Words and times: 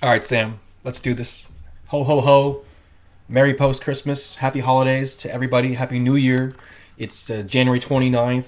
All 0.00 0.08
right, 0.08 0.24
Sam, 0.24 0.60
let's 0.84 1.00
do 1.00 1.12
this. 1.12 1.44
Ho, 1.88 2.04
ho, 2.04 2.20
ho. 2.20 2.62
Merry 3.28 3.52
post 3.52 3.82
Christmas. 3.82 4.36
Happy 4.36 4.60
holidays 4.60 5.16
to 5.16 5.32
everybody. 5.32 5.74
Happy 5.74 5.98
New 5.98 6.14
Year. 6.14 6.54
It's 6.96 7.28
uh, 7.28 7.42
January 7.42 7.80
29th. 7.80 8.44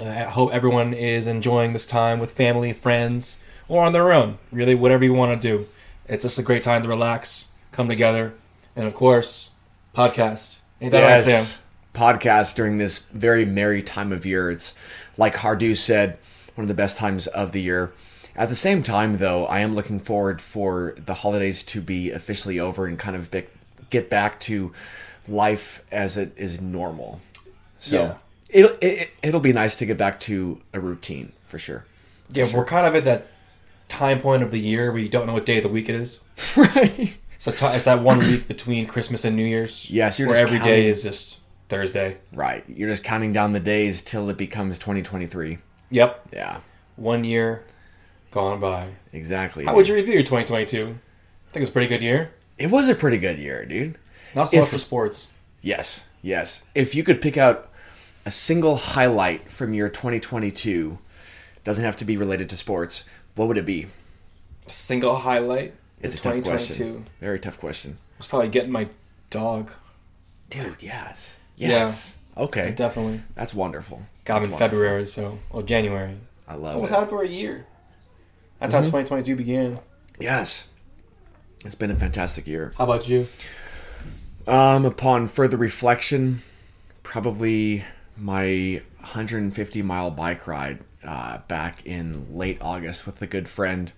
Uh, 0.00 0.06
I 0.06 0.24
hope 0.24 0.52
everyone 0.52 0.92
is 0.92 1.28
enjoying 1.28 1.72
this 1.72 1.86
time 1.86 2.18
with 2.18 2.32
family, 2.32 2.72
friends, 2.72 3.38
or 3.68 3.84
on 3.84 3.92
their 3.92 4.12
own. 4.12 4.38
Really, 4.50 4.74
whatever 4.74 5.04
you 5.04 5.12
want 5.12 5.40
to 5.40 5.48
do. 5.48 5.68
It's 6.08 6.24
just 6.24 6.40
a 6.40 6.42
great 6.42 6.64
time 6.64 6.82
to 6.82 6.88
relax, 6.88 7.46
come 7.70 7.86
together, 7.88 8.34
and 8.74 8.84
of 8.84 8.94
course, 8.94 9.50
podcast. 9.94 10.56
Ain't 10.80 10.90
that 10.90 11.08
right, 11.08 11.22
Sam? 11.22 11.62
podcast 11.94 12.56
during 12.56 12.78
this 12.78 12.98
very 13.10 13.44
merry 13.44 13.84
time 13.84 14.10
of 14.10 14.26
year. 14.26 14.50
It's 14.50 14.74
like 15.16 15.36
Hardu 15.36 15.76
said, 15.76 16.18
one 16.56 16.64
of 16.64 16.68
the 16.68 16.74
best 16.74 16.98
times 16.98 17.28
of 17.28 17.52
the 17.52 17.60
year. 17.60 17.92
At 18.36 18.48
the 18.48 18.54
same 18.54 18.82
time, 18.82 19.18
though, 19.18 19.44
I 19.46 19.60
am 19.60 19.74
looking 19.74 20.00
forward 20.00 20.40
for 20.40 20.94
the 21.04 21.14
holidays 21.14 21.62
to 21.64 21.80
be 21.80 22.10
officially 22.10 22.58
over 22.58 22.86
and 22.86 22.98
kind 22.98 23.14
of 23.16 23.30
be- 23.30 23.44
get 23.90 24.08
back 24.08 24.40
to 24.40 24.72
life 25.28 25.82
as 25.92 26.16
it 26.16 26.32
is 26.36 26.60
normal. 26.60 27.20
So 27.78 27.96
Yeah. 28.02 28.14
it'll 28.50 28.76
it, 28.80 29.10
it'll 29.22 29.40
be 29.40 29.52
nice 29.52 29.76
to 29.76 29.86
get 29.86 29.98
back 29.98 30.18
to 30.20 30.60
a 30.72 30.80
routine 30.80 31.32
for 31.46 31.58
sure. 31.58 31.84
Yeah, 32.32 32.46
we're 32.54 32.64
kind 32.64 32.86
of 32.86 32.94
at 32.94 33.04
that 33.04 33.26
time 33.88 34.20
point 34.20 34.42
of 34.42 34.50
the 34.50 34.58
year 34.58 34.90
where 34.90 35.00
you 35.02 35.10
don't 35.10 35.26
know 35.26 35.34
what 35.34 35.44
day 35.44 35.58
of 35.58 35.62
the 35.64 35.68
week 35.68 35.88
it 35.90 35.94
is. 35.94 36.20
right. 36.56 37.12
It's, 37.36 37.46
a 37.62 37.74
it's 37.74 37.84
that 37.84 38.02
one 38.02 38.20
week 38.20 38.48
between 38.48 38.86
Christmas 38.86 39.24
and 39.24 39.36
New 39.36 39.44
Year's. 39.44 39.90
Yes, 39.90 40.18
you're 40.18 40.28
where 40.28 40.36
just 40.36 40.44
every 40.44 40.58
counting- 40.58 40.72
day 40.74 40.86
is 40.88 41.02
just 41.02 41.38
Thursday. 41.68 42.16
Right. 42.32 42.64
You're 42.68 42.88
just 42.88 43.04
counting 43.04 43.32
down 43.34 43.52
the 43.52 43.60
days 43.60 44.00
till 44.00 44.30
it 44.30 44.38
becomes 44.38 44.78
2023. 44.78 45.58
Yep, 45.90 46.28
Yeah. 46.32 46.58
one 46.96 47.24
year 47.24 47.64
gone 48.32 48.60
by. 48.60 48.88
Exactly. 49.12 49.64
How 49.64 49.74
would 49.74 49.86
you 49.88 49.94
review 49.94 50.14
your 50.14 50.22
2022? 50.22 50.82
I 50.82 50.86
think 50.86 50.96
it 51.54 51.60
was 51.60 51.68
a 51.68 51.72
pretty 51.72 51.88
good 51.88 52.02
year. 52.02 52.32
It 52.58 52.70
was 52.70 52.88
a 52.88 52.94
pretty 52.94 53.18
good 53.18 53.38
year, 53.38 53.64
dude. 53.64 53.96
Not 54.34 54.44
so 54.44 54.56
If- 54.56 54.62
much 54.64 54.70
for 54.70 54.78
sports. 54.78 55.28
Yes, 55.60 56.06
yes. 56.22 56.64
If 56.74 56.94
you 56.94 57.04
could 57.04 57.20
pick 57.20 57.36
out 57.36 57.70
a 58.24 58.30
single 58.30 58.76
highlight 58.76 59.48
from 59.50 59.74
your 59.74 59.88
2022, 59.88 60.98
doesn't 61.64 61.84
have 61.84 61.96
to 61.98 62.04
be 62.04 62.16
related 62.16 62.48
to 62.50 62.56
sports, 62.56 63.04
what 63.36 63.48
would 63.48 63.58
it 63.58 63.66
be? 63.66 63.86
A 64.66 64.72
single 64.72 65.16
highlight 65.16 65.74
It's 66.00 66.14
a 66.14 66.18
tough 66.18 66.34
2022 66.34 66.84
question. 66.84 67.04
Very 67.20 67.38
tough 67.38 67.58
question. 67.60 67.98
was 68.18 68.26
probably 68.26 68.48
getting 68.48 68.72
my 68.72 68.88
dog. 69.30 69.70
Dude, 70.50 70.76
yes. 70.82 71.36
Yeah. 71.56 71.68
Yes. 71.68 72.16
Okay. 72.36 72.72
Definitely 72.72 73.22
That's 73.34 73.54
wonderful. 73.54 74.02
got 74.24 74.38
him 74.38 74.44
in 74.44 74.50
wonderful. 74.52 74.58
February, 74.78 75.06
so 75.06 75.38
or 75.50 75.62
January. 75.62 76.16
I 76.48 76.54
love 76.54 76.76
Almost 76.76 76.92
it. 76.92 76.94
had 76.94 77.04
it 77.04 77.10
for 77.10 77.22
a 77.22 77.28
year. 77.28 77.66
That's 78.62 78.74
Mm-hmm. 78.74 78.84
how 78.96 79.00
2022 79.02 79.36
began. 79.36 79.80
Yes. 80.20 80.66
It's 81.64 81.74
been 81.74 81.90
a 81.90 81.96
fantastic 81.96 82.46
year. 82.46 82.72
How 82.78 82.84
about 82.84 83.08
you? 83.08 83.26
Um, 84.46 84.84
upon 84.84 85.28
further 85.28 85.56
reflection, 85.56 86.42
probably 87.02 87.84
my 88.16 88.82
150 89.00 89.82
mile 89.82 90.10
bike 90.10 90.46
ride 90.46 90.80
uh, 91.04 91.38
back 91.48 91.84
in 91.86 92.36
late 92.36 92.58
August 92.60 93.06
with 93.06 93.20
a 93.22 93.26
good 93.26 93.48
friend. 93.48 93.92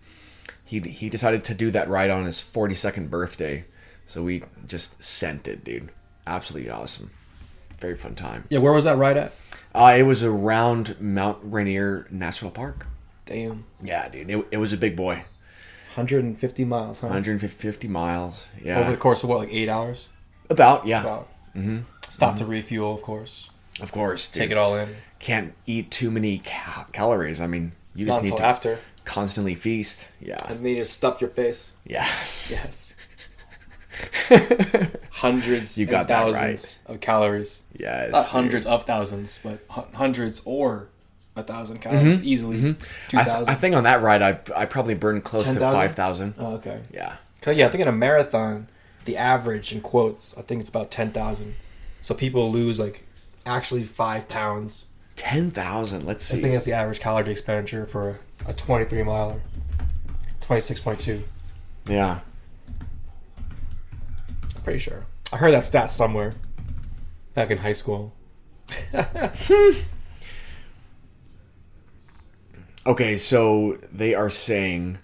He 0.65 0.81
he 0.81 1.09
decided 1.11 1.45
to 1.45 1.55
do 1.55 1.71
that 1.71 1.89
ride 1.89 2.11
on 2.11 2.25
his 2.25 2.37
42nd 2.41 3.11
birthday, 3.11 3.65
so 4.07 4.23
we 4.23 4.45
just 4.67 5.03
sent 5.03 5.47
it, 5.49 5.63
dude. 5.65 5.91
Absolutely 6.27 6.71
awesome. 6.71 7.11
Very 7.79 7.95
fun 7.97 8.15
time. 8.15 8.45
Yeah, 8.49 8.61
where 8.61 8.73
was 8.73 8.85
that 8.85 8.97
ride 8.97 9.17
at? 9.19 9.33
Uh, 9.75 9.95
it 9.99 10.03
was 10.05 10.23
around 10.25 10.97
Mount 11.01 11.39
Rainier 11.43 12.07
National 12.11 12.51
Park. 12.51 12.87
Damn, 13.27 13.65
Yeah, 13.81 14.09
dude. 14.09 14.31
It, 14.31 14.47
it 14.53 14.57
was 14.59 14.73
a 14.73 14.77
big 14.77 14.97
boy. 14.97 15.25
150 15.95 16.65
miles, 16.65 17.01
huh? 17.01 17.07
150 17.07 17.89
miles. 17.89 18.49
Yeah. 18.63 18.81
Over 18.81 18.91
the 18.91 18.97
course 18.97 19.23
of 19.23 19.29
what, 19.29 19.39
like 19.39 19.53
eight 19.53 19.69
hours? 19.69 20.09
About, 20.51 20.87
yeah. 20.87 21.01
About. 21.03 21.29
Mm-hmm. 21.57 21.79
Stop 22.11 22.37
to 22.37 22.45
refuel, 22.45 22.95
of 22.95 23.03
course. 23.03 23.49
Of 23.81 23.93
course. 23.93 24.29
Dude. 24.29 24.43
Take 24.43 24.51
it 24.51 24.57
all 24.59 24.77
in. 24.77 24.89
can't 25.19 25.55
eat 25.67 25.91
too 25.91 26.11
many 26.11 26.39
cal- 26.39 26.87
calories. 26.93 27.41
I 27.41 27.47
mean, 27.47 27.73
you 27.95 28.05
just 28.07 28.21
Not 28.23 28.31
need 28.31 28.37
to 28.37 28.45
after. 28.45 28.79
constantly 29.05 29.55
feast. 29.55 30.09
Yeah. 30.21 30.45
And 30.49 30.59
then 30.65 30.73
you 30.73 30.77
just 30.83 30.93
stuff 30.95 31.21
your 31.21 31.31
face. 31.31 31.73
Yes. 31.87 32.51
Yes. 32.53 32.95
hundreds 35.11 35.79
You 35.79 35.87
got 35.87 36.09
that 36.09 36.25
thousands 36.25 36.79
of 36.87 37.01
calories. 37.01 37.63
Yes. 37.77 38.13
Not 38.13 38.27
hundreds 38.27 38.67
of 38.67 38.85
thousands, 38.85 39.39
but 39.43 39.61
hu- 39.71 39.97
hundreds 39.97 40.41
or 40.45 40.89
a 41.37 41.43
thousand 41.43 41.81
calories 41.81 42.23
easily. 42.23 42.59
Mm-hmm. 42.59 43.17
I, 43.19 43.25
th- 43.25 43.49
I 43.49 43.55
think 43.55 43.75
on 43.75 43.85
that 43.85 44.03
ride, 44.03 44.23
I, 44.23 44.39
I 44.55 44.67
probably 44.67 44.95
burned 44.95 45.25
close 45.25 45.49
to 45.51 45.59
5,000. 45.59 46.35
oh, 46.39 46.55
okay. 46.55 46.81
Yeah. 46.93 47.17
'Cause, 47.41 47.57
yeah, 47.57 47.67
I 47.67 47.69
think 47.71 47.83
in 47.83 47.89
a 47.89 47.93
marathon, 47.93 48.69
the 49.05 49.17
average 49.17 49.73
in 49.73 49.81
quotes, 49.83 50.37
I 50.39 50.43
think 50.43 50.61
it's 50.61 50.71
about 50.71 50.91
ten 50.91 51.11
thousand. 51.11 51.55
So 52.01 52.15
people 52.15 52.51
lose 52.51 52.81
like 52.81 53.05
actually 53.45 53.85
five 53.85 54.29
pounds. 54.29 54.87
10,000. 55.17 56.07
Let's 56.07 56.25
see. 56.25 56.39
I 56.39 56.41
think 56.41 56.55
that's 56.55 56.65
the 56.65 56.73
average 56.73 57.01
calorie 57.01 57.31
expenditure 57.31 57.85
for 57.87 58.19
a 58.47 58.55
twenty-three 58.55 59.03
miler. 59.03 59.41
Twenty-six 60.41 60.81
point 60.81 60.99
two. 61.01 61.23
Yeah. 61.87 62.21
Pretty 64.65 64.79
sure. 64.79 65.05
I 65.33 65.37
heard 65.37 65.53
that 65.53 65.67
stat 65.67 65.91
somewhere. 65.91 66.33
Back 67.35 67.51
in 67.51 67.59
high 67.59 67.73
school. 67.75 68.15
Okay, 72.87 73.17
so 73.17 73.79
they 73.93 74.15
are 74.15 74.29
saying 74.29 74.99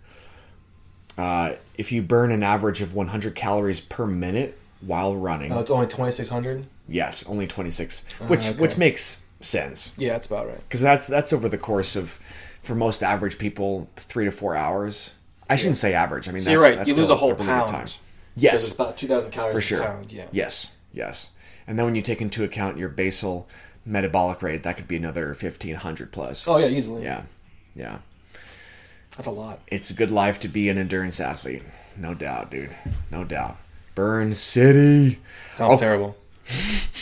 uh, 1.17 1.55
if 1.77 1.91
you 1.93 2.03
burn 2.03 2.31
an 2.31 2.43
average 2.43 2.81
of 2.83 2.95
100 2.95 3.35
calories 3.35 3.81
per 3.81 4.07
minute 4.07 4.59
while 4.81 5.17
running, 5.17 5.53
Oh, 5.53 5.61
it's 5.61 5.71
only 5.71 5.87
twenty-six 5.87 6.29
hundred. 6.29 6.67
yes, 6.89 7.27
only 7.29 7.47
26, 7.47 8.05
which 8.29 8.49
okay. 8.51 8.59
which 8.61 8.77
makes 8.77 9.23
sense 9.41 9.95
Yeah, 9.97 10.13
that's 10.13 10.27
about 10.27 10.47
right. 10.49 10.59
because 10.61 10.81
that's 10.83 11.07
that's 11.07 11.33
over 11.33 11.49
the 11.49 11.57
course 11.59 11.97
of 11.97 12.19
for 12.63 12.75
most 12.75 13.03
average 13.03 13.39
people 13.39 13.89
three 13.97 14.27
to 14.27 14.31
four 14.31 14.55
hours. 14.55 15.15
I 15.49 15.57
shouldn't 15.57 15.79
say 15.79 15.95
average. 15.95 16.29
I 16.29 16.33
mean, 16.33 16.43
So 16.43 16.47
that's, 16.51 16.53
you're 16.53 16.63
right. 16.63 16.77
that's 16.77 16.89
You 16.89 16.95
lose 16.95 17.09
a 17.09 17.17
whole 17.17 17.31
really 17.33 17.47
good 17.47 17.47
pound. 17.49 17.69
time. 17.69 17.81
Because 17.85 17.95
it's 18.35 18.43
Yes, 18.69 18.75
about 18.75 18.97
two 18.97 19.09
thousand 19.09 19.31
calories 19.33 19.55
for 19.55 19.59
a 19.59 19.63
sure. 19.63 19.83
pound. 19.83 20.13
Yeah. 20.13 20.27
Yes, 20.33 20.75
yes. 20.93 21.31
And 21.67 21.79
then 21.79 21.87
when 21.87 21.95
you 21.95 22.03
take 22.03 22.21
into 22.23 22.45
account 22.45 22.77
your 22.79 22.89
basal 22.89 23.49
metabolic 23.85 24.43
rate, 24.43 24.63
that 24.63 24.77
could 24.77 24.87
be 24.89 24.97
another 24.97 25.27
1500 25.29 26.13
plus. 26.13 26.47
Oh 26.47 26.57
yeah, 26.59 26.67
easily. 26.69 27.03
Yeah, 27.05 27.23
yeah. 27.75 27.99
That's 29.17 29.27
a 29.27 29.31
lot. 29.31 29.61
It's 29.67 29.91
a 29.91 29.95
good 29.95 30.11
life 30.11 30.41
to 30.41 30.49
be 30.49 30.69
an 30.69 30.79
endurance 30.79 31.21
athlete. 31.21 31.63
No 31.97 32.15
doubt, 32.15 32.51
dude. 32.51 32.71
No 33.11 33.25
doubt. 33.25 33.59
Burn 33.95 34.35
City. 34.35 35.19
Sounds 35.55 35.75
Oh. 35.75 35.79
terrible. 35.79 36.17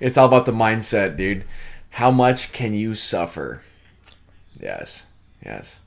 It's 0.00 0.18
all 0.18 0.26
about 0.26 0.46
the 0.46 0.52
mindset, 0.52 1.16
dude. 1.16 1.44
How 1.90 2.10
much 2.10 2.52
can 2.52 2.74
you 2.74 2.94
suffer? 2.94 3.62
Yes, 4.60 5.06
yes. 5.44 5.80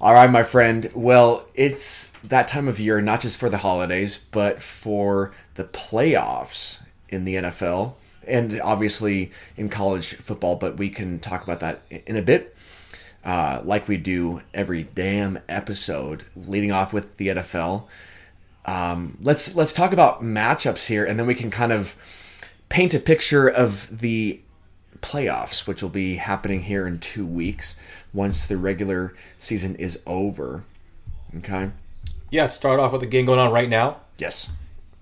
All 0.00 0.12
right, 0.14 0.30
my 0.30 0.42
friend. 0.42 0.90
Well, 0.94 1.46
it's 1.54 2.08
that 2.24 2.46
time 2.46 2.68
of 2.68 2.78
year, 2.78 3.00
not 3.00 3.20
just 3.20 3.38
for 3.40 3.48
the 3.48 3.58
holidays, 3.58 4.18
but 4.18 4.60
for 4.60 5.32
the 5.54 5.64
playoffs 5.64 6.82
in 7.08 7.24
the 7.24 7.36
NFL 7.36 7.94
and 8.26 8.60
obviously 8.60 9.32
in 9.56 9.68
college 9.68 10.14
football. 10.14 10.56
But 10.56 10.76
we 10.76 10.90
can 10.90 11.18
talk 11.18 11.42
about 11.42 11.60
that 11.60 11.82
in 11.90 12.16
a 12.16 12.22
bit, 12.22 12.56
uh, 13.24 13.62
like 13.64 13.88
we 13.88 13.96
do 13.96 14.42
every 14.52 14.82
damn 14.82 15.38
episode, 15.48 16.24
leading 16.36 16.72
off 16.72 16.92
with 16.92 17.16
the 17.16 17.28
NFL. 17.28 17.84
Um, 18.66 19.18
let's 19.20 19.54
let's 19.54 19.72
talk 19.72 19.92
about 19.92 20.22
matchups 20.22 20.88
here, 20.88 21.04
and 21.04 21.18
then 21.18 21.26
we 21.26 21.34
can 21.34 21.50
kind 21.50 21.72
of 21.72 21.96
paint 22.68 22.94
a 22.94 22.98
picture 22.98 23.46
of 23.48 24.00
the 24.00 24.40
playoffs, 25.00 25.66
which 25.66 25.82
will 25.82 25.90
be 25.90 26.16
happening 26.16 26.62
here 26.62 26.86
in 26.86 26.98
two 26.98 27.26
weeks 27.26 27.76
once 28.14 28.46
the 28.46 28.56
regular 28.56 29.14
season 29.38 29.76
is 29.76 30.02
over. 30.06 30.64
Okay. 31.38 31.70
Yeah, 32.30 32.46
start 32.48 32.80
off 32.80 32.92
with 32.92 33.00
the 33.00 33.06
game 33.06 33.26
going 33.26 33.38
on 33.38 33.52
right 33.52 33.68
now. 33.68 33.98
Yes. 34.16 34.50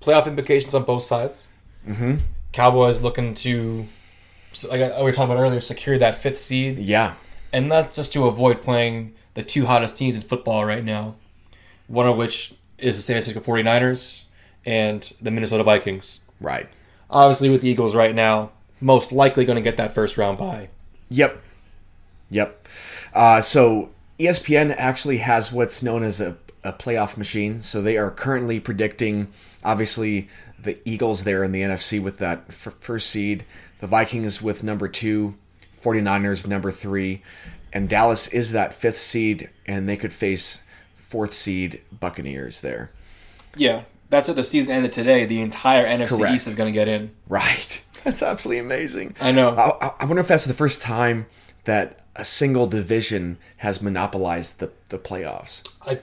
Playoff 0.01 0.27
implications 0.27 0.75
on 0.75 0.83
both 0.83 1.05
sides. 1.05 1.51
Mm-hmm. 1.89 2.17
Cowboys 2.53 3.03
looking 3.03 3.35
to, 3.35 3.87
like 4.69 4.81
we 4.97 5.03
were 5.03 5.13
talking 5.13 5.33
about 5.33 5.41
earlier, 5.43 5.61
secure 5.61 5.99
that 5.99 6.17
fifth 6.17 6.39
seed, 6.39 6.79
Yeah. 6.79 7.15
and 7.53 7.71
that's 7.71 7.97
just 7.97 8.13
to 8.15 8.27
avoid 8.27 8.63
playing 8.63 9.15
the 9.35 9.43
two 9.43 9.67
hottest 9.67 9.97
teams 9.97 10.15
in 10.15 10.21
football 10.23 10.65
right 10.65 10.85
now. 10.85 11.15
One 11.89 12.07
of 12.07 12.17
which 12.17 12.55
is 12.79 12.97
the 12.97 13.03
San 13.03 13.15
Francisco 13.15 13.41
49ers 13.41 14.23
and 14.67 15.13
the 15.21 15.31
Minnesota 15.31 15.63
Vikings. 15.65 16.21
Right. 16.41 16.69
Obviously, 17.11 17.51
with 17.51 17.61
the 17.63 17.69
Eagles 17.69 17.95
right 17.95 18.15
now, 18.15 18.51
most 18.81 19.13
likely 19.13 19.45
going 19.45 19.57
to 19.57 19.63
get 19.63 19.77
that 19.77 19.95
first 19.95 20.17
round 20.19 20.39
bye. 20.39 20.69
Yep. 21.11 21.41
Yep. 22.31 22.69
Uh, 23.15 23.41
so 23.41 23.91
ESPN 24.19 24.75
actually 24.77 25.19
has 25.19 25.53
what's 25.53 25.83
known 25.83 26.03
as 26.03 26.21
a, 26.21 26.37
a 26.65 26.73
playoff 26.73 27.17
machine. 27.17 27.61
So 27.61 27.83
they 27.83 27.97
are 27.99 28.11
currently 28.11 28.59
predicting, 28.61 29.29
obviously, 29.65 30.29
the 30.59 30.79
Eagles 30.89 31.25
there 31.25 31.43
in 31.45 31.53
the 31.53 31.63
NFC 31.63 32.03
with 32.03 32.19
that 32.19 32.45
f- 32.49 32.77
first 32.81 33.11
seed, 33.11 33.45
the 33.81 33.87
Vikings 33.87 34.41
with 34.43 34.63
number 34.63 34.89
two, 34.89 35.35
49ers 35.83 36.47
number 36.47 36.71
three, 36.71 37.23
and 37.73 37.89
Dallas 37.89 38.29
is 38.29 38.53
that 38.53 38.75
fifth 38.75 38.99
seed, 38.99 39.51
and 39.67 39.89
they 39.89 39.97
could 39.97 40.13
face 40.13 40.63
fourth 40.95 41.33
seed 41.33 41.81
Buccaneers 41.99 42.61
there. 42.61 42.91
Yeah, 43.57 43.83
that's 44.11 44.29
at 44.29 44.37
the 44.37 44.43
season 44.43 44.73
ended 44.73 44.93
today. 44.93 45.25
The 45.25 45.41
entire 45.41 45.87
NFC 45.87 46.19
Correct. 46.19 46.35
East 46.35 46.47
is 46.47 46.55
going 46.55 46.73
to 46.73 46.79
get 46.79 46.89
in. 46.89 47.11
Right. 47.29 47.81
That's 48.05 48.21
absolutely 48.21 48.59
amazing. 48.59 49.15
I 49.21 49.31
know. 49.31 49.51
I, 49.51 49.87
I- 49.87 49.93
I 50.01 50.05
wonder 50.07 50.21
if 50.21 50.27
that's 50.27 50.45
the 50.47 50.55
first 50.55 50.83
time 50.83 51.27
that 51.65 52.01
a 52.17 52.25
single 52.25 52.67
division 52.67 53.39
has 53.59 53.81
monopolized 53.81 54.59
the, 54.59 54.73
the 54.89 54.99
playoffs. 54.99 55.63
I, 55.87 56.01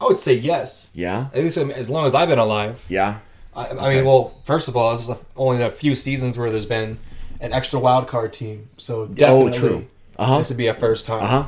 I 0.00 0.04
would 0.06 0.18
say 0.18 0.34
yes. 0.34 0.90
Yeah? 0.94 1.28
At 1.34 1.42
least 1.42 1.56
as 1.58 1.88
long 1.90 2.06
as 2.06 2.14
I've 2.14 2.28
been 2.28 2.38
alive. 2.38 2.84
Yeah. 2.88 3.18
I, 3.54 3.68
I 3.68 3.94
mean, 3.94 4.04
well, 4.04 4.34
first 4.44 4.68
of 4.68 4.76
all, 4.76 4.92
this 4.96 5.08
is 5.08 5.14
only 5.36 5.62
a 5.62 5.70
few 5.70 5.94
seasons 5.94 6.36
where 6.36 6.50
there's 6.50 6.66
been 6.66 6.98
an 7.40 7.52
extra 7.52 7.78
wild 7.80 8.06
card 8.06 8.32
team. 8.32 8.68
So 8.76 9.06
definitely, 9.06 9.48
Oh, 9.48 9.50
true. 9.52 9.86
Uh-huh. 10.18 10.38
this 10.38 10.48
would 10.50 10.58
be 10.58 10.66
a 10.66 10.74
first 10.74 11.06
time. 11.06 11.22
Uh 11.22 11.26
huh. 11.26 11.46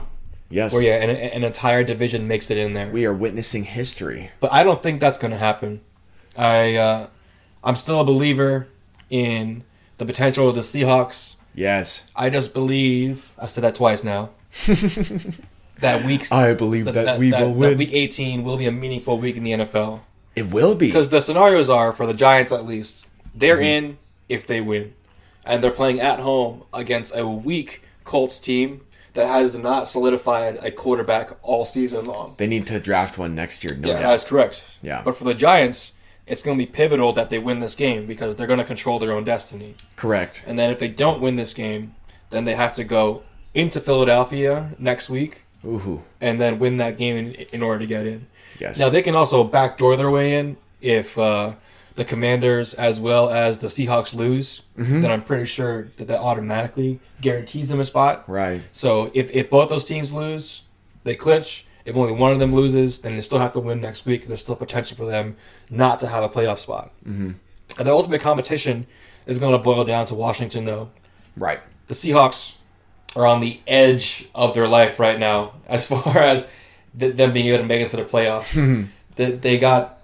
Yes. 0.50 0.72
Where 0.72 0.82
yeah, 0.82 0.94
an, 0.96 1.10
an 1.10 1.44
entire 1.44 1.84
division 1.84 2.26
makes 2.26 2.50
it 2.50 2.56
in 2.56 2.72
there. 2.72 2.88
We 2.88 3.04
are 3.04 3.12
witnessing 3.12 3.64
history. 3.64 4.30
But 4.40 4.50
I 4.52 4.62
don't 4.62 4.82
think 4.82 4.98
that's 5.00 5.18
going 5.18 5.32
to 5.32 5.36
happen. 5.38 5.80
I 6.36 6.76
uh, 6.76 7.06
I'm 7.62 7.76
still 7.76 8.00
a 8.00 8.04
believer 8.04 8.66
in 9.10 9.64
the 9.98 10.06
potential 10.06 10.48
of 10.48 10.54
the 10.54 10.62
Seahawks. 10.62 11.34
Yes. 11.54 12.04
I 12.16 12.30
just 12.30 12.54
believe 12.54 13.30
I 13.38 13.46
said 13.46 13.64
that 13.64 13.74
twice 13.74 14.02
now. 14.04 14.30
that 15.80 16.04
week 16.04 16.30
I 16.32 16.54
believe 16.54 16.86
that 16.86 17.18
we 17.18 17.30
will 17.30 17.54
win. 17.54 17.78
week 17.78 17.92
18 17.92 18.44
will 18.44 18.56
be 18.56 18.66
a 18.66 18.72
meaningful 18.72 19.18
week 19.18 19.36
in 19.36 19.44
the 19.44 19.52
NFL 19.52 20.00
It 20.36 20.50
will 20.50 20.74
be. 20.74 20.86
because 20.86 21.08
the 21.10 21.20
scenarios 21.20 21.68
are 21.70 21.92
for 21.92 22.06
the 22.06 22.14
Giants 22.14 22.52
at 22.52 22.66
least 22.66 23.06
they're 23.34 23.56
Mm-hmm. 23.56 23.86
in 23.86 23.98
if 24.28 24.46
they 24.46 24.60
win, 24.60 24.92
and 25.44 25.62
they're 25.64 25.70
playing 25.70 26.00
at 26.00 26.18
home 26.20 26.64
against 26.74 27.16
a 27.16 27.26
weak 27.26 27.82
Colts 28.04 28.38
team 28.38 28.82
that 29.14 29.26
has 29.26 29.58
not 29.58 29.88
solidified 29.88 30.58
a 30.62 30.70
quarterback 30.70 31.32
all 31.42 31.64
season 31.64 32.04
long. 32.04 32.34
They 32.38 32.46
need 32.46 32.66
to 32.68 32.78
draft 32.78 33.16
one 33.18 33.34
next 33.34 33.64
year, 33.64 33.74
no 33.74 33.88
Yeah, 33.88 33.94
doubt. 34.00 34.10
that's 34.10 34.24
correct. 34.24 34.64
Yeah. 34.82 35.00
But 35.02 35.16
for 35.16 35.24
the 35.24 35.34
Giants, 35.34 35.92
it's 36.26 36.42
going 36.42 36.58
to 36.58 36.62
be 36.64 36.70
pivotal 36.70 37.12
that 37.14 37.30
they 37.30 37.38
win 37.38 37.60
this 37.60 37.74
game 37.74 38.06
because 38.06 38.36
they're 38.36 38.46
going 38.46 38.58
to 38.58 38.64
control 38.64 38.98
their 38.98 39.12
own 39.12 39.24
destiny. 39.24 39.74
Correct. 39.96 40.44
And 40.46 40.58
then 40.58 40.68
if 40.70 40.78
they 40.78 40.88
don't 40.88 41.20
win 41.22 41.36
this 41.36 41.54
game, 41.54 41.94
then 42.30 42.44
they 42.44 42.54
have 42.54 42.74
to 42.74 42.84
go 42.84 43.22
into 43.54 43.80
Philadelphia 43.80 44.74
next 44.78 45.08
week 45.08 45.42
Ooh. 45.64 46.02
and 46.20 46.40
then 46.40 46.58
win 46.58 46.76
that 46.78 46.98
game 46.98 47.16
in, 47.16 47.34
in 47.52 47.62
order 47.62 47.80
to 47.80 47.86
get 47.86 48.06
in. 48.06 48.26
Yes. 48.58 48.78
Now 48.78 48.88
they 48.88 49.02
can 49.02 49.14
also 49.14 49.44
backdoor 49.44 49.96
their 49.96 50.10
way 50.10 50.36
in 50.36 50.56
if 50.80 51.18
uh, 51.18 51.54
the 51.96 52.04
Commanders 52.04 52.74
as 52.74 53.00
well 53.00 53.28
as 53.28 53.58
the 53.58 53.68
Seahawks 53.68 54.14
lose. 54.14 54.62
Mm-hmm. 54.76 55.02
Then 55.02 55.10
I'm 55.10 55.22
pretty 55.22 55.46
sure 55.46 55.88
that 55.96 56.06
that 56.08 56.20
automatically 56.20 57.00
guarantees 57.20 57.68
them 57.68 57.80
a 57.80 57.84
spot. 57.84 58.24
right. 58.28 58.62
So 58.72 59.10
if, 59.14 59.30
if 59.32 59.50
both 59.50 59.68
those 59.68 59.84
teams 59.84 60.12
lose, 60.12 60.62
they 61.04 61.14
clinch. 61.14 61.66
If 61.84 61.96
only 61.96 62.12
one 62.12 62.32
of 62.32 62.38
them 62.38 62.54
loses, 62.54 63.00
then 63.00 63.16
they 63.16 63.22
still 63.22 63.38
have 63.38 63.54
to 63.54 63.60
win 63.60 63.80
next 63.80 64.04
week. 64.04 64.28
There's 64.28 64.42
still 64.42 64.56
potential 64.56 64.96
for 64.96 65.06
them 65.06 65.36
not 65.70 65.98
to 66.00 66.06
have 66.06 66.22
a 66.22 66.28
playoff 66.28 66.58
spot. 66.58 66.92
Mm-hmm. 67.04 67.32
And 67.78 67.86
the 67.86 67.90
ultimate 67.92 68.20
competition 68.20 68.86
is 69.26 69.38
going 69.38 69.52
to 69.52 69.58
boil 69.58 69.84
down 69.84 70.04
to 70.06 70.14
Washington, 70.14 70.66
though. 70.66 70.90
Right. 71.34 71.60
The 71.86 71.94
Seahawks 71.94 72.56
are 73.16 73.26
on 73.26 73.40
the 73.40 73.60
edge 73.66 74.28
of 74.34 74.54
their 74.54 74.68
life 74.68 74.98
right 74.98 75.18
now 75.18 75.54
as 75.66 75.86
far 75.86 76.18
as 76.18 76.48
th- 76.98 77.16
them 77.16 77.32
being 77.32 77.46
able 77.48 77.58
to 77.58 77.64
make 77.64 77.80
it 77.80 77.90
to 77.90 77.96
the 77.96 78.04
playoffs. 78.04 78.88
they, 79.16 79.30
they 79.32 79.58
got 79.58 80.00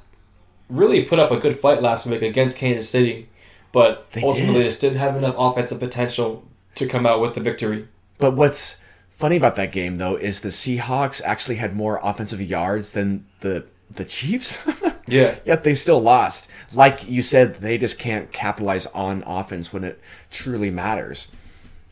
really 0.68 1.04
put 1.04 1.18
up 1.18 1.30
a 1.30 1.36
good 1.38 1.58
fight 1.58 1.82
last 1.82 2.06
week 2.06 2.22
against 2.22 2.56
Kansas 2.56 2.88
City, 2.88 3.28
but 3.72 4.10
They 4.12 4.22
ultimately 4.22 4.62
did. 4.62 4.68
just 4.68 4.80
didn't 4.80 4.98
have 4.98 5.16
enough 5.16 5.34
offensive 5.38 5.78
potential 5.80 6.44
to 6.76 6.86
come 6.88 7.06
out 7.06 7.20
with 7.20 7.34
the 7.34 7.40
victory. 7.40 7.86
But 8.18 8.34
what's 8.34 8.80
funny 9.10 9.36
about 9.36 9.54
that 9.56 9.70
game 9.72 9.96
though 9.96 10.16
is 10.16 10.40
the 10.40 10.48
Seahawks 10.48 11.20
actually 11.24 11.56
had 11.56 11.74
more 11.76 12.00
offensive 12.02 12.40
yards 12.42 12.90
than 12.90 13.26
the 13.40 13.64
the 13.90 14.04
Chiefs. 14.04 14.66
Yeah. 15.06 15.36
Yet 15.44 15.64
they 15.64 15.74
still 15.74 16.00
lost. 16.00 16.48
Like 16.72 17.06
you 17.06 17.20
said, 17.20 17.56
they 17.56 17.76
just 17.76 17.98
can't 17.98 18.32
capitalize 18.32 18.86
on 18.86 19.22
offense 19.26 19.70
when 19.70 19.84
it 19.84 20.00
truly 20.30 20.70
matters 20.70 21.28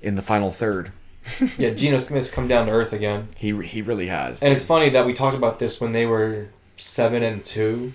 in 0.00 0.14
the 0.14 0.22
final 0.22 0.50
third. 0.50 0.92
Yeah, 1.58 1.70
Geno 1.70 1.98
Smith's 1.98 2.30
come 2.30 2.48
down 2.48 2.66
to 2.66 2.72
earth 2.72 2.92
again. 2.92 3.28
He 3.36 3.56
he 3.64 3.82
really 3.82 4.06
has. 4.08 4.42
And 4.42 4.52
it's 4.52 4.64
funny 4.64 4.90
that 4.90 5.06
we 5.06 5.12
talked 5.12 5.36
about 5.36 5.58
this 5.58 5.80
when 5.80 5.92
they 5.92 6.06
were 6.06 6.48
seven 6.76 7.22
and 7.22 7.44
two. 7.44 7.92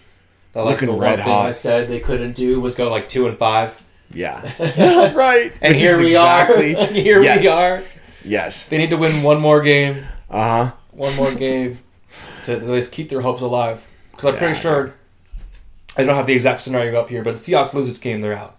That 0.53 0.61
like 0.61 0.81
Looking 0.81 0.95
the 0.95 1.01
red 1.01 1.19
thing 1.19 1.27
I 1.27 1.51
said 1.51 1.87
they 1.89 1.99
couldn't 1.99 2.33
do 2.33 2.59
was 2.61 2.75
go 2.75 2.89
like 2.89 3.07
two 3.09 3.27
and 3.27 3.37
five. 3.37 3.81
yeah. 4.13 4.41
right. 5.13 5.51
And 5.61 5.73
Which 5.73 5.81
here 5.81 5.99
we 5.99 6.07
exactly- 6.15 6.75
are. 6.75 6.85
here 6.87 7.19
we 7.19 7.47
are. 7.47 7.83
Yes. 8.23 8.65
They 8.67 8.77
need 8.77 8.89
to 8.91 8.97
win 8.97 9.23
one 9.23 9.39
more 9.41 9.61
game. 9.61 10.05
Uh 10.29 10.65
huh. 10.67 10.71
One 10.91 11.15
more 11.15 11.33
game 11.35 11.79
to 12.45 12.53
at 12.53 12.63
least 12.63 12.91
keep 12.91 13.09
their 13.09 13.21
hopes 13.21 13.41
alive. 13.41 13.85
Because 14.11 14.33
I'm 14.33 14.37
pretty 14.39 14.55
sure 14.59 14.93
I 15.95 16.03
don't 16.03 16.15
have 16.15 16.25
the 16.27 16.33
exact 16.33 16.61
scenario 16.61 16.99
up 16.99 17.09
here, 17.09 17.23
but 17.23 17.31
the 17.35 17.37
Seahawks 17.39 17.73
lose 17.73 17.87
this 17.87 17.99
game, 17.99 18.21
they're 18.21 18.33
out, 18.35 18.55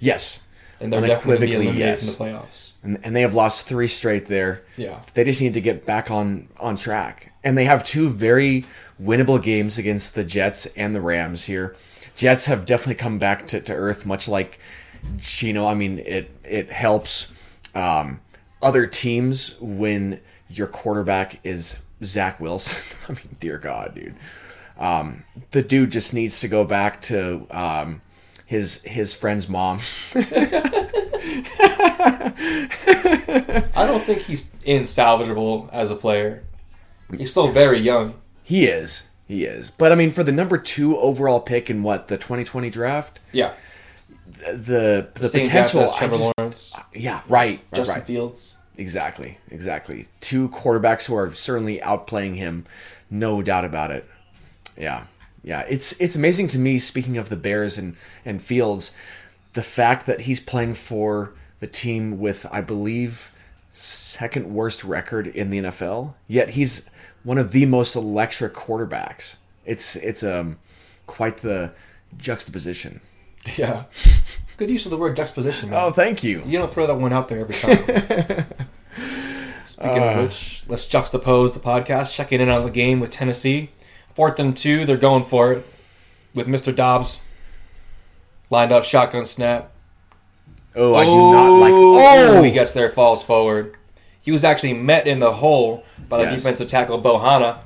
Yes. 0.00 0.42
and 0.80 0.92
they're 0.92 1.00
definitely 1.00 1.46
going 1.46 1.52
to 1.52 1.58
be 1.58 1.64
eliminated 1.68 1.78
yes. 1.78 2.16
from 2.16 2.26
the 2.26 2.32
playoffs. 2.32 2.65
And, 2.86 2.98
and 3.02 3.14
they 3.14 3.22
have 3.22 3.34
lost 3.34 3.66
three 3.66 3.88
straight 3.88 4.26
there. 4.26 4.62
Yeah. 4.76 5.00
They 5.14 5.24
just 5.24 5.40
need 5.40 5.54
to 5.54 5.60
get 5.60 5.84
back 5.84 6.10
on 6.10 6.48
on 6.58 6.76
track. 6.76 7.32
And 7.44 7.58
they 7.58 7.64
have 7.64 7.84
two 7.84 8.08
very 8.08 8.64
winnable 9.02 9.42
games 9.42 9.78
against 9.78 10.14
the 10.14 10.24
Jets 10.24 10.66
and 10.76 10.94
the 10.94 11.00
Rams 11.00 11.44
here. 11.44 11.76
Jets 12.14 12.46
have 12.46 12.64
definitely 12.64 12.94
come 12.94 13.18
back 13.18 13.46
to, 13.48 13.60
to 13.60 13.72
earth, 13.72 14.06
much 14.06 14.28
like 14.28 14.58
Geno. 15.18 15.66
I 15.66 15.74
mean, 15.74 15.98
it 15.98 16.30
it 16.44 16.70
helps 16.70 17.32
um, 17.74 18.20
other 18.62 18.86
teams 18.86 19.60
when 19.60 20.20
your 20.48 20.66
quarterback 20.66 21.40
is 21.44 21.82
Zach 22.04 22.40
Wilson. 22.40 22.82
I 23.08 23.12
mean, 23.12 23.36
dear 23.40 23.58
God, 23.58 23.94
dude. 23.94 24.14
Um, 24.78 25.24
the 25.52 25.62
dude 25.62 25.92
just 25.92 26.12
needs 26.12 26.40
to 26.40 26.48
go 26.48 26.64
back 26.64 27.00
to 27.02 27.46
um, 27.50 28.00
his 28.46 28.82
his 28.84 29.12
friend's 29.12 29.48
mom. 29.48 29.80
I 33.74 33.84
don't 33.86 34.04
think 34.04 34.22
he's 34.22 34.50
insalvageable 34.66 35.68
as 35.72 35.90
a 35.90 35.96
player. 35.96 36.44
He's 37.16 37.30
still 37.30 37.48
very 37.48 37.78
young. 37.78 38.14
He 38.42 38.66
is. 38.66 39.04
He 39.26 39.44
is. 39.44 39.70
But 39.70 39.92
I 39.92 39.94
mean, 39.96 40.10
for 40.12 40.22
the 40.22 40.32
number 40.32 40.56
two 40.58 40.96
overall 40.98 41.40
pick 41.40 41.68
in 41.68 41.82
what 41.82 42.08
the 42.08 42.16
2020 42.16 42.70
draft, 42.70 43.20
Yeah. 43.32 43.52
the 44.26 45.08
the 45.14 45.28
Same 45.28 45.44
potential. 45.44 45.86
Trevor 45.96 46.16
just- 46.18 46.32
Lawrence, 46.38 46.72
yeah, 46.94 47.20
right, 47.28 47.60
right, 47.60 47.60
Justin 47.74 47.96
right. 47.96 48.04
Fields. 48.04 48.56
Exactly, 48.78 49.38
exactly. 49.50 50.06
Two 50.20 50.48
quarterbacks 50.50 51.06
who 51.06 51.16
are 51.16 51.32
certainly 51.32 51.78
outplaying 51.78 52.36
him, 52.36 52.66
no 53.10 53.40
doubt 53.42 53.64
about 53.64 53.90
it. 53.90 54.04
Yeah, 54.78 55.04
yeah. 55.46 55.60
It's 55.66 55.98
it's 55.98 56.14
amazing 56.16 56.48
to 56.48 56.58
me. 56.58 56.78
Speaking 56.78 57.16
of 57.16 57.30
the 57.30 57.36
Bears 57.36 57.78
and 57.78 57.96
and 58.26 58.42
Fields, 58.42 58.92
the 59.54 59.62
fact 59.62 60.04
that 60.04 60.22
he's 60.22 60.40
playing 60.40 60.74
for 60.74 61.32
the 61.60 61.66
team 61.66 62.18
with, 62.18 62.44
I 62.52 62.60
believe, 62.60 63.30
second 63.70 64.52
worst 64.52 64.84
record 64.84 65.26
in 65.26 65.48
the 65.48 65.58
NFL. 65.60 66.12
Yet 66.28 66.50
he's 66.50 66.90
one 67.24 67.38
of 67.38 67.52
the 67.52 67.64
most 67.64 67.96
electric 67.96 68.52
quarterbacks. 68.52 69.36
It's 69.64 69.96
it's 69.96 70.22
um 70.22 70.58
quite 71.06 71.38
the 71.38 71.72
juxtaposition. 72.18 73.00
Yeah. 73.56 73.84
Good 74.56 74.70
use 74.70 74.86
of 74.86 74.90
the 74.90 74.96
word 74.96 75.14
juxtaposition, 75.16 75.70
man. 75.70 75.78
Oh, 75.80 75.92
thank 75.92 76.24
you. 76.24 76.42
You 76.44 76.58
don't 76.58 76.72
throw 76.72 76.84
that 76.88 76.96
one 76.96 77.12
out 77.12 77.28
there 77.28 77.38
every 77.38 77.54
time. 77.54 77.78
Speaking 79.64 80.02
Uh. 80.02 80.06
of 80.06 80.24
which, 80.24 80.64
let's 80.66 80.86
juxtapose 80.86 81.54
the 81.54 81.60
podcast, 81.60 82.12
checking 82.12 82.40
in 82.40 82.48
on 82.48 82.64
the 82.64 82.70
game 82.70 82.98
with 82.98 83.10
Tennessee. 83.10 83.70
Fourth 84.16 84.38
and 84.40 84.56
two, 84.56 84.84
they're 84.84 84.96
going 84.96 85.24
for 85.26 85.52
it 85.52 85.66
with 86.34 86.46
Mr. 86.48 86.74
Dobbs 86.74 87.20
lined 88.50 88.72
up, 88.72 88.84
shotgun 88.84 89.26
snap. 89.26 89.70
Oh, 90.74 90.94
I 90.94 91.04
do 91.04 91.10
not 91.10 91.48
like. 91.60 91.72
Oh, 91.72 92.38
Oh, 92.38 92.42
he 92.42 92.50
gets 92.50 92.72
there, 92.72 92.90
falls 92.90 93.22
forward. 93.22 93.76
He 94.20 94.32
was 94.32 94.42
actually 94.42 94.72
met 94.74 95.06
in 95.06 95.20
the 95.20 95.32
hole 95.34 95.84
by 96.08 96.18
the 96.18 96.24
Yes. 96.24 96.34
defensive 96.42 96.68
tackle 96.68 96.98
Bohana, 96.98 97.60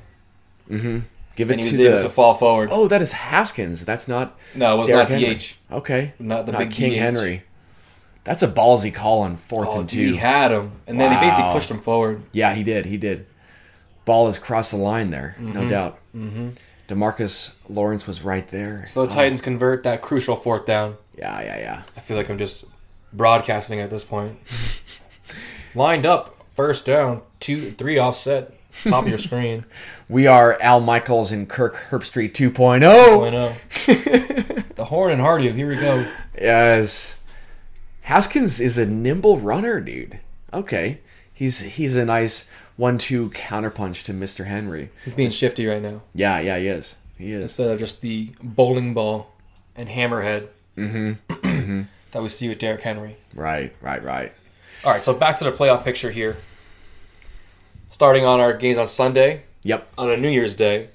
Mm-hmm. 0.69 0.99
give 1.35 1.51
it 1.51 1.55
and 1.55 1.63
he 1.63 1.69
to 1.69 1.77
was 1.77 1.79
able 1.87 1.97
the. 1.97 2.03
to 2.03 2.09
fall 2.09 2.33
forward. 2.35 2.69
Oh, 2.71 2.87
that 2.87 3.01
is 3.01 3.11
Haskins. 3.13 3.83
That's 3.85 4.07
not 4.07 4.37
no, 4.55 4.75
it 4.75 4.79
was 4.79 4.87
Derrick 4.89 5.09
not 5.09 5.19
Henry. 5.19 5.35
DH. 5.35 5.55
Okay. 5.71 6.13
Not 6.19 6.45
the 6.45 6.51
not 6.53 6.59
big 6.59 6.71
King 6.71 6.93
DH. 6.93 6.97
Henry. 6.97 7.43
That's 8.23 8.43
a 8.43 8.47
ballsy 8.47 8.93
call 8.93 9.21
on 9.21 9.35
fourth 9.37 9.69
Oh, 9.71 9.79
and 9.79 9.89
two. 9.89 10.11
he 10.11 10.17
had 10.17 10.51
him, 10.51 10.73
and 10.85 10.99
then 11.01 11.11
he 11.11 11.17
basically 11.25 11.51
pushed 11.53 11.71
him 11.71 11.79
forward. 11.79 12.21
yeah, 12.33 12.53
he 12.53 12.61
did. 12.63 12.85
He 12.85 12.97
did. 12.97 13.25
Ball 14.11 14.25
has 14.25 14.37
crossed 14.39 14.71
the 14.71 14.77
line 14.77 15.09
there, 15.09 15.37
Mm-hmm. 15.39 15.53
no 15.53 15.69
doubt. 15.69 15.97
Demarcus 16.89 17.53
Lawrence 17.69 18.05
was 18.05 18.21
right 18.23 18.45
there. 18.49 18.85
So 18.87 19.05
the 19.05 19.11
Titans 19.13 19.39
convert 19.39 19.83
that 19.83 20.01
crucial 20.01 20.35
fourth 20.35 20.65
down. 20.65 20.97
Yeah, 21.17 21.39
yeah, 21.41 21.57
yeah. 21.59 21.83
I 21.95 22.01
feel 22.01 22.17
like 22.17 22.29
I'm 22.29 22.37
just 22.37 22.65
broadcasting 23.13 23.79
at 23.79 23.89
this 23.89 24.03
point. 24.03 24.37
Lined 25.75 26.05
up, 26.05 26.35
first 26.57 26.85
down, 26.85 27.21
two, 27.39 27.71
three 27.71 27.97
offset, 27.97 28.53
top 28.83 29.03
of 29.05 29.09
your 29.09 29.17
screen. 29.19 29.63
We 30.09 30.27
are 30.27 30.57
Al 30.61 30.81
Michaels 30.81 31.31
and 31.31 31.47
Kirk 31.47 31.73
Herbstreit 31.89 32.33
2.0. 32.33 32.83
I 33.25 33.29
know. 33.29 33.53
the 34.75 34.83
Horn 34.83 35.13
and 35.13 35.21
Hardy. 35.21 35.49
Here 35.53 35.69
we 35.69 35.77
go. 35.77 36.05
Yes. 36.37 37.15
Haskins 38.01 38.59
is 38.59 38.77
a 38.77 38.85
nimble 38.85 39.39
runner, 39.39 39.79
dude. 39.79 40.19
Okay. 40.51 40.99
He's 41.33 41.61
he's 41.61 41.95
a 41.95 42.03
nice 42.03 42.43
one-two 42.81 43.29
counterpunch 43.29 44.03
to 44.03 44.11
Mr. 44.11 44.47
Henry. 44.47 44.89
He's 45.03 45.13
being 45.13 45.29
shifty 45.29 45.67
right 45.67 45.81
now. 45.81 46.01
Yeah, 46.15 46.39
yeah, 46.39 46.57
he 46.57 46.67
is. 46.67 46.97
He 47.15 47.31
is. 47.31 47.43
Instead 47.43 47.69
of 47.69 47.77
just 47.77 48.01
the 48.01 48.31
bowling 48.41 48.95
ball 48.95 49.31
and 49.75 49.87
hammerhead 49.87 50.47
mm-hmm. 50.75 51.83
that 52.11 52.23
we 52.23 52.29
see 52.29 52.49
with 52.49 52.57
Derrick 52.57 52.81
Henry. 52.81 53.17
Right, 53.35 53.75
right, 53.81 54.03
right. 54.03 54.33
All 54.83 54.91
right, 54.91 55.03
so 55.03 55.13
back 55.13 55.37
to 55.37 55.43
the 55.43 55.51
playoff 55.51 55.83
picture 55.83 56.09
here. 56.09 56.37
Starting 57.91 58.25
on 58.25 58.39
our 58.39 58.51
games 58.51 58.79
on 58.79 58.87
Sunday, 58.87 59.43
Yep. 59.61 59.87
on 59.99 60.09
a 60.09 60.17
New 60.17 60.29
Year's 60.29 60.55
Day, 60.55 60.89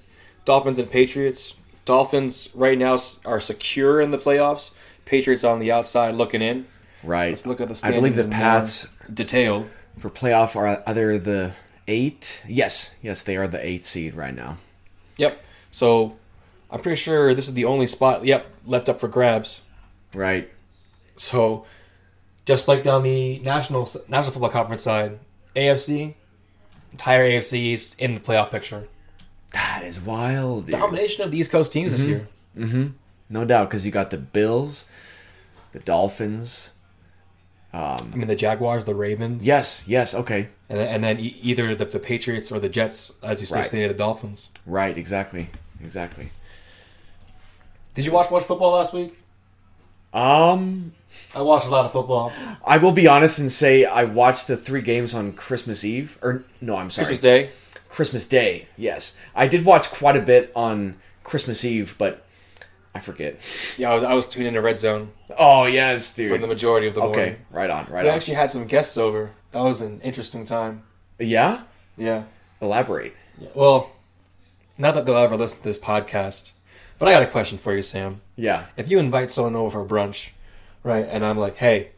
Dolphins 0.44 0.80
and 0.80 0.90
Patriots. 0.90 1.54
Dolphins 1.84 2.48
right 2.52 2.76
now 2.76 2.98
are 3.24 3.38
secure 3.38 4.00
in 4.00 4.10
the 4.10 4.18
playoffs. 4.18 4.74
Patriots 5.04 5.44
on 5.44 5.60
the 5.60 5.70
outside 5.70 6.16
looking 6.16 6.42
in. 6.42 6.66
Right. 7.04 7.28
Let's 7.28 7.46
look 7.46 7.60
at 7.60 7.68
the 7.68 7.80
I 7.84 7.92
believe 7.92 8.16
the 8.16 8.24
in 8.24 8.32
uh, 8.32 8.36
Pats 8.36 8.88
detail. 9.14 9.68
for 9.96 10.10
playoff 10.10 10.56
are 10.56 10.82
either 10.84 11.16
the 11.20 11.52
eight. 11.88 12.42
Yes, 12.48 12.94
yes, 13.02 13.22
they 13.22 13.36
are 13.36 13.48
the 13.48 13.64
eight 13.64 13.84
seed 13.84 14.14
right 14.14 14.34
now. 14.34 14.58
Yep. 15.16 15.42
So 15.70 16.16
I'm 16.70 16.80
pretty 16.80 16.96
sure 16.96 17.34
this 17.34 17.48
is 17.48 17.54
the 17.54 17.64
only 17.64 17.86
spot. 17.86 18.24
Yep, 18.24 18.46
left 18.66 18.88
up 18.88 19.00
for 19.00 19.08
grabs. 19.08 19.62
Right. 20.14 20.50
So 21.16 21.66
just 22.44 22.68
like 22.68 22.82
down 22.82 23.02
the 23.02 23.38
national 23.40 23.88
National 24.08 24.32
Football 24.32 24.50
Conference 24.50 24.82
side, 24.82 25.18
AFC, 25.54 26.14
entire 26.92 27.28
AFC 27.28 27.72
is 27.72 27.94
in 27.98 28.14
the 28.14 28.20
playoff 28.20 28.50
picture. 28.50 28.88
That 29.52 29.82
is 29.84 30.00
wild. 30.00 30.66
Dude. 30.66 30.72
Domination 30.72 31.24
of 31.24 31.30
the 31.30 31.38
East 31.38 31.50
Coast 31.50 31.72
teams 31.72 31.92
this 31.92 32.02
year. 32.02 32.28
Mm-hmm. 32.56 32.88
No 33.28 33.44
doubt, 33.44 33.68
because 33.68 33.84
you 33.84 33.92
got 33.92 34.10
the 34.10 34.18
Bills, 34.18 34.84
the 35.72 35.80
Dolphins. 35.80 36.72
I 37.78 38.16
mean, 38.16 38.28
the 38.28 38.36
Jaguars, 38.36 38.84
the 38.84 38.94
Ravens. 38.94 39.46
Yes, 39.46 39.84
yes, 39.86 40.14
okay. 40.14 40.48
And 40.68 40.78
then, 40.78 40.88
and 40.88 41.04
then 41.04 41.20
e- 41.20 41.38
either 41.42 41.74
the, 41.74 41.84
the 41.84 41.98
Patriots 41.98 42.50
or 42.52 42.58
the 42.60 42.68
Jets, 42.68 43.12
as 43.22 43.40
you 43.40 43.46
say, 43.46 43.56
Right. 43.56 43.66
stated, 43.66 43.90
the 43.90 43.94
Dolphins. 43.94 44.50
Right, 44.66 44.96
exactly. 44.96 45.48
Exactly. 45.82 46.28
Did 47.94 48.04
you 48.04 48.12
watch 48.12 48.30
much 48.30 48.44
football 48.44 48.72
last 48.72 48.92
week? 48.92 49.18
Um, 50.12 50.92
I 51.34 51.42
watched 51.42 51.66
a 51.66 51.70
lot 51.70 51.84
of 51.86 51.92
football. 51.92 52.32
I 52.64 52.78
will 52.78 52.92
be 52.92 53.06
honest 53.06 53.38
and 53.38 53.50
say 53.52 53.84
I 53.84 54.04
watched 54.04 54.46
the 54.46 54.56
three 54.56 54.82
games 54.82 55.14
on 55.14 55.32
Christmas 55.32 55.84
Eve. 55.84 56.18
Or, 56.22 56.44
no, 56.60 56.76
I'm 56.76 56.90
sorry. 56.90 57.06
Christmas 57.06 57.20
Day. 57.20 57.50
Christmas 57.88 58.26
Day, 58.26 58.68
yes. 58.76 59.16
I 59.34 59.46
did 59.46 59.64
watch 59.64 59.90
quite 59.90 60.16
a 60.16 60.20
bit 60.20 60.52
on 60.54 60.96
Christmas 61.24 61.64
Eve, 61.64 61.94
but 61.98 62.25
I 62.96 63.00
forget. 63.00 63.38
Yeah, 63.76 63.90
I 63.90 63.94
was, 63.94 64.04
I 64.04 64.14
was 64.14 64.26
tuned 64.26 64.46
into 64.48 64.60
Red 64.62 64.78
Zone 64.78 65.12
Oh, 65.38 65.66
yes, 65.66 66.14
dude. 66.14 66.30
for 66.32 66.38
the 66.38 66.46
majority 66.46 66.86
of 66.86 66.94
the 66.94 67.02
okay, 67.02 67.16
morning. 67.16 67.36
right 67.50 67.70
on, 67.70 67.86
right 67.90 67.98
on. 68.00 68.04
We 68.04 68.10
on. 68.10 68.16
actually 68.16 68.34
had 68.34 68.50
some 68.50 68.66
guests 68.66 68.96
over. 68.96 69.30
That 69.52 69.62
was 69.62 69.80
an 69.80 70.00
interesting 70.00 70.44
time. 70.44 70.82
yeah? 71.18 71.62
Yeah. 71.96 72.24
Elaborate. 72.60 73.14
Well, 73.54 73.92
not 74.78 74.94
that 74.94 75.04
they'll 75.06 75.16
ever 75.16 75.36
listen 75.36 75.58
to 75.58 75.64
this 75.64 75.78
podcast, 75.78 76.52
but 76.98 77.06
I 77.08 77.12
got 77.12 77.22
a 77.22 77.26
question 77.26 77.58
for 77.58 77.74
you, 77.74 77.82
Sam. 77.82 78.20
Yeah. 78.36 78.64
If 78.76 78.90
you 78.90 78.98
invite 78.98 79.30
someone 79.30 79.54
over 79.56 79.84
for 79.84 79.94
brunch, 79.94 80.30
right, 80.82 81.06
and 81.08 81.24
I'm 81.24 81.38
like, 81.38 81.56
hey, 81.56 81.90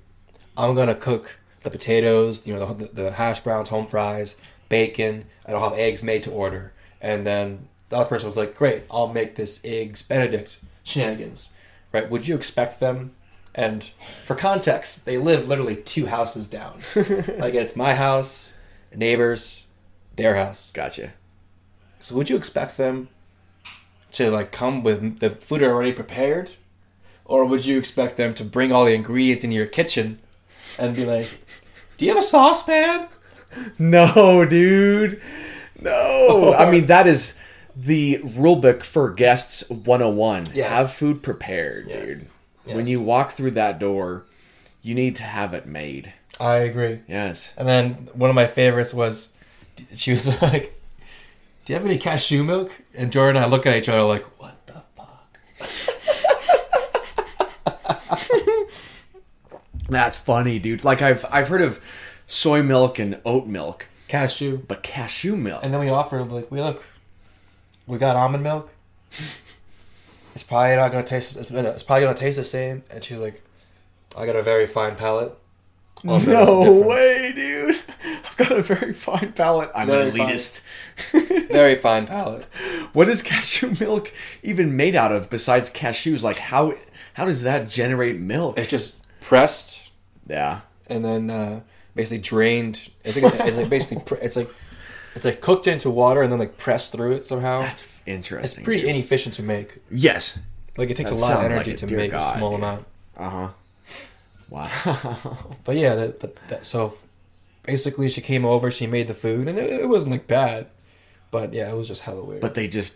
I'm 0.56 0.74
gonna 0.74 0.94
cook 0.96 1.36
the 1.62 1.70
potatoes, 1.70 2.46
you 2.46 2.54
know, 2.54 2.74
the, 2.74 2.86
the 2.86 3.12
hash 3.12 3.40
browns, 3.40 3.68
home 3.68 3.86
fries, 3.86 4.36
bacon, 4.68 5.24
and 5.44 5.56
I'll 5.56 5.70
have 5.70 5.78
eggs 5.78 6.02
made 6.02 6.22
to 6.24 6.30
order, 6.32 6.72
and 7.00 7.24
then 7.26 7.68
the 7.88 7.96
other 7.96 8.08
person 8.08 8.28
was 8.28 8.36
like, 8.36 8.56
great, 8.56 8.82
I'll 8.90 9.12
make 9.12 9.34
this 9.36 9.60
eggs 9.64 10.02
Benedict 10.02 10.58
shenanigans, 10.88 11.52
right? 11.92 12.10
Would 12.10 12.26
you 12.26 12.34
expect 12.34 12.80
them? 12.80 13.14
And 13.54 13.90
for 14.24 14.36
context, 14.36 15.04
they 15.04 15.18
live 15.18 15.48
literally 15.48 15.76
two 15.76 16.06
houses 16.06 16.48
down. 16.48 16.80
like 16.96 17.54
it's 17.54 17.76
my 17.76 17.94
house, 17.94 18.54
neighbors, 18.94 19.66
their 20.16 20.36
house. 20.36 20.70
Gotcha. 20.72 21.12
So 22.00 22.14
would 22.14 22.30
you 22.30 22.36
expect 22.36 22.76
them 22.76 23.08
to 24.12 24.30
like 24.30 24.52
come 24.52 24.82
with 24.82 25.18
the 25.20 25.30
food 25.30 25.62
already 25.62 25.92
prepared, 25.92 26.50
or 27.24 27.44
would 27.44 27.66
you 27.66 27.78
expect 27.78 28.16
them 28.16 28.32
to 28.34 28.44
bring 28.44 28.72
all 28.72 28.84
the 28.84 28.94
ingredients 28.94 29.44
into 29.44 29.56
your 29.56 29.66
kitchen 29.66 30.20
and 30.78 30.94
be 30.94 31.04
like, 31.04 31.28
"Do 31.96 32.04
you 32.04 32.12
have 32.12 32.22
a 32.22 32.26
saucepan?" 32.26 33.08
No, 33.78 34.44
dude. 34.44 35.22
No. 35.80 36.54
I 36.54 36.70
mean, 36.70 36.84
that 36.86 37.06
is 37.06 37.38
the 37.80 38.18
rule 38.24 38.56
book 38.56 38.82
for 38.82 39.10
guests 39.10 39.68
101. 39.70 40.46
Yes. 40.54 40.70
Have 40.72 40.92
food 40.92 41.22
prepared, 41.22 41.86
Yes. 41.88 42.34
dude. 42.64 42.74
When 42.76 42.86
you 42.86 43.00
walk 43.00 43.30
through 43.30 43.52
that 43.52 43.78
door, 43.78 44.24
you 44.82 44.94
need 44.94 45.16
to 45.16 45.22
have 45.22 45.54
it 45.54 45.64
made. 45.66 46.12
I 46.40 46.56
agree. 46.56 47.00
Yes. 47.08 47.54
And 47.56 47.66
then 47.68 48.08
one 48.12 48.28
of 48.30 48.36
my 48.36 48.46
favorites 48.46 48.92
was, 48.92 49.32
she 49.96 50.12
was 50.12 50.26
like, 50.42 50.74
"Do 51.64 51.72
you 51.72 51.76
have 51.78 51.86
any 51.86 51.98
cashew 51.98 52.42
milk?" 52.44 52.72
And 52.94 53.10
Jordan 53.12 53.36
and 53.36 53.44
I 53.46 53.48
look 53.48 53.64
at 53.64 53.74
each 53.76 53.88
other 53.88 54.02
like, 54.02 54.24
"What 54.40 54.56
the 54.66 54.82
fuck?" 54.96 55.38
That's 59.88 60.16
funny, 60.16 60.58
dude. 60.58 60.84
Like 60.84 61.00
I've 61.00 61.24
I've 61.30 61.48
heard 61.48 61.62
of 61.62 61.80
soy 62.26 62.62
milk 62.62 62.98
and 62.98 63.18
oat 63.24 63.46
milk, 63.46 63.88
Cashew. 64.08 64.58
but 64.58 64.82
cashew 64.82 65.34
milk. 65.36 65.60
And 65.64 65.72
then 65.72 65.80
we 65.80 65.88
offered 65.88 66.24
like, 66.30 66.50
"We 66.50 66.60
look, 66.60 66.84
we 67.88 67.98
got 67.98 68.14
almond 68.14 68.44
milk. 68.44 68.70
It's 70.34 70.44
probably 70.44 70.76
not 70.76 70.92
gonna 70.92 71.02
taste. 71.04 71.36
It's, 71.36 71.50
it's 71.50 71.82
probably 71.82 72.04
gonna 72.04 72.16
taste 72.16 72.36
the 72.38 72.44
same." 72.44 72.84
And 72.90 73.02
she's 73.02 73.20
like, 73.20 73.42
"I 74.16 74.24
got 74.26 74.36
a 74.36 74.42
very 74.42 74.66
fine 74.66 74.94
palate." 74.94 75.36
No 76.04 76.82
way, 76.86 77.32
dude. 77.34 77.74
I've 78.24 78.36
got 78.36 78.52
a 78.52 78.62
very 78.62 78.92
fine 78.92 79.32
palate. 79.32 79.70
I'm 79.74 79.90
an 79.90 79.96
Very 79.96 80.10
fine. 80.12 80.28
elitist. 80.28 80.60
Very 81.50 81.74
fine 81.74 82.06
palate. 82.06 82.44
What 82.92 83.08
is 83.08 83.20
cashew 83.20 83.74
milk 83.80 84.12
even 84.44 84.76
made 84.76 84.94
out 84.94 85.10
of 85.10 85.28
besides 85.28 85.68
cashews? 85.70 86.22
Like 86.22 86.38
how 86.38 86.74
how 87.14 87.24
does 87.24 87.42
that 87.42 87.68
generate 87.68 88.16
milk? 88.20 88.56
It's 88.58 88.68
just 88.68 89.04
pressed 89.20 89.90
Yeah. 90.28 90.60
and 90.86 91.04
then 91.04 91.30
uh, 91.30 91.60
basically 91.96 92.22
drained. 92.22 92.90
I 93.04 93.10
think 93.10 93.34
it's 93.34 93.56
like 93.56 93.68
basically 93.68 94.18
it's 94.18 94.36
like 94.36 94.50
it's 95.18 95.24
like 95.24 95.40
cooked 95.40 95.66
into 95.66 95.90
water 95.90 96.22
and 96.22 96.30
then 96.32 96.38
like 96.38 96.56
pressed 96.56 96.92
through 96.92 97.12
it 97.12 97.26
somehow. 97.26 97.60
That's 97.60 97.86
interesting. 98.06 98.60
It's 98.60 98.64
pretty 98.64 98.82
dude. 98.82 98.90
inefficient 98.90 99.34
to 99.34 99.42
make. 99.42 99.78
Yes. 99.90 100.38
Like 100.76 100.90
it 100.90 100.96
takes 100.96 101.10
That 101.10 101.18
a 101.18 101.20
lot 101.20 101.44
of 101.44 101.50
energy 101.50 101.72
like 101.72 101.78
to 101.80 101.86
make 101.94 102.10
God, 102.12 102.34
a 102.34 102.38
small 102.38 102.50
dude. 102.52 102.60
amount. 102.60 102.86
Uh 103.16 103.30
huh. 103.30 103.48
Wow. 104.48 105.48
But 105.64 105.76
yeah, 105.76 105.94
that, 105.96 106.20
that, 106.20 106.36
that, 106.48 106.66
so 106.66 106.94
basically 107.64 108.08
she 108.08 108.20
came 108.22 108.44
over, 108.46 108.70
she 108.70 108.86
made 108.86 109.06
the 109.08 109.14
food, 109.14 109.48
and 109.48 109.58
it, 109.58 109.70
it 109.82 109.88
wasn't 109.88 110.12
like 110.12 110.26
bad. 110.26 110.68
But 111.30 111.52
yeah, 111.52 111.68
it 111.70 111.74
was 111.76 111.88
just 111.88 112.02
hella 112.02 112.22
weird. 112.24 112.40
but 112.40 112.54
they 112.54 112.68
just 112.68 112.94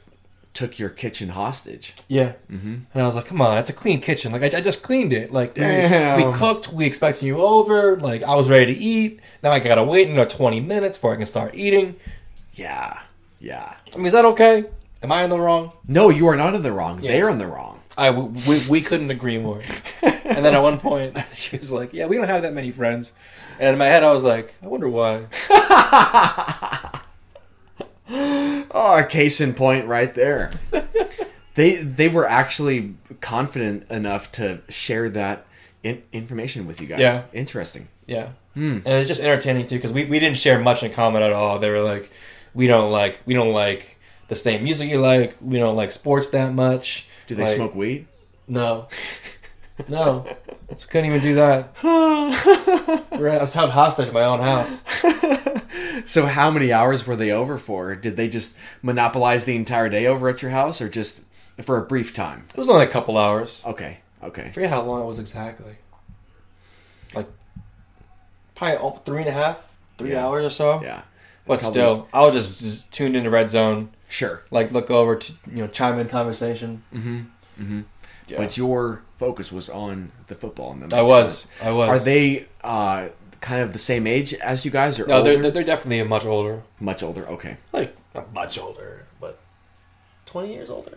took 0.55 0.79
your 0.79 0.91
kitchen 0.91 1.31
hostage. 1.31 1.95
yeah, 2.09 2.33
mm-hmm. 2.51 2.75
and 2.93 3.03
I 3.03 3.05
was 3.05 3.17
like, 3.17 3.27
"Come 3.27 3.41
on, 3.41 3.59
it's 3.59 3.71
a 3.71 3.73
clean 3.73 4.01
kitchen. 4.01 4.33
Like 4.33 4.43
I, 4.43 4.59
I 4.59 4.61
just 4.61 4.83
cleaned 4.83 5.13
it. 5.13 5.33
Like 5.33 5.55
we, 5.57 5.63
Damn. 5.63 6.31
we 6.31 6.37
cooked, 6.37 6.73
we 6.73 6.85
expecting 6.85 7.29
you 7.29 7.41
over. 7.41 7.99
Like 7.99 8.23
I 8.23 8.35
was 8.35 8.51
ready 8.51 8.75
to 8.75 8.81
eat. 8.81 9.21
Now 9.43 9.51
I 9.51 9.59
gotta 9.59 9.85
wait 9.85 10.09
another 10.09 10.29
twenty 10.29 10.61
minutes 10.61 10.99
before 10.99 11.15
I 11.15 11.17
can 11.17 11.27
start 11.27 11.55
eating. 11.55 11.97
Yeah. 12.55 13.01
Yeah. 13.41 13.75
I 13.93 13.97
mean, 13.97 14.07
is 14.07 14.13
that 14.13 14.25
okay? 14.27 14.67
Am 15.03 15.11
I 15.11 15.25
in 15.25 15.31
the 15.31 15.39
wrong? 15.39 15.73
No, 15.89 16.11
you 16.11 16.29
are 16.29 16.37
not 16.37 16.55
in 16.55 16.63
the 16.63 16.73
wrong. 16.73 17.03
Yeah. 17.03 17.13
They're 17.13 17.29
in 17.31 17.39
the 17.39 17.47
wrong. 17.47 17.81
I 17.97 18.11
we, 18.11 18.63
we 18.69 18.81
couldn't 18.81 19.11
agree 19.11 19.39
more. 19.39 19.63
and 20.03 20.45
then 20.45 20.55
at 20.55 20.63
one 20.63 20.79
point, 20.79 21.19
she 21.35 21.57
was 21.57 21.73
like, 21.73 21.93
"Yeah, 21.93 22.07
we 22.07 22.17
don't 22.17 22.29
have 22.29 22.43
that 22.43 22.55
many 22.55 22.71
friends." 22.71 23.13
And 23.59 23.71
in 23.71 23.79
my 23.79 23.87
head, 23.87 24.03
I 24.05 24.13
was 24.13 24.25
like, 24.25 24.55
"I 24.63 24.69
wonder 24.69 24.89
why." 24.89 25.27
Oh, 28.11 29.07
case 29.09 29.41
in 29.41 29.55
point 29.55 29.87
right 29.87 30.15
there. 30.15 30.51
they 31.55 31.77
they 31.77 32.09
were 32.09 32.27
actually 32.29 32.95
confident 33.21 33.91
enough 33.91 34.33
to 34.33 34.61
share 34.69 35.09
that 35.11 35.47
in, 35.83 36.03
information 36.13 36.67
with 36.67 36.81
you 36.81 36.87
guys. 36.87 37.01
Yeah. 37.01 37.23
Interesting. 37.33 37.89
Yeah. 38.07 38.31
Hmm. 38.55 38.79
And 38.85 38.87
it's 38.87 39.09
just 39.09 39.23
entertaining 39.23 39.67
too 39.67 39.77
because 39.77 39.93
we, 39.93 40.05
we 40.05 40.19
didn't 40.21 40.37
share 40.39 40.59
much 40.59 40.83
in 40.83 40.93
common 40.93 41.23
at 41.23 41.33
all. 41.33 41.59
They 41.59 41.71
were 41.71 41.83
like, 41.83 42.11
we 42.55 42.67
don't 42.67 42.91
like 42.91 43.21
we 43.27 43.35
don't 43.35 43.51
like 43.53 43.99
the 44.29 44.37
same 44.37 44.65
music 44.65 44.91
you 44.91 45.01
like. 45.01 45.37
We 45.41 45.59
don't 45.59 45.77
like 45.77 45.93
sports 45.93 46.31
that 46.31 46.53
much. 46.55 47.07
Do 47.27 47.35
they 47.35 47.45
Like, 47.45 47.57
smoke 47.57 47.75
weed? 47.75 48.07
No. 48.49 48.89
No. 49.89 50.27
So 50.77 50.87
couldn't 50.89 51.07
even 51.07 51.21
do 51.21 51.35
that. 51.37 51.75
We're- 51.83 53.37
I 53.37 53.41
was 53.41 53.55
held 53.55 53.71
hostage 53.71 54.09
in 54.09 54.15
my 54.15 54.25
own 54.25 54.41
house. 54.41 54.83
So 56.05 56.27
how 56.27 56.51
many 56.51 56.73
hours 56.73 57.07
were 57.07 57.15
they 57.15 57.31
over 57.31 57.57
for? 57.57 57.95
Did 57.95 58.17
they 58.17 58.27
just 58.29 58.57
monopolize 58.83 59.45
the 59.45 59.55
entire 59.55 59.89
day 59.89 60.07
over 60.07 60.29
at 60.29 60.43
your 60.43 60.51
house 60.51 60.81
or 60.81 60.89
just 60.89 61.21
for 61.61 61.77
a 61.79 61.83
brief 61.83 62.13
time? 62.13 62.47
It 62.51 62.57
was 62.59 62.69
only 62.69 62.85
a 62.87 62.89
couple 62.89 63.17
hours. 63.17 63.63
Okay. 63.65 63.99
Okay. 64.23 64.47
I 64.47 64.51
forget 64.51 64.71
how 64.71 64.83
long 64.83 65.03
it 65.03 65.07
was 65.07 65.21
exactly. 65.21 65.77
Like 67.15 67.29
probably 68.57 68.79
al- 68.79 68.97
three 68.97 69.21
and 69.21 69.29
a 69.29 69.33
half, 69.33 69.77
three 69.99 70.11
Yeah. 70.13 70.27
hours 70.27 70.45
or 70.45 70.51
so. 70.51 70.83
Yeah. 70.83 71.03
But 71.47 71.55
It's 71.55 71.63
probably- 71.65 71.81
still, 71.81 72.09
I 72.13 72.27
was 72.27 72.35
just, 72.35 72.61
just 72.61 72.93
tuned 72.93 73.15
into 73.15 73.31
Red 73.31 73.49
Zone, 73.49 73.91
Sure. 74.09 74.43
like 74.51 74.73
look 74.73 74.91
over 74.91 75.15
to 75.17 75.33
you 75.51 75.59
know 75.63 75.69
chime 75.69 75.99
in 76.01 76.09
conversation. 76.09 76.83
Mm-hmm. 76.93 77.17
Mm-hmm. 77.61 77.81
Yeah. 78.33 78.39
But 78.39 78.57
your 78.57 79.03
focus 79.19 79.53
was 79.53 79.69
on 79.69 80.11
the 80.29 80.35
football 80.35 80.73
and 80.73 80.83
the 80.89 80.97
I 80.97 81.03
was, 81.03 81.47
I 81.63 81.71
was. 81.71 81.89
Are 81.91 81.99
they 81.99 82.47
uh, 82.65 83.09
kind 83.41 83.61
of 83.61 83.73
the 83.75 83.79
same 83.79 84.07
age 84.07 84.33
as 84.35 84.65
you 84.65 84.71
guys, 84.71 84.99
or 84.99 85.07
No, 85.07 85.19
older? 85.19 85.39
they're, 85.39 85.51
they're 85.51 85.65
definitely 85.65 86.03
much 86.05 86.25
older. 86.25 86.63
much 86.81 87.03
older. 87.03 87.27
Okay. 87.29 87.59
Like 87.73 87.95
not 88.15 88.33
much 88.33 88.59
older, 88.59 89.05
but 89.21 89.39
twenty 90.25 90.55
years 90.55 90.71
older. 90.71 90.97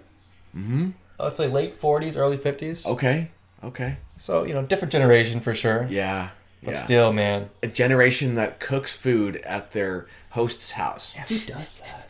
Mm-hmm. 0.56 0.92
I 1.20 1.24
would 1.26 1.34
say 1.34 1.48
late 1.48 1.74
forties, 1.74 2.16
early 2.16 2.38
fifties. 2.38 2.86
Okay. 2.86 3.32
Okay. 3.64 3.98
So 4.18 4.44
you 4.46 4.54
know, 4.54 4.62
different 4.64 4.92
generation 4.94 5.42
for 5.42 5.54
sure. 5.54 5.88
Yeah. 5.90 6.30
But 6.64 6.76
yeah. 6.76 6.80
still, 6.84 7.14
man. 7.14 7.50
a 7.62 7.68
generation 7.68 8.36
that 8.36 8.60
cooks 8.60 8.92
food 8.94 9.36
at 9.38 9.72
their 9.74 10.08
host's 10.32 10.72
house. 10.72 11.14
Who 11.14 11.38
does 11.40 11.80
that? 11.82 12.10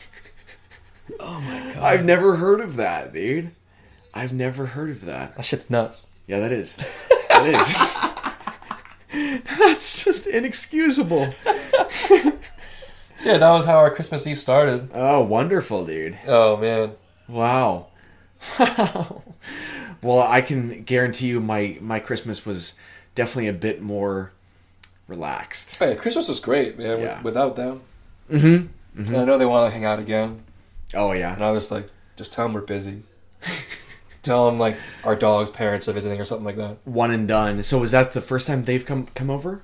oh 1.20 1.42
my 1.42 1.74
god, 1.74 1.84
I've 1.84 2.06
never 2.06 2.38
heard 2.38 2.62
of 2.62 2.78
that, 2.78 3.12
dude. 3.12 3.52
I've 4.16 4.34
never 4.34 4.66
heard 4.68 4.90
of 4.90 5.02
that. 5.06 5.36
that 5.36 5.44
shit's 5.46 5.70
nuts. 5.70 6.08
Yeah, 6.26 6.40
that 6.40 6.52
is. 6.52 6.78
That 7.30 7.46
is. 7.46 9.44
That's 9.60 10.04
just 10.04 10.26
inexcusable. 10.28 11.34
So 13.18 13.32
yeah, 13.32 13.38
that 13.38 13.52
was 13.52 13.64
how 13.64 13.78
our 13.78 13.90
Christmas 13.96 14.28
Eve 14.28 14.38
started. 14.38 14.90
Oh, 14.94 15.24
wonderful, 15.24 15.86
dude. 15.86 16.18
Oh 16.28 16.58
man. 16.58 16.92
Wow. 17.30 17.88
Wow. 18.60 19.24
well, 20.04 20.20
I 20.20 20.42
can 20.42 20.84
guarantee 20.84 21.28
you 21.28 21.40
my 21.40 21.78
my 21.80 22.00
Christmas 22.00 22.46
was 22.46 22.76
definitely 23.16 23.48
a 23.48 23.54
bit 23.54 23.82
more 23.82 24.34
relaxed. 25.08 25.78
Hey, 25.78 25.96
Christmas 25.96 26.28
was 26.28 26.42
great, 26.42 26.78
man. 26.78 27.00
Yeah. 27.00 27.22
without 27.22 27.56
them. 27.56 27.82
Mm-hmm. 28.30 29.06
And 29.06 29.18
I 29.18 29.24
know 29.24 29.38
they 29.38 29.46
want 29.46 29.70
to 29.72 29.74
hang 29.74 29.86
out 29.86 30.00
again, 30.00 30.44
Oh 30.94 31.14
yeah. 31.14 31.34
and 31.36 31.44
I 31.44 31.52
was 31.52 31.72
like, 31.72 31.90
just 32.18 32.34
tell 32.34 32.46
them 32.46 32.54
we're 32.54 32.62
busy. 32.62 33.04
Tell 34.26 34.46
them 34.48 34.60
like 34.60 34.78
our 35.04 35.16
dog's 35.16 35.50
parents 35.50 35.88
are 35.88 35.94
visiting 35.94 36.20
or 36.20 36.26
something 36.26 36.46
like 36.46 36.58
that. 36.58 36.78
One 36.86 37.12
and 37.12 37.28
done. 37.28 37.64
So 37.64 37.80
was 37.80 37.92
that 37.92 38.12
the 38.12 38.22
first 38.22 38.48
time 38.48 38.66
they've 38.66 38.86
come 38.86 39.08
come 39.08 39.30
over? 39.30 39.62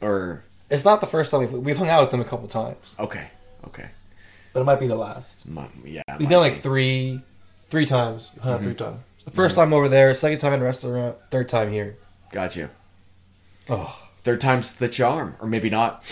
Or 0.00 0.44
It's 0.68 0.84
not 0.84 1.00
the 1.00 1.06
first 1.06 1.30
time 1.30 1.40
we've, 1.40 1.52
we've 1.52 1.76
hung 1.76 1.88
out 1.88 2.02
with 2.02 2.10
them 2.10 2.20
a 2.20 2.24
couple 2.24 2.46
times, 2.48 2.94
okay. 2.98 3.28
Okay. 3.66 3.88
but 4.52 4.60
it 4.60 4.64
might 4.64 4.80
be 4.80 4.86
the 4.86 4.96
last. 4.96 5.48
Mu- 5.48 5.62
Yeah. 5.84 6.02
We've 6.18 6.28
done 6.28 6.40
like 6.40 6.54
be. 6.54 6.60
three, 6.60 7.20
three 7.70 7.86
times. 7.86 8.32
Out 8.42 8.62
three 8.62 8.74
mm-hmm. 8.74 8.84
times. 8.84 9.00
The 9.24 9.30
1st 9.30 9.54
time 9.54 9.72
over 9.72 9.88
there, 9.88 10.12
second 10.12 10.38
time 10.38 10.52
in 10.52 10.60
a 10.60 10.64
restaurant, 10.64 11.16
third 11.30 11.48
time 11.48 11.72
here. 11.72 11.96
Got 12.30 12.56
you. 12.56 12.68
Oh, 13.70 14.04
Third 14.24 14.40
time's 14.40 14.72
the 14.72 14.88
charm, 14.88 15.36
or 15.38 15.46
maybe 15.46 15.68
not. 15.68 16.02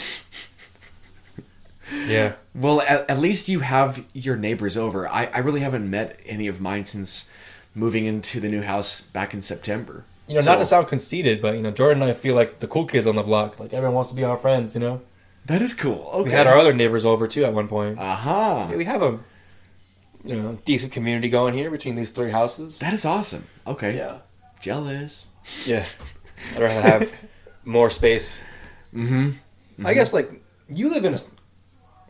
Yeah. 2.06 2.34
Well, 2.54 2.80
at, 2.82 3.08
at 3.10 3.18
least 3.18 3.48
you 3.48 3.60
have 3.60 4.04
your 4.14 4.36
neighbors 4.36 4.76
over. 4.76 5.08
I, 5.08 5.26
I 5.26 5.38
really 5.38 5.60
haven't 5.60 5.88
met 5.90 6.20
any 6.26 6.46
of 6.48 6.60
mine 6.60 6.84
since 6.84 7.28
moving 7.74 8.04
into 8.06 8.40
the 8.40 8.48
new 8.48 8.62
house 8.62 9.00
back 9.00 9.32
in 9.34 9.42
September. 9.42 10.04
You 10.28 10.34
know, 10.36 10.40
So- 10.42 10.52
not 10.52 10.58
to 10.58 10.66
sound 10.66 10.88
conceited, 10.88 11.40
but 11.42 11.54
you 11.56 11.62
know, 11.62 11.70
Jordan 11.70 12.02
and 12.02 12.10
I 12.10 12.14
feel 12.14 12.34
like 12.34 12.60
the 12.60 12.66
cool 12.68 12.86
kids 12.86 13.06
on 13.06 13.16
the 13.16 13.22
block. 13.22 13.58
Like 13.60 13.72
everyone 13.72 13.94
wants 13.94 14.10
to 14.10 14.16
be 14.16 14.24
our 14.24 14.36
friends. 14.38 14.74
You 14.74 14.80
know, 14.80 15.00
That 15.46 15.60
is 15.62 15.74
cool. 15.74 16.08
Okay. 16.14 16.24
we 16.24 16.30
had 16.30 16.46
our 16.46 16.56
other 16.58 16.72
neighbors 16.72 17.04
over 17.06 17.26
too 17.26 17.44
at 17.44 17.52
one 17.52 17.68
point. 17.68 17.98
Aha. 17.98 18.68
Yeah, 18.70 18.76
we 18.76 18.84
have 18.84 19.02
a 19.02 19.18
you 20.24 20.36
know 20.40 20.58
decent 20.64 20.92
community 20.92 21.28
going 21.28 21.52
here 21.54 21.70
between 21.70 21.96
these 21.96 22.10
three 22.10 22.30
houses. 22.30 22.78
That 22.78 22.92
is 22.92 23.04
awesome. 23.04 23.46
Okay. 23.66 23.96
Yeah, 23.96 24.18
Jealous. 24.60 25.26
yeah. 25.66 25.84
I'd 26.54 26.60
rather 26.62 26.80
have 26.80 27.12
more 27.64 27.90
space. 27.90 28.40
Mm-hmm. 28.94 29.86
I 29.86 29.94
guess 29.94 30.12
like 30.12 30.30
you 30.68 30.90
live 30.90 31.04
in 31.04 31.14
a 31.14 31.18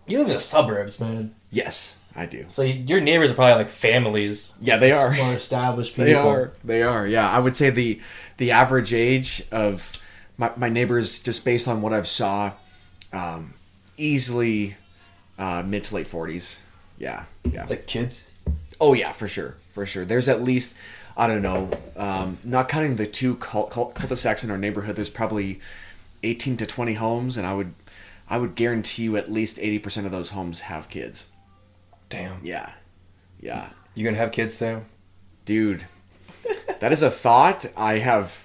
you 0.07 0.19
live 0.19 0.29
in 0.29 0.35
the 0.35 0.41
suburbs, 0.41 1.01
man. 1.01 1.35
Yes, 1.51 1.97
I 2.15 2.27
do. 2.27 2.45
So 2.49 2.63
your 2.63 3.01
neighbors 3.01 3.31
are 3.31 3.35
probably 3.35 3.55
like 3.55 3.69
families. 3.69 4.55
Yeah, 4.61 4.77
they 4.77 4.93
are. 4.93 5.13
more 5.13 5.35
established 5.35 5.93
people. 5.93 6.05
They 6.05 6.15
are. 6.15 6.53
They 6.65 6.83
are. 6.83 7.07
Yeah, 7.07 7.29
I 7.31 7.39
would 7.39 7.57
say 7.57 7.71
the 7.71 8.01
the 8.37 8.51
average 8.51 8.93
age 8.93 9.45
of 9.51 10.03
my, 10.37 10.51
my 10.57 10.69
neighbors, 10.69 11.21
just 11.21 11.45
based 11.45 11.69
on 11.69 11.83
what 11.83 11.93
I've 11.93 12.09
saw, 12.09 12.53
um, 13.13 13.55
easily 13.97 14.77
uh, 15.39 15.63
mid 15.65 15.85
to 15.85 15.95
late 15.95 16.07
forties. 16.07 16.63
Yeah, 16.99 17.25
yeah. 17.45 17.67
like 17.67 17.87
kids. 17.87 18.29
Oh 18.81 18.95
yeah, 18.95 19.13
for 19.13 19.29
sure, 19.29 19.57
for 19.73 19.87
sure. 19.87 20.05
There's 20.05 20.29
at 20.29 20.43
least 20.43 20.75
I 21.17 21.27
don't 21.27 21.43
know, 21.43 21.71
um, 21.97 22.39
not 22.43 22.69
counting 22.69 22.97
the 22.97 23.07
two 23.07 23.37
cul- 23.37 23.67
cul- 23.67 23.91
cul-de-sacs 23.91 24.45
in 24.45 24.51
our 24.51 24.59
neighborhood. 24.59 24.97
There's 24.97 25.11
probably 25.11 25.61
eighteen 26.23 26.57
to 26.57 26.67
twenty 26.67 26.95
homes, 26.95 27.37
and 27.37 27.47
I 27.47 27.55
would 27.55 27.75
I 28.33 28.39
would 28.39 28.55
guarantee 28.55 29.03
you 29.03 29.19
at 29.19 29.31
least 29.31 29.59
eighty 29.59 29.79
percent 29.79 30.07
of 30.07 30.13
those 30.13 30.31
homes 30.31 30.61
have 30.63 30.89
kids. 30.89 31.27
Damn, 32.09 32.43
Yeah, 32.43 32.71
yeah, 33.39 33.69
you 33.95 34.05
gonna 34.07 34.17
have 34.17 34.33
kids, 34.33 34.55
Sam? 34.55 34.87
dude. 35.45 35.85
that 36.81 36.93
is 36.93 37.03
a 37.03 37.11
thought 37.11 37.67
I 37.77 37.99
have 37.99 38.45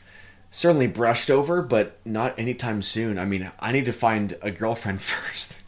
certainly 0.51 0.87
brushed 0.87 1.29
over, 1.31 1.61
but 1.61 1.97
not 2.05 2.37
anytime 2.37 2.81
soon. 2.81 3.17
I 3.17 3.23
mean, 3.23 3.49
I 3.61 3.71
need 3.71 3.85
to 3.85 3.93
find 3.93 4.35
a 4.41 4.51
girlfriend 4.51 5.01
first. 5.13 5.59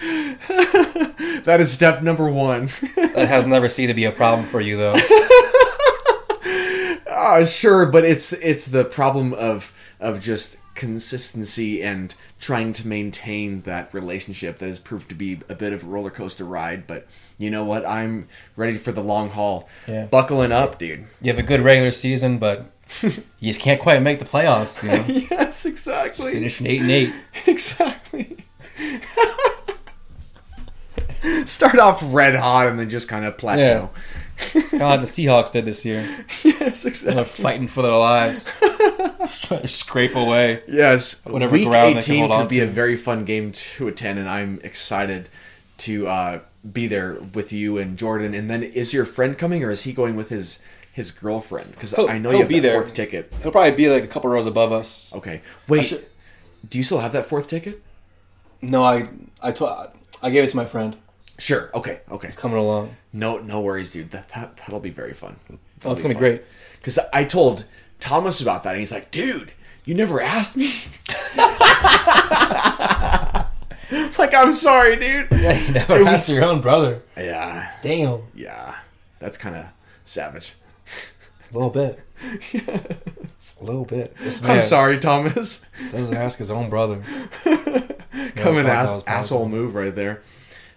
that 0.00 1.58
is 1.60 1.70
step 1.72 2.02
number 2.02 2.28
one. 2.30 2.70
That 2.96 3.28
has 3.28 3.46
never 3.46 3.68
seemed 3.68 3.88
to 3.88 3.94
be 3.94 4.04
a 4.06 4.12
problem 4.12 4.46
for 4.46 4.60
you, 4.62 4.76
though. 4.78 4.94
Uh, 7.06 7.44
sure, 7.46 7.84
but 7.86 8.04
it's 8.04 8.32
it's 8.32 8.64
the 8.66 8.84
problem 8.84 9.32
of 9.34 9.72
of 10.00 10.20
just 10.22 10.56
consistency 10.74 11.82
and 11.82 12.14
trying 12.38 12.72
to 12.74 12.86
maintain 12.86 13.62
that 13.62 13.92
relationship 13.94 14.58
that 14.58 14.66
has 14.66 14.78
proved 14.78 15.08
to 15.08 15.14
be 15.14 15.40
a 15.48 15.54
bit 15.54 15.72
of 15.72 15.82
a 15.82 15.86
roller 15.86 16.10
coaster 16.10 16.44
ride. 16.44 16.86
But 16.86 17.06
you 17.38 17.50
know 17.50 17.64
what? 17.64 17.86
I'm 17.86 18.28
ready 18.56 18.76
for 18.76 18.92
the 18.92 19.02
long 19.02 19.30
haul. 19.30 19.68
Yeah. 19.86 20.06
Buckling 20.06 20.52
up, 20.52 20.78
dude. 20.78 21.06
You 21.20 21.32
have 21.32 21.38
a 21.38 21.42
good 21.42 21.60
regular 21.60 21.90
season, 21.90 22.38
but 22.38 22.70
you 23.02 23.12
just 23.42 23.60
can't 23.60 23.80
quite 23.80 24.02
make 24.02 24.18
the 24.18 24.24
playoffs. 24.24 24.82
You 24.82 24.90
know, 24.90 25.26
yes, 25.30 25.64
exactly. 25.64 26.32
finishing 26.32 26.66
eight 26.66 26.80
and 26.80 26.90
eight. 26.90 27.14
Exactly. 27.46 28.38
Start 31.46 31.78
off 31.78 32.02
red 32.06 32.34
hot 32.34 32.66
and 32.66 32.78
then 32.78 32.90
just 32.90 33.08
kind 33.08 33.24
of 33.24 33.38
plateau. 33.38 33.90
Kind 33.92 34.23
of 34.54 34.72
like 34.72 35.00
the 35.00 35.06
Seahawks 35.06 35.52
did 35.52 35.64
this 35.64 35.84
year. 35.84 36.00
yes, 36.44 36.82
They're 36.82 36.90
exactly. 36.90 37.24
fighting 37.24 37.68
for 37.68 37.82
their 37.82 37.96
lives, 37.96 38.48
just 38.60 39.44
trying 39.44 39.62
to 39.62 39.68
scrape 39.68 40.14
away. 40.16 40.62
Yes, 40.68 41.24
Whatever 41.24 41.52
week 41.52 41.66
ground 41.68 41.96
they 41.96 42.00
can 42.02 42.12
18 42.14 42.18
hold 42.20 42.32
on 42.32 42.40
could 42.42 42.50
be 42.50 42.60
a 42.60 42.66
very 42.66 42.96
fun 42.96 43.24
game 43.24 43.52
to 43.52 43.88
attend, 43.88 44.18
and 44.18 44.28
I'm 44.28 44.60
excited 44.64 45.28
to 45.78 46.06
uh, 46.08 46.40
be 46.72 46.86
there 46.86 47.14
with 47.34 47.52
you 47.52 47.78
and 47.78 47.96
Jordan. 47.96 48.34
And 48.34 48.48
then, 48.50 48.62
is 48.62 48.92
your 48.92 49.04
friend 49.04 49.36
coming, 49.38 49.62
or 49.64 49.70
is 49.70 49.82
he 49.82 49.92
going 49.92 50.16
with 50.16 50.28
his 50.30 50.58
his 50.92 51.10
girlfriend? 51.10 51.72
Because 51.72 51.96
I 51.98 52.18
know 52.18 52.30
he'll 52.30 52.38
you 52.38 52.42
have 52.44 52.48
be 52.48 52.60
that 52.60 52.68
there. 52.68 52.80
fourth 52.80 52.94
ticket. 52.94 53.32
He'll 53.42 53.52
probably 53.52 53.72
be 53.72 53.88
like 53.88 54.04
a 54.04 54.08
couple 54.08 54.30
rows 54.30 54.46
above 54.46 54.72
us. 54.72 55.12
Okay, 55.14 55.40
wait. 55.68 55.86
should- 55.86 56.06
Do 56.68 56.78
you 56.78 56.84
still 56.84 57.00
have 57.00 57.12
that 57.12 57.26
fourth 57.26 57.48
ticket? 57.48 57.82
No, 58.62 58.82
I 58.84 59.08
I 59.42 59.52
told 59.52 59.90
I 60.22 60.30
gave 60.30 60.44
it 60.44 60.50
to 60.50 60.56
my 60.56 60.64
friend. 60.64 60.96
Sure. 61.38 61.70
Okay. 61.74 62.00
Okay. 62.10 62.28
It's 62.28 62.36
Coming 62.36 62.58
along. 62.58 62.96
No, 63.12 63.38
no 63.38 63.60
worries, 63.60 63.90
dude. 63.92 64.10
That, 64.12 64.28
that 64.30 64.56
that'll 64.58 64.80
be 64.80 64.90
very 64.90 65.12
fun. 65.14 65.36
Oh, 65.84 65.90
it's 65.92 66.00
gonna 66.02 66.14
be 66.14 66.18
great. 66.18 66.42
Because 66.78 66.98
I 67.12 67.24
told 67.24 67.64
Thomas 68.00 68.40
about 68.40 68.62
that, 68.64 68.70
and 68.70 68.78
he's 68.78 68.92
like, 68.92 69.10
"Dude, 69.10 69.52
you 69.84 69.94
never 69.94 70.20
asked 70.20 70.56
me." 70.56 70.72
it's 73.90 74.18
like, 74.18 74.34
I'm 74.34 74.54
sorry, 74.54 74.96
dude. 74.96 75.28
Yeah, 75.32 75.58
you 75.58 75.72
never 75.72 75.96
It 75.96 76.00
was- 76.00 76.08
asked 76.08 76.28
your 76.28 76.44
own 76.44 76.60
brother. 76.60 77.02
Yeah, 77.16 77.70
Damn, 77.82 78.22
yeah. 78.34 78.76
That's 79.18 79.36
kind 79.38 79.56
of 79.56 79.66
savage. 80.04 80.54
a 81.50 81.54
little 81.54 81.70
bit. 81.70 82.00
A 83.60 83.64
little 83.64 83.84
bit. 83.84 84.16
I'm 84.44 84.62
sorry, 84.62 84.98
Thomas. 84.98 85.64
doesn't 85.90 86.16
ask 86.16 86.38
his 86.38 86.50
own 86.50 86.70
brother. 86.70 87.02
Come 87.44 88.56
an 88.56 88.64
thought 88.66 88.66
ass- 88.66 89.02
asshole 89.06 89.48
move 89.48 89.74
right 89.74 89.94
there. 89.94 90.22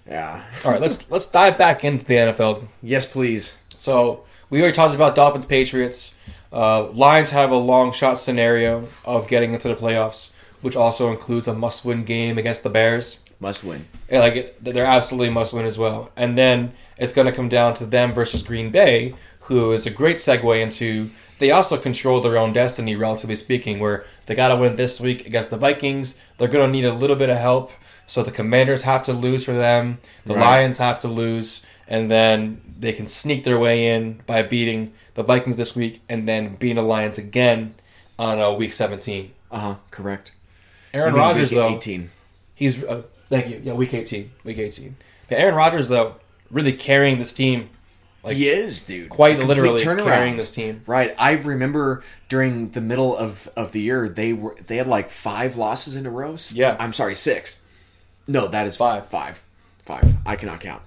Yeah. 0.09 0.43
All 0.63 0.71
right, 0.71 0.81
let's 0.81 1.09
let's 1.11 1.29
dive 1.29 1.57
back 1.57 1.83
into 1.83 2.05
the 2.05 2.13
NFL. 2.15 2.67
Yes, 2.81 3.05
please. 3.05 3.57
So 3.69 4.23
we 4.49 4.59
already 4.59 4.73
talked 4.73 4.95
about 4.95 5.15
Dolphins 5.15 5.45
Patriots. 5.45 6.15
Uh, 6.51 6.89
Lions 6.91 7.31
have 7.31 7.51
a 7.51 7.57
long 7.57 7.91
shot 7.91 8.15
scenario 8.15 8.87
of 9.03 9.27
getting 9.27 9.53
into 9.53 9.67
the 9.67 9.75
playoffs, 9.75 10.31
which 10.61 10.75
also 10.75 11.11
includes 11.11 11.47
a 11.47 11.53
must 11.53 11.83
win 11.83 12.03
game 12.03 12.37
against 12.37 12.63
the 12.63 12.69
Bears. 12.69 13.19
Must 13.39 13.63
win. 13.63 13.85
Yeah, 14.09 14.19
like 14.19 14.57
they're 14.59 14.85
absolutely 14.85 15.29
must 15.29 15.53
win 15.53 15.65
as 15.65 15.77
well. 15.77 16.11
And 16.15 16.37
then 16.37 16.71
it's 16.97 17.13
going 17.13 17.27
to 17.27 17.31
come 17.31 17.49
down 17.49 17.75
to 17.75 17.85
them 17.85 18.13
versus 18.13 18.41
Green 18.41 18.71
Bay, 18.71 19.13
who 19.41 19.71
is 19.73 19.85
a 19.85 19.91
great 19.91 20.17
segue 20.17 20.59
into. 20.59 21.11
They 21.37 21.51
also 21.51 21.77
control 21.77 22.19
their 22.19 22.35
own 22.37 22.51
destiny, 22.51 22.95
relatively 22.95 23.35
speaking, 23.35 23.79
where 23.79 24.05
they 24.25 24.33
got 24.33 24.47
to 24.47 24.55
win 24.55 24.73
this 24.73 24.99
week 24.99 25.27
against 25.27 25.51
the 25.51 25.57
Vikings. 25.57 26.17
They're 26.37 26.47
going 26.47 26.67
to 26.67 26.71
need 26.71 26.85
a 26.85 26.93
little 26.93 27.15
bit 27.15 27.29
of 27.29 27.37
help, 27.37 27.71
so 28.07 28.23
the 28.23 28.31
Commanders 28.31 28.81
have 28.83 29.03
to 29.03 29.13
lose 29.13 29.43
for 29.45 29.53
them. 29.53 29.99
The 30.25 30.33
Right. 30.33 30.41
Lions 30.41 30.77
have 30.79 30.99
to 31.01 31.07
lose, 31.07 31.61
and 31.87 32.09
then 32.09 32.61
they 32.79 32.93
can 32.93 33.05
sneak 33.07 33.43
their 33.43 33.59
way 33.59 33.87
in 33.87 34.21
by 34.25 34.41
beating 34.43 34.93
the 35.15 35.23
Vikings 35.23 35.57
this 35.57 35.75
week, 35.75 36.01
and 36.09 36.27
then 36.27 36.55
beating 36.55 36.75
the 36.77 36.81
Lions 36.83 37.17
again 37.17 37.75
on 38.17 38.39
uh, 38.39 38.51
week 38.51 38.73
17. 38.73 39.31
Uh 39.51 39.59
huh. 39.59 39.75
Correct. 39.91 40.31
Aaron 40.93 41.13
Rodgers, 41.13 41.51
week 41.51 41.57
though, 41.59 41.75
18. 41.75 42.09
He's 42.55 42.83
uh, 42.83 43.03
thank 43.29 43.47
you. 43.49 43.61
Yeah, 43.63 43.73
week 43.73 43.93
eighteen. 43.93 44.31
Week 44.43 44.57
eighteen. 44.57 44.95
Yeah, 45.29 45.37
Aaron 45.37 45.53
Rodgers 45.55 45.89
though 45.89 46.15
really 46.49 46.73
carrying 46.73 47.17
this 47.19 47.33
team 47.33 47.69
Like 48.23 48.35
he 48.37 48.47
is, 48.47 48.81
dude. 48.81 49.09
quite 49.09 49.37
literally 49.39 49.79
turnaround. 49.83 50.05
carrying 50.05 50.37
this 50.37 50.49
team. 50.51 50.81
Right. 50.87 51.13
I 51.19 51.33
remember 51.33 52.03
during 52.29 52.69
the 52.71 52.81
middle 52.81 53.15
of, 53.15 53.47
of 53.55 53.73
the 53.73 53.81
year 53.81 54.07
they 54.09 54.33
were 54.33 54.55
they 54.65 54.77
had 54.77 54.87
like 54.87 55.09
five 55.09 55.55
losses 55.57 55.95
in 55.95 56.05
a 56.05 56.09
row. 56.09 56.35
Yeah. 56.53 56.77
I'm 56.79 56.93
sorry, 56.93 57.13
six. 57.15 57.61
No, 58.27 58.47
that 58.47 58.67
is 58.67 58.77
Five. 58.77 59.07
Five. 59.07 59.41
Five. 59.85 60.15
I 60.25 60.35
cannot 60.35 60.59
count. 60.59 60.81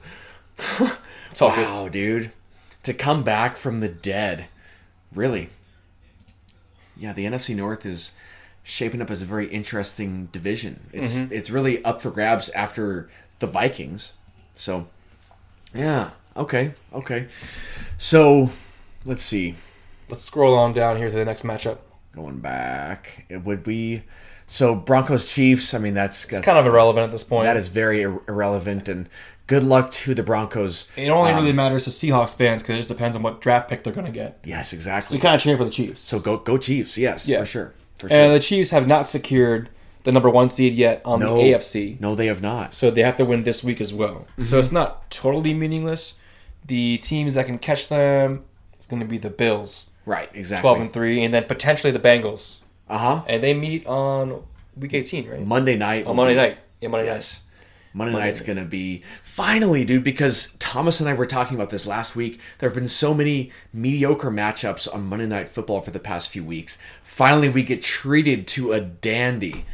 All 0.80 0.88
good. 1.54 1.64
Wow, 1.64 1.88
dude. 1.88 2.32
To 2.84 2.92
come 2.94 3.22
back 3.22 3.56
from 3.56 3.80
the 3.80 3.88
dead. 3.88 4.46
Really. 5.14 5.50
Yeah, 6.96 7.12
the 7.12 7.24
NFC 7.24 7.56
North 7.56 7.86
is 7.86 8.12
shaping 8.62 9.00
up 9.00 9.10
as 9.10 9.22
a 9.22 9.24
very 9.24 9.46
interesting 9.48 10.28
division. 10.32 10.88
It's 10.92 11.16
Mm-hmm. 11.16 11.32
it's 11.32 11.50
really 11.50 11.82
up 11.84 12.00
for 12.02 12.10
grabs 12.10 12.50
after 12.50 13.08
the 13.38 13.46
Vikings. 13.46 14.12
So 14.54 14.86
yeah, 15.74 16.10
okay, 16.36 16.72
okay. 16.92 17.26
So 17.96 18.50
let's 19.06 19.22
see. 19.22 19.54
Let's 20.10 20.24
scroll 20.24 20.54
on 20.58 20.72
down 20.74 20.96
here 20.98 21.08
to 21.10 21.16
the 21.16 21.24
next 21.24 21.42
matchup. 21.44 21.78
Going 22.14 22.40
back, 22.40 23.24
it 23.28 23.44
would 23.44 23.62
be 23.62 24.02
so 24.50 24.74
Broncos 24.74 25.32
Chiefs. 25.32 25.74
I 25.74 25.78
mean, 25.78 25.94
that's, 25.94 26.24
that's 26.24 26.38
It's 26.38 26.44
kind 26.44 26.58
of 26.58 26.66
irrelevant 26.66 27.04
at 27.04 27.10
this 27.12 27.22
point. 27.22 27.44
that 27.44 27.56
is 27.56 27.68
very 27.68 28.02
ir- 28.02 28.20
irrelevant. 28.28 28.88
And 28.88 29.08
good 29.46 29.62
luck 29.62 29.90
to 29.92 30.12
the 30.14 30.24
Broncos. 30.24 30.88
It 30.96 31.08
only 31.08 31.30
Um, 31.30 31.36
really 31.36 31.52
matters 31.52 31.84
to 31.84 31.90
Seahawks 31.90 32.34
fans 32.36 32.62
because 32.62 32.74
it 32.74 32.78
just 32.78 32.88
depends 32.88 33.16
on 33.16 33.22
what 33.22 33.40
draft 33.40 33.68
pick 33.68 33.84
they're 33.84 33.92
going 33.92 34.06
to 34.06 34.12
get. 34.12 34.38
Yes, 34.44 34.70
So 34.70 34.74
exactly. 34.76 35.16
you 35.16 35.22
kind 35.22 35.36
of 35.36 35.40
cheer 35.40 35.56
for 35.56 35.64
the 35.64 35.70
Chiefs. 35.70 36.00
So 36.00 36.18
go 36.18 36.36
go 36.36 36.58
Chiefs. 36.58 36.98
Yes, 36.98 37.28
Yeah. 37.28 37.38
for 37.40 37.46
sure. 37.46 37.74
For 37.98 38.08
sure. 38.08 38.18
And 38.20 38.34
the 38.34 38.40
Chiefs 38.40 38.70
have 38.72 38.86
not 38.88 39.06
secured 39.06 39.68
the 40.02 40.10
number 40.12 40.30
one 40.30 40.48
seed 40.48 40.72
yet 40.74 41.00
on 41.04 41.20
no, 41.20 41.36
the 41.36 41.42
AFC. 41.52 42.00
No, 42.00 42.14
they 42.14 42.26
have 42.26 42.40
not. 42.42 42.74
So 42.74 42.90
they 42.90 43.02
have 43.02 43.16
to 43.16 43.24
win 43.24 43.44
this 43.44 43.62
week 43.62 43.80
as 43.80 43.92
well. 43.92 44.26
Mm-hmm. 44.32 44.42
So 44.42 44.58
it's 44.58 44.72
not 44.72 45.10
totally 45.10 45.52
meaningless. 45.54 46.14
The 46.66 46.98
teams 46.98 47.34
that 47.34 47.46
can 47.46 47.58
catch 47.58 47.88
them, 47.88 48.44
it's 48.74 48.86
going 48.86 49.00
to 49.00 49.06
be 49.06 49.18
the 49.18 49.30
Bills, 49.30 49.86
Right, 50.06 50.30
exactly. 50.34 50.62
12 50.62 50.80
and 50.80 50.92
3, 50.92 51.22
and 51.24 51.34
then 51.34 51.44
potentially 51.44 51.90
the 51.92 51.98
Bengals. 52.00 52.59
Uh 52.90 52.98
huh. 52.98 53.22
And 53.26 53.42
they 53.42 53.54
meet 53.54 53.86
on 53.86 54.42
week 54.76 54.92
18, 54.92 55.30
right? 55.30 55.46
Monday 55.46 55.76
night. 55.76 56.06
on 56.06 56.16
Monday 56.16 56.34
night. 56.34 56.58
Yeah, 56.80 56.88
Monday 56.88 57.06
Yes. 57.06 57.42
Monday, 57.92 58.16
night's 58.16 58.40
gonna 58.40 58.64
be 58.64 59.02
finally, 59.22 59.84
dude. 59.84 60.04
Because 60.04 60.54
Thomas 60.60 61.00
and 61.00 61.08
I 61.08 61.12
were 61.12 61.26
talking 61.26 61.56
about 61.56 61.70
this 61.70 61.86
last 61.86 62.14
week. 62.14 62.38
There 62.58 62.68
have 62.68 62.74
been 62.74 62.86
so 62.86 63.14
many 63.14 63.50
mediocre 63.72 64.30
matchups 64.30 64.92
on 64.92 65.06
Monday 65.06 65.26
Night 65.26 65.48
Football 65.48 65.80
for 65.80 65.90
the 65.90 65.98
past 65.98 66.28
few 66.28 66.44
weeks. 66.44 66.78
Finally, 67.02 67.48
we 67.48 67.64
get 67.64 67.82
treated 67.82 68.46
to 68.48 68.72
a 68.72 68.80
dandy. 68.80 69.64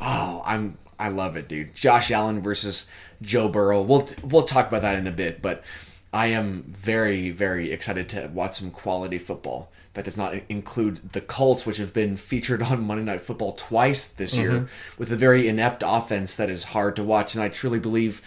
Oh, 0.00 0.42
I'm 0.46 0.78
I 1.00 1.08
love 1.08 1.36
it, 1.36 1.48
dude. 1.48 1.74
Josh 1.74 2.12
Allen 2.12 2.40
versus 2.42 2.88
Joe 3.20 3.48
Burrow. 3.48 3.82
We'll 3.82 4.08
we'll 4.22 4.44
talk 4.44 4.68
about 4.68 4.82
that 4.82 4.96
in 4.96 5.08
a 5.08 5.12
bit, 5.12 5.42
but 5.42 5.64
I 6.12 6.26
am 6.26 6.62
very 6.68 7.30
very 7.30 7.72
excited 7.72 8.08
to 8.10 8.30
watch 8.32 8.54
some 8.54 8.70
quality 8.70 9.18
football. 9.18 9.72
That 9.94 10.04
does 10.04 10.16
not 10.16 10.34
include 10.48 11.12
the 11.12 11.20
Colts, 11.20 11.64
which 11.64 11.78
have 11.78 11.92
been 11.94 12.16
featured 12.16 12.62
on 12.62 12.84
Monday 12.86 13.04
Night 13.04 13.20
Football 13.20 13.52
twice 13.52 14.06
this 14.06 14.36
year, 14.36 14.68
with 14.98 15.10
a 15.12 15.16
very 15.16 15.48
inept 15.48 15.82
offense 15.86 16.34
that 16.36 16.50
is 16.50 16.64
hard 16.64 16.96
to 16.96 17.04
watch. 17.04 17.34
And 17.34 17.42
I 17.42 17.48
truly 17.48 17.78
believe 17.78 18.20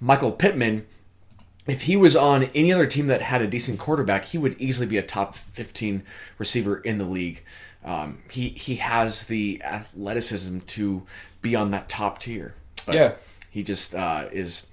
Michael 0.00 0.32
Pittman 0.32 0.86
if 1.66 1.82
he 1.82 1.94
was 1.96 2.16
on 2.16 2.44
any 2.54 2.72
other 2.72 2.86
team 2.86 3.06
that 3.08 3.20
had 3.20 3.42
a 3.42 3.46
decent 3.46 3.78
quarterback, 3.78 4.24
he 4.24 4.38
would 4.38 4.58
easily 4.60 4.86
be 4.86 4.96
a 4.96 5.02
top 5.02 5.34
15 5.34 6.02
receiver 6.38 6.78
in 6.78 6.98
the 6.98 7.04
league. 7.04 7.44
Um, 7.84 8.18
he 8.30 8.48
he 8.50 8.76
has 8.76 9.26
the 9.26 9.60
athleticism 9.62 10.60
to 10.60 11.02
be 11.42 11.54
on 11.54 11.70
that 11.70 11.88
top 11.88 12.18
tier. 12.18 12.54
But 12.86 12.94
Yeah. 12.94 13.12
he 13.50 13.62
just 13.62 13.94
uh, 13.94 14.28
is 14.32 14.68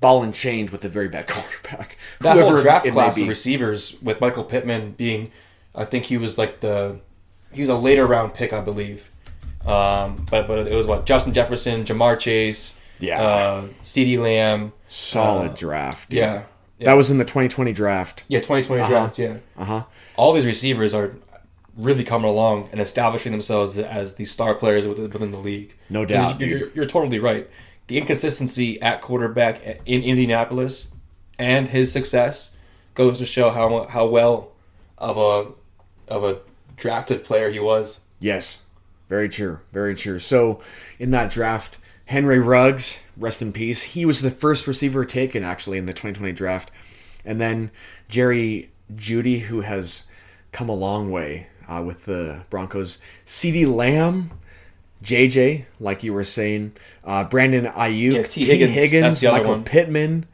ball 0.00 0.22
and 0.22 0.34
chained 0.34 0.70
with 0.70 0.84
a 0.84 0.88
very 0.88 1.08
bad 1.08 1.26
quarterback. 1.28 1.96
That 2.20 2.36
whole 2.38 2.56
draft 2.56 2.86
class 2.88 3.16
of 3.18 3.28
receivers 3.28 3.94
with 4.02 4.20
Michael 4.20 4.44
Pittman 4.44 4.92
being, 4.92 5.30
I 5.74 5.84
think 5.84 6.04
he 6.04 6.16
was 6.18 6.36
like 6.38 6.60
the, 6.60 7.00
he 7.52 7.60
was 7.60 7.70
a 7.70 7.76
later 7.76 8.06
round 8.06 8.34
pick, 8.34 8.52
I 8.52 8.60
believe. 8.60 9.10
Um, 9.66 10.24
but 10.30 10.46
but 10.48 10.66
it 10.66 10.74
was 10.74 10.86
what 10.86 11.06
Justin 11.06 11.32
Jefferson, 11.32 11.84
Ja'Marr 11.84 12.18
Chase, 12.18 12.74
Yeah. 12.98 13.22
uh, 13.22 13.62
CeeDee 13.84 14.18
Lamb, 14.18 14.72
solid 14.88 15.54
draft. 15.54 16.10
dude. 16.10 16.18
yeah, 16.18 16.42
yeah, 16.78 16.86
that 16.86 16.94
was 16.94 17.10
in 17.10 17.18
the 17.18 17.24
2020 17.24 17.72
draft. 17.72 18.24
yeah, 18.28 18.40
2020 18.40 18.86
draft, 18.88 19.18
yeah. 19.18 19.36
Uh 19.56 19.64
huh. 19.64 19.84
All 20.16 20.32
these 20.32 20.44
receivers 20.46 20.94
are 20.94 21.14
really 21.76 22.04
coming 22.04 22.28
along 22.28 22.68
and 22.72 22.80
establishing 22.80 23.32
themselves 23.32 23.78
as 23.78 24.16
the 24.16 24.24
star 24.26 24.54
players 24.54 24.86
within, 24.86 25.08
within 25.10 25.30
the 25.30 25.38
league. 25.38 25.74
No 25.88 26.04
doubt, 26.04 26.38
You're, 26.40 26.48
you're, 26.58 26.68
you're 26.74 26.86
totally 26.86 27.18
right. 27.18 27.48
The 27.86 27.98
inconsistency 27.98 28.80
at 28.82 29.00
quarterback 29.00 29.62
in 29.86 30.02
Indianapolis 30.02 30.90
and 31.38 31.68
his 31.68 31.90
success 31.92 32.54
goes 32.94 33.18
to 33.18 33.26
show 33.26 33.50
how 33.50 33.84
how 33.86 34.06
well 34.06 34.52
of 34.98 35.16
a 35.16 35.52
of 36.12 36.24
a 36.24 36.38
drafted 36.76 37.24
player 37.24 37.50
he 37.50 37.58
was. 37.58 38.00
Yes, 38.20 38.62
very 39.08 39.28
true, 39.28 39.60
very 39.72 39.94
true. 39.94 40.18
So, 40.18 40.60
in 40.98 41.10
that 41.10 41.30
draft, 41.30 41.78
Henry 42.06 42.38
Ruggs, 42.38 43.00
rest 43.16 43.42
in 43.42 43.52
peace, 43.52 43.82
he 43.82 44.04
was 44.04 44.20
the 44.20 44.30
first 44.30 44.66
receiver 44.66 45.04
taken 45.04 45.42
actually 45.42 45.78
in 45.78 45.86
the 45.86 45.92
2020 45.92 46.32
draft, 46.32 46.70
and 47.24 47.40
then 47.40 47.70
Jerry 48.08 48.70
Jeudy, 48.94 49.40
who 49.42 49.62
has 49.62 50.04
come 50.52 50.68
a 50.68 50.74
long 50.74 51.10
way 51.10 51.46
uh, 51.68 51.82
with 51.84 52.04
the 52.04 52.42
Broncos. 52.50 53.00
CeeDee 53.26 53.72
Lamb. 53.72 54.30
JJ, 55.02 55.64
like 55.80 56.04
you 56.04 56.12
were 56.12 56.22
saying, 56.22 56.70
uh, 57.02 57.24
Brandon 57.24 57.64
Aiyuk, 57.64 58.12
Yeah, 58.14 58.22
Tee 58.22 58.44
Higgins, 58.44 59.02
that's 59.02 59.20
the 59.20 59.32
Michael 59.32 59.50
one. 59.50 59.64
Pittman. 59.64 60.26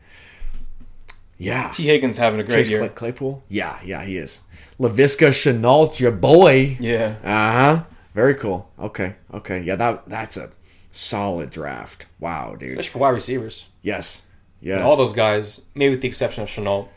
Yeah, 1.38 1.70
Tee 1.70 1.86
Higgins 1.86 2.16
having 2.18 2.38
a 2.40 2.44
great 2.44 2.56
Chase 2.56 2.70
year. 2.70 2.80
Clay- 2.80 2.88
Claypool. 2.90 3.44
Yeah, 3.48 3.78
yeah, 3.84 4.04
he 4.04 4.18
is. 4.18 4.42
Laviska 4.80 5.28
Shenault, 5.28 5.98
your 6.00 6.12
boy. 6.12 6.76
Yeah, 6.80 7.16
Uh 7.24 7.52
huh. 7.52 7.82
Very 8.14 8.34
cool. 8.34 8.70
Okay. 8.78 9.14
Okay. 9.32 9.60
Yeah. 9.62 9.76
That 9.76 10.08
that's 10.08 10.36
a 10.36 10.50
solid 10.92 11.50
draft. 11.50 12.06
Wow, 12.20 12.54
dude. 12.58 12.70
especially 12.70 12.90
for 12.90 12.98
wide 12.98 13.10
receivers. 13.10 13.66
Yes. 13.82 14.22
Yes. 14.60 14.86
All 14.86 14.96
those 14.96 15.12
guys, 15.12 15.62
maybe 15.74 15.90
with 15.94 16.00
the 16.00 16.08
exception 16.08 16.42
of 16.42 16.48
Chenault, 16.50 16.88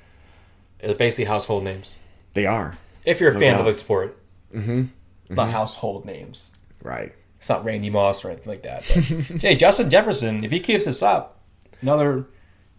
is 0.80 0.94
basically 0.96 1.26
household 1.26 1.64
names. 1.64 1.96
they 2.34 2.46
are 2.48 2.76
If 3.06 3.20
you're 3.22 3.36
a 3.36 3.40
fan 3.40 3.54
doubt. 3.58 3.60
of 3.62 3.66
the 3.68 3.74
sport, 3.76 4.18
mm-hmm. 4.54 4.86
not 5.30 5.52
household 5.52 6.06
names. 6.06 6.54
right. 6.84 7.14
It's 7.40 7.50
not 7.50 7.66
Randy 7.66 7.90
Moss 7.90 8.24
or 8.24 8.30
anything 8.30 8.52
like 8.52 8.62
that. 8.64 8.84
But, 8.88 9.42
hey, 9.42 9.56
Justin 9.56 9.90
Jefferson, 9.90 10.44
if 10.44 10.52
he 10.52 10.60
keeps 10.60 10.86
this 10.86 11.02
up, 11.02 11.40
another 11.82 12.28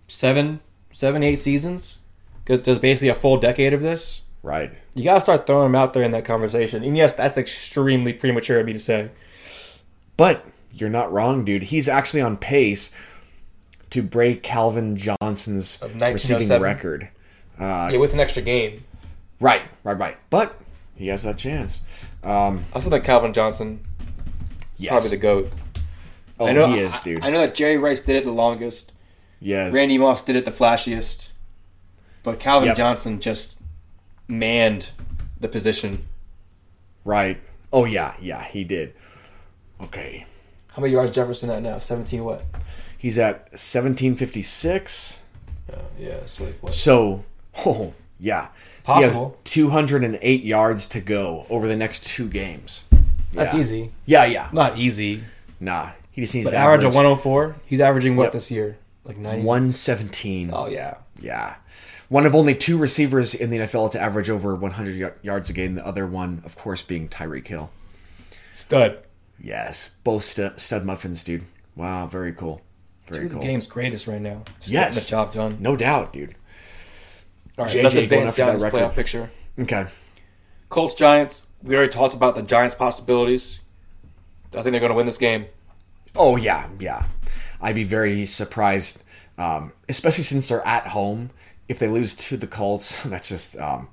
seven, 0.06 0.60
seven, 0.92 1.22
eight 1.24 1.40
seasons, 1.40 2.02
there's 2.46 2.78
basically 2.78 3.08
a 3.08 3.14
full 3.16 3.38
decade 3.38 3.72
of 3.72 3.82
this. 3.82 4.21
Right. 4.42 4.72
You 4.94 5.04
gotta 5.04 5.20
start 5.20 5.46
throwing 5.46 5.66
him 5.66 5.74
out 5.74 5.92
there 5.92 6.02
in 6.02 6.10
that 6.12 6.24
conversation. 6.24 6.82
And 6.82 6.96
yes, 6.96 7.14
that's 7.14 7.38
extremely 7.38 8.12
premature 8.12 8.58
of 8.60 8.66
me 8.66 8.72
to 8.72 8.78
say. 8.80 9.10
But 10.16 10.44
you're 10.72 10.90
not 10.90 11.12
wrong, 11.12 11.44
dude. 11.44 11.64
He's 11.64 11.88
actually 11.88 12.22
on 12.22 12.36
pace 12.36 12.94
to 13.90 14.02
break 14.02 14.42
Calvin 14.42 14.96
Johnson's 14.96 15.82
receiving 16.00 16.60
record. 16.60 17.08
Uh, 17.58 17.90
Yeah, 17.92 17.98
with 17.98 18.12
an 18.14 18.20
extra 18.20 18.42
game. 18.42 18.84
Right. 19.38 19.62
Right. 19.84 19.98
Right. 19.98 20.16
But 20.30 20.56
he 20.96 21.08
has 21.08 21.22
that 21.22 21.38
chance. 21.38 21.82
Um, 22.24 22.64
I 22.72 22.76
also 22.76 22.90
think 22.90 23.04
Calvin 23.04 23.32
Johnson 23.32 23.80
yes. 24.76 24.90
probably 24.90 25.10
the 25.10 25.16
goat. 25.18 25.52
oh, 26.40 26.46
I 26.46 26.52
know 26.52 26.66
he 26.68 26.78
is, 26.78 26.96
I- 26.96 27.04
dude. 27.04 27.24
I, 27.24 27.30
know 27.30 27.40
that 27.40 27.54
Jerry 27.54 27.76
Rice 27.78 28.02
did 28.02 28.16
it 28.16 28.24
the 28.24 28.32
longest. 28.32 28.92
yes. 29.40 29.72
Randy 29.74 29.98
Moss 29.98 30.24
did 30.24 30.36
it 30.36 30.44
the 30.44 30.50
flashiest. 30.52 31.28
But 32.22 32.38
Calvin 32.40 32.68
Yep. 32.68 32.76
Johnson 32.76 33.20
just 33.20 33.56
manned 34.32 34.90
the 35.40 35.48
position. 35.48 35.98
Right. 37.04 37.38
Oh 37.72 37.84
yeah. 37.84 38.14
Yeah. 38.20 38.42
He 38.44 38.64
did. 38.64 38.94
Okay. 39.80 40.26
How 40.72 40.80
many 40.82 40.92
yards 40.94 41.12
Jefferson 41.12 41.50
at 41.50 41.62
now? 41.62 41.78
Seventeen 41.78 42.24
what? 42.24 42.44
He's 42.96 43.18
at 43.18 43.50
1756. 43.50 45.18
Uh, 45.72 45.76
yeah, 45.98 46.18
so 46.26 46.44
like 46.44 46.54
what? 46.60 46.72
So, 46.72 47.24
oh, 47.66 47.92
yeah. 48.20 48.48
Possible. 48.84 49.30
He 49.44 49.60
has 49.60 49.70
208 49.70 50.44
yards 50.44 50.86
to 50.88 51.00
go 51.00 51.44
over 51.50 51.66
the 51.66 51.74
next 51.74 52.04
two 52.04 52.28
games. 52.28 52.84
That's 53.32 53.52
Yeah. 53.54 53.60
easy. 53.60 53.90
Yeah, 54.06 54.24
yeah. 54.26 54.48
Not 54.52 54.78
easy. 54.78 55.24
Nah. 55.58 55.90
He 56.12 56.20
just 56.20 56.34
needs 56.34 56.46
But 56.46 56.52
to 56.52 56.56
average 56.58 56.80
average 56.80 56.88
of 56.90 56.94
104. 56.94 57.56
He's 57.66 57.80
averaging 57.80 58.14
what 58.16 58.24
Yep. 58.24 58.32
this 58.34 58.50
year? 58.52 58.76
Like 59.04 59.16
90. 59.16 59.44
117. 59.46 60.50
Oh 60.52 60.66
yeah. 60.66 60.94
Yeah. 61.20 61.54
One 62.12 62.26
of 62.26 62.34
only 62.34 62.54
two 62.54 62.76
receivers 62.76 63.32
in 63.34 63.48
the 63.48 63.56
NFL 63.60 63.92
to 63.92 63.98
average 64.00 64.28
over 64.28 64.54
100 64.54 65.00
y- 65.00 65.12
yards 65.22 65.48
a 65.48 65.54
game. 65.54 65.76
The 65.76 65.86
other 65.86 66.06
one, 66.06 66.42
of 66.44 66.56
course, 66.58 66.82
being 66.82 67.08
Tyreek 67.08 67.46
Hill. 67.46 67.70
Stud. 68.52 68.98
Yes. 69.40 69.92
Both 70.04 70.24
stu- 70.24 70.52
stud 70.56 70.84
muffins, 70.84 71.24
dude. 71.24 71.44
Wow. 71.74 72.06
Very 72.06 72.34
cool. 72.34 72.60
Very 73.06 73.20
Two 73.20 73.26
of 73.28 73.32
cool. 73.32 73.40
the 73.40 73.46
game's 73.46 73.66
greatest 73.66 74.06
right 74.06 74.20
now. 74.20 74.42
Just 74.60 74.70
Yes. 74.70 74.94
Getting 74.94 75.04
the 75.04 75.10
job 75.10 75.32
done. 75.32 75.56
No 75.60 75.74
doubt, 75.74 76.12
dude. 76.12 76.34
All 77.56 77.64
right, 77.64 77.74
JJ 77.74 77.82
let's 77.82 77.94
advance 77.96 78.34
down 78.34 78.46
that 78.48 78.52
this 78.54 78.62
record. 78.62 78.76
playoff 78.82 78.94
picture. 78.94 79.30
Okay. 79.58 79.86
Colts 80.68 80.94
Giants. 80.94 81.46
We 81.62 81.74
already 81.74 81.92
talked 81.92 82.12
about 82.12 82.34
the 82.34 82.42
Giants' 82.42 82.74
possibilities. 82.74 83.60
I 84.52 84.56
think 84.62 84.72
they're 84.72 84.80
going 84.80 84.90
to 84.90 84.96
win 84.96 85.06
this 85.06 85.16
game. 85.16 85.46
Oh 86.14 86.36
yeah, 86.36 86.68
yeah. 86.78 87.06
I'd 87.58 87.74
be 87.74 87.84
very 87.84 88.26
surprised 88.26 89.02
um, 89.38 89.72
especially 89.88 90.24
since 90.24 90.48
they're 90.48 90.66
at 90.66 90.88
home. 90.88 91.30
If 91.72 91.78
they 91.78 91.88
lose 91.88 92.14
to 92.28 92.36
the 92.36 92.46
Colts, 92.46 93.02
that's 93.12 93.28
just 93.28 93.56
um, 93.56 93.88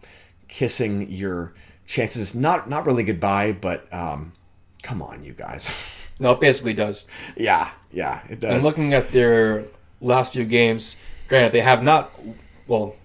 kissing 0.50 1.10
your 1.10 1.54
chances. 1.88 2.36
Not 2.36 2.70
not 2.70 2.86
really 2.86 3.04
goodbye, 3.06 3.54
but 3.54 3.92
um, 3.94 4.34
come 4.84 5.02
on, 5.02 5.24
you 5.24 5.34
guys. 5.34 5.96
No, 6.22 6.34
it 6.34 6.42
basically 6.42 6.74
does. 6.74 7.08
yeah, 7.38 7.70
yeah, 7.94 8.20
it 8.28 8.42
does. 8.42 8.52
And 8.56 8.62
looking 8.64 8.94
at 8.94 9.14
their 9.14 9.64
last 10.02 10.34
few 10.34 10.44
games, 10.44 10.98
granted 11.30 11.54
they 11.54 11.62
have 11.62 11.82
not. 11.82 12.12
Well, 12.68 12.98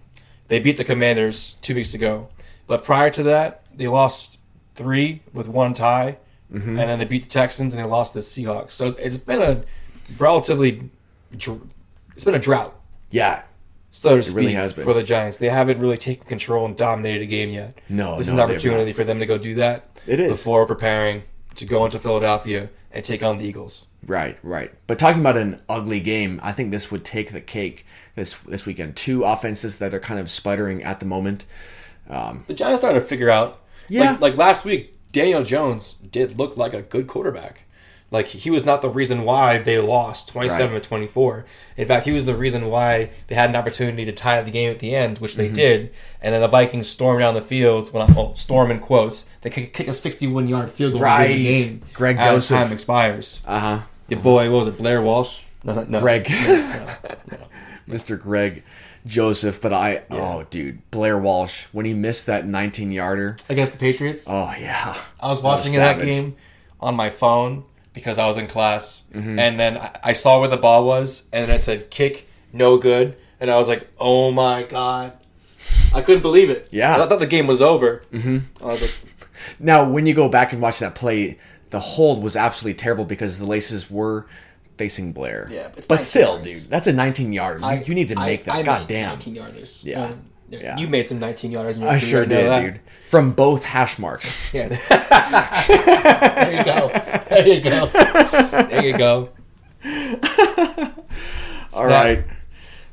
they 0.49 0.59
beat 0.59 0.79
the 0.79 0.85
Commanders 0.85 1.55
two 1.63 1.77
weeks 1.77 1.95
ago, 1.95 2.27
but 2.67 2.83
prior 2.83 3.11
to 3.11 3.23
that, 3.23 3.63
they 3.73 3.87
lost 3.87 4.39
three 4.75 5.23
with 5.33 5.47
one 5.47 5.75
tie, 5.75 6.17
Mm-hmm. 6.53 6.71
and 6.71 6.91
then 6.91 6.99
they 6.99 7.05
beat 7.05 7.23
the 7.23 7.29
Texans 7.31 7.73
and 7.75 7.85
they 7.85 7.89
lost 7.89 8.15
the 8.15 8.21
Seahawks. 8.21 8.73
So 8.73 8.89
it's 8.99 9.17
been 9.17 9.41
a 9.43 9.63
relatively, 10.19 10.91
it's 11.33 12.25
been 12.25 12.35
a 12.35 12.39
drought, 12.41 12.75
yeah, 13.11 13.43
so 13.95 14.17
to 14.17 14.23
speak, 14.23 14.37
really 14.37 14.53
has 14.55 14.73
been. 14.73 14.85
for 14.85 14.93
the 14.93 15.05
Giants. 15.05 15.37
They 15.37 15.49
haven't 15.49 15.79
really 15.79 15.97
taken 15.97 16.27
control 16.27 16.67
and 16.67 16.77
dominated 16.77 17.23
a 17.23 17.27
game 17.27 17.51
yet. 17.51 17.81
No, 17.89 18.19
this 18.19 18.27
no, 18.27 18.33
is 18.33 18.39
an 18.39 18.41
opportunity 18.41 18.93
for 18.93 19.05
them 19.05 19.21
to 19.21 19.27
go 19.27 19.39
do 19.39 19.55
that. 19.55 20.01
It 20.07 20.19
is. 20.19 20.31
before 20.33 20.67
preparing 20.67 21.23
to 21.55 21.65
go 21.65 21.85
into 21.85 22.01
Philadelphia 22.01 22.71
and 22.91 23.05
take 23.05 23.23
on 23.23 23.39
the 23.39 23.45
Eagles. 23.45 23.87
Right, 24.05 24.37
right. 24.43 24.73
But 24.89 24.99
talking 24.99 25.21
about 25.21 25.37
an 25.37 25.63
ugly 25.69 26.01
game, 26.01 26.41
I 26.43 26.51
think 26.51 26.73
this 26.73 26.91
would 26.91 27.05
take 27.05 27.31
the 27.31 27.41
cake 27.41 27.87
this 28.17 28.35
this 28.35 28.67
weekend. 28.67 28.97
Two 28.97 29.23
offenses 29.23 29.79
that 29.79 29.95
are 29.95 30.01
kind 30.01 30.19
of 30.19 30.29
sputtering 30.29 30.83
at 30.83 30.99
the 30.99 31.07
moment. 31.07 31.45
Um, 32.11 32.43
the 32.49 32.55
Giants 32.55 32.81
started 32.81 32.99
to 32.99 33.07
figure 33.07 33.31
out. 33.31 33.61
Yeah. 33.89 34.11
Like, 34.13 34.21
like 34.21 34.37
last 34.37 34.65
week, 34.65 34.99
Daniel 35.13 35.45
Jones 35.45 35.95
did 35.95 36.37
look 36.37 36.57
like 36.57 36.75
a 36.75 36.83
good 36.83 37.07
quarterback. 37.07 37.63
Like 38.15 38.27
he 38.29 38.51
was 38.51 38.65
not 38.65 38.81
the 38.81 38.89
reason 38.89 39.25
why 39.25 39.59
they 39.59 39.79
lost 39.79 40.29
twenty 40.31 40.49
seven 40.49 40.73
Right. 40.73 40.83
to 40.83 40.89
twenty 40.89 41.07
four. 41.07 41.45
In 41.77 41.87
fact, 41.87 42.07
he 42.07 42.13
was 42.13 42.25
the 42.25 42.35
reason 42.37 42.69
why 42.71 43.11
they 43.27 43.35
had 43.35 43.51
an 43.51 43.57
opportunity 43.57 44.05
to 44.07 44.13
tie 44.13 44.41
the 44.41 44.51
game 44.51 44.71
at 44.71 44.79
the 44.79 44.95
end, 44.95 45.19
which 45.19 45.33
Mm-hmm. 45.33 45.43
they 45.43 45.49
did. 45.53 45.91
And 46.23 46.33
then 46.33 46.41
the 46.41 46.49
Vikings 46.49 46.89
stormed 46.89 47.21
down 47.21 47.35
the 47.35 47.43
field. 47.43 47.91
Well, 47.93 48.07
well, 48.17 48.37
storm 48.37 48.71
in 48.71 48.79
quotes. 48.79 49.27
They 49.43 49.51
kick, 49.51 49.75
kick 49.75 49.89
a 49.89 49.95
sixty 49.95 50.27
one 50.27 50.47
yard 50.47 50.71
field 50.71 50.93
goal 50.93 51.01
to 51.01 51.05
win 51.05 51.13
Right. 51.13 51.29
the 51.29 51.59
game. 51.59 51.83
Greg 51.93 52.17
as 52.19 52.25
Joseph. 52.25 52.57
time 52.59 52.73
expires. 52.73 53.41
uh 53.47 53.59
huh. 53.61 53.79
Your 54.09 54.21
boy, 54.21 54.51
what 54.51 54.59
was 54.61 54.69
it? 54.69 54.79
Blair 54.79 55.03
Walsh. 55.03 55.43
No, 55.65 55.83
no. 55.89 56.01
Greg. 56.01 56.29
No, 56.47 56.87
no. 57.31 57.39
Mr. 57.89 58.21
Greg 58.21 58.63
Joseph, 59.07 59.61
but 59.61 59.73
I 59.73 60.03
oh 60.11 60.45
dude, 60.51 60.89
Blair 60.91 61.19
Walsh 61.19 61.65
when 61.73 61.85
he 61.85 61.93
missed 61.95 62.27
that 62.27 62.47
19 62.47 62.93
yarder. 62.93 63.37
Against 63.51 63.73
the 63.75 63.79
Patriots. 63.79 64.25
Oh 64.29 64.55
yeah. 64.59 64.97
I 65.21 65.29
was 65.29 65.43
watching 65.43 65.73
was 65.73 65.77
that 65.79 65.99
game 66.01 66.37
on 66.81 66.95
my 66.95 67.11
phone 67.11 67.65
because 67.95 68.19
I 68.19 68.27
was 68.27 68.37
in 68.37 68.47
class, 68.49 69.05
Mm-hmm. 69.15 69.39
and 69.39 69.59
then 69.59 69.79
I, 69.79 69.91
I 70.05 70.13
saw 70.13 70.41
where 70.41 70.49
the 70.49 70.57
ball 70.59 70.85
was, 70.85 71.29
and 71.33 71.51
it 71.51 71.63
said 71.63 71.91
kick, 71.91 72.29
no 72.53 72.77
good, 72.77 73.17
and 73.41 73.51
I 73.51 73.57
was 73.57 73.69
like, 73.69 73.89
oh 73.99 74.31
my 74.33 74.65
god, 74.65 75.13
I 75.95 76.03
couldn't 76.03 76.23
believe 76.23 76.51
it. 76.51 76.69
Yeah. 76.71 76.95
I 77.03 77.09
thought 77.09 77.21
the 77.21 77.27
game 77.27 77.47
was 77.47 77.63
over. 77.63 78.03
Mm-hmm. 78.13 78.39
I 78.63 78.67
was 78.69 78.83
like, 78.83 79.13
Now, 79.59 79.89
when 79.89 80.05
you 80.07 80.13
go 80.15 80.29
back 80.29 80.53
and 80.53 80.61
watch 80.61 80.79
that 80.81 80.95
play, 80.95 81.39
the 81.71 81.81
hold 81.81 82.23
was 82.23 82.37
absolutely 82.37 82.75
terrible 82.77 83.05
because 83.05 83.39
the 83.39 83.47
laces 83.47 83.91
were 83.91 84.27
facing 84.77 85.13
Blair. 85.13 85.49
Yeah, 85.51 85.69
but 85.75 85.87
but 85.89 86.03
still, 86.03 86.35
yards. 86.41 86.63
dude, 86.63 86.71
that's 86.71 86.87
a 86.89 86.93
19 86.93 87.33
yarder. 87.33 87.61
You, 87.61 87.65
I- 87.67 87.85
you 87.87 87.95
need 87.95 88.09
to 88.09 88.19
I- 88.19 88.27
make 88.27 88.45
that. 88.45 88.55
I 88.57 88.63
God 88.63 88.87
damn. 88.89 89.11
19 89.11 89.35
yarders. 89.37 89.85
Yeah. 89.85 90.07
Um, 90.07 90.23
Yeah. 90.61 90.77
You 90.79 90.87
made 90.89 91.07
some 91.07 91.19
19 91.19 91.53
yarders. 91.53 91.75
In 91.77 91.83
your 91.83 91.91
I 91.91 91.99
career, 91.99 92.09
sure 92.09 92.27
did, 92.27 92.63
dude. 92.63 92.81
From 93.07 93.33
both 93.33 93.65
hash 93.65 93.99
marks. 93.99 94.53
Yeah. 94.55 94.69
there 94.69 96.57
you 96.59 96.65
go. 96.65 96.89
There 97.29 97.49
you 97.49 97.61
go. 97.61 97.87
There 97.87 98.85
you 98.85 98.99
go. 98.99 99.31
All 101.73 101.87
right. 101.87 102.25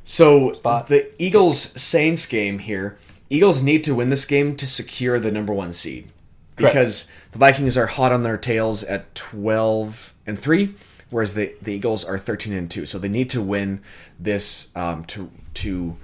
So 0.04 0.54
Spot. 0.54 0.88
the 0.88 1.10
Eagles 1.22 1.60
Saints 1.82 2.26
game 2.26 2.60
here. 2.60 2.98
Eagles 3.30 3.62
need 3.62 3.84
to 3.86 3.96
win 3.96 4.10
this 4.10 4.26
game 4.26 4.56
to 4.58 4.66
secure 4.68 5.20
the 5.20 5.32
number 5.32 5.54
one 5.54 5.72
seed 5.72 6.10
Correct. 6.58 6.74
because 6.74 7.12
the 7.32 7.38
Vikings 7.38 7.78
are 7.78 7.86
hot 7.88 8.12
on 8.12 8.24
their 8.24 8.38
tails 8.38 8.84
at 8.84 9.14
twelve 9.16 10.14
and 10.28 10.38
three, 10.38 10.76
whereas 11.10 11.34
the, 11.36 11.54
the 11.62 11.74
Eagles 11.74 12.04
are 12.04 12.18
thirteen 12.18 12.54
and 12.54 12.70
two. 12.70 12.86
So 12.86 13.00
they 13.00 13.08
need 13.08 13.30
to 13.30 13.42
win 13.42 13.82
this 14.20 14.68
um, 14.76 15.06
to 15.06 15.30
to 15.56 15.96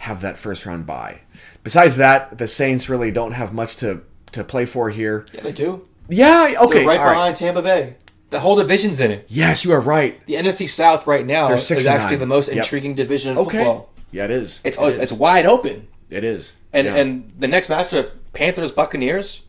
have 0.00 0.22
that 0.22 0.38
first 0.38 0.64
round 0.64 0.86
bye. 0.86 1.20
Besides 1.62 1.98
that, 1.98 2.38
the 2.38 2.46
Saints 2.48 2.88
really 2.88 3.10
don't 3.10 3.32
have 3.32 3.52
much 3.52 3.76
to 3.76 4.00
to 4.32 4.42
play 4.44 4.64
for 4.64 4.88
here. 4.88 5.26
Yeah, 5.34 5.42
they 5.42 5.52
do. 5.52 5.86
Yeah. 6.08 6.54
Okay. 6.60 6.78
They're 6.78 6.86
right 6.86 6.98
all 6.98 7.06
right. 7.06 7.12
behind 7.12 7.36
Tampa 7.36 7.62
Bay. 7.62 7.96
The 8.30 8.40
whole 8.40 8.56
division's 8.56 9.00
in 9.00 9.10
it. 9.10 9.26
Yes, 9.28 9.64
you 9.64 9.72
are 9.72 9.80
right. 9.80 10.24
The 10.26 10.34
NFC 10.34 10.68
South 10.68 11.06
right 11.06 11.26
now 11.26 11.52
is 11.52 11.70
actually 11.70 12.12
nine. 12.12 12.18
the 12.20 12.26
most 12.26 12.48
Yep. 12.48 12.56
intriguing 12.56 12.94
division 12.94 13.32
in 13.32 13.38
Okay. 13.38 13.58
football. 13.58 13.90
Yeah, 14.10 14.24
it 14.24 14.30
is. 14.30 14.60
It's 14.64 14.78
It 14.78 14.84
is. 14.84 14.96
it's 14.96 15.12
wide 15.12 15.46
open. 15.46 15.88
It 16.08 16.24
is. 16.24 16.54
And 16.72 16.86
Yeah. 16.86 16.94
and 16.96 17.32
the 17.38 17.48
next 17.48 17.68
matchup, 17.68 18.10
Panthers 18.32 18.70
Buccaneers. 18.72 19.42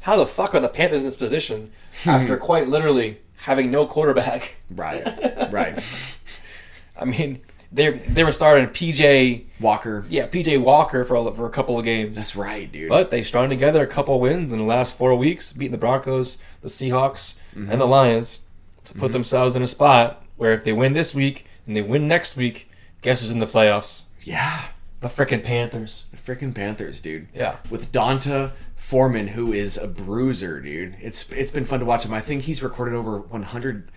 How 0.00 0.16
the 0.16 0.26
fuck 0.26 0.54
are 0.54 0.60
the 0.60 0.68
Panthers 0.68 1.00
in 1.00 1.06
this 1.06 1.16
position 1.16 1.72
hmm. 2.04 2.10
after 2.10 2.36
quite 2.36 2.68
literally 2.68 3.18
having 3.38 3.72
no 3.72 3.86
quarterback? 3.86 4.54
right, 4.70 5.02
right. 5.50 5.82
I 6.96 7.04
mean, 7.04 7.40
they 7.76 7.90
they 7.90 8.24
were 8.24 8.32
starting 8.32 8.66
PJ, 8.68 9.44
Walker. 9.60 10.04
yeah, 10.08 10.26
PJ 10.26 10.60
Walker 10.60 11.04
for 11.04 11.14
a, 11.14 11.32
for 11.34 11.46
a 11.46 11.50
couple 11.50 11.78
of 11.78 11.84
games. 11.84 12.16
That's 12.16 12.34
right, 12.34 12.70
dude. 12.70 12.88
But 12.88 13.10
they 13.12 13.22
strung 13.22 13.48
together 13.48 13.82
a 13.82 13.86
couple 13.86 14.18
wins 14.18 14.52
in 14.52 14.58
the 14.58 14.64
last 14.64 14.96
four 14.96 15.14
weeks, 15.14 15.52
beating 15.52 15.72
the 15.72 15.78
Broncos, 15.78 16.38
the 16.62 16.68
Seahawks, 16.68 17.36
Mm-hmm. 17.54 17.70
and 17.72 17.80
the 17.80 17.86
Lions 17.86 18.40
to 18.84 18.92
put 18.94 19.12
themselves 19.12 19.56
in 19.56 19.62
a 19.62 19.66
spot 19.66 20.22
where 20.36 20.52
if 20.52 20.62
they 20.64 20.72
win 20.72 20.92
this 20.92 21.14
week 21.14 21.46
and 21.66 21.74
they 21.74 21.80
win 21.80 22.06
next 22.06 22.36
week, 22.36 22.68
guess 23.00 23.20
who's 23.22 23.30
in 23.30 23.38
the 23.38 23.46
playoffs? 23.46 24.02
yeah, 24.20 24.66
The 25.00 25.08
frickin' 25.08 25.42
Panthers. 25.42 26.04
the 26.10 26.18
freaking 26.18 26.54
Panthers, 26.54 27.00
dude. 27.00 27.28
Yeah. 27.34 27.56
With 27.70 27.92
D'Onta 27.92 28.52
Foreman, 28.74 29.28
who 29.28 29.52
is 29.54 29.78
a 29.78 29.88
bruiser, 29.88 30.60
dude. 30.60 30.96
It's 31.00 31.30
it's 31.32 31.50
been 31.50 31.64
fun 31.64 31.80
to 31.80 31.86
watch 31.86 32.04
him. 32.04 32.12
I 32.12 32.20
think 32.20 32.42
he's 32.42 32.62
recorded 32.62 32.94
over 32.94 33.18
100 33.20 33.90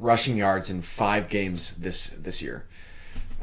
rushing 0.00 0.36
yards 0.36 0.68
in 0.70 0.82
five 0.82 1.28
games 1.28 1.76
this 1.76 2.08
this 2.08 2.42
year. 2.42 2.66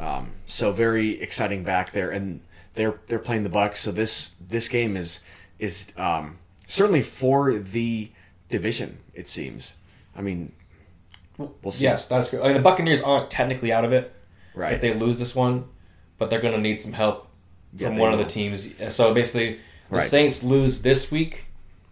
Um, 0.02 0.32
so 0.46 0.72
very 0.72 1.22
exciting 1.22 1.64
back 1.64 1.92
there, 1.92 2.10
and 2.10 2.42
they're 2.74 3.00
they're 3.08 3.20
playing 3.20 3.44
the 3.44 3.50
Bucs. 3.50 3.78
So 3.78 3.92
this 3.92 4.36
this 4.46 4.68
game 4.68 4.98
is 4.98 5.20
is 5.60 5.92
um, 5.96 6.40
certainly 6.68 7.02
for 7.04 7.54
the 7.54 8.10
division. 8.50 8.98
It 9.14 9.28
seems. 9.28 9.76
I 10.16 10.22
mean, 10.22 10.52
we'll 11.38 11.72
see. 11.72 11.84
Yes, 11.84 12.08
that's 12.08 12.30
good. 12.32 12.42
I 12.42 12.46
mean, 12.48 12.56
the 12.56 12.62
Buccaneers 12.64 13.02
aren't 13.02 13.30
technically 13.30 13.72
out 13.72 13.86
of 13.86 13.94
it 13.94 14.14
Right. 14.56 14.74
if 14.74 14.82
they 14.82 14.94
lose 14.94 15.20
this 15.20 15.36
one, 15.36 15.66
but 16.18 16.30
they're 16.30 16.42
going 16.42 16.54
to 16.56 16.60
need 16.60 16.78
some 16.80 16.94
help 16.94 17.28
Yeah, 17.78 17.88
from 17.90 17.98
one 17.98 18.12
of 18.12 18.20
the 18.20 18.26
teams. 18.26 18.74
So 18.94 19.14
basically, 19.14 19.54
the 19.90 19.98
Right. 19.98 20.10
Saints 20.10 20.44
lose 20.44 20.82
this 20.82 21.12
week, 21.12 21.46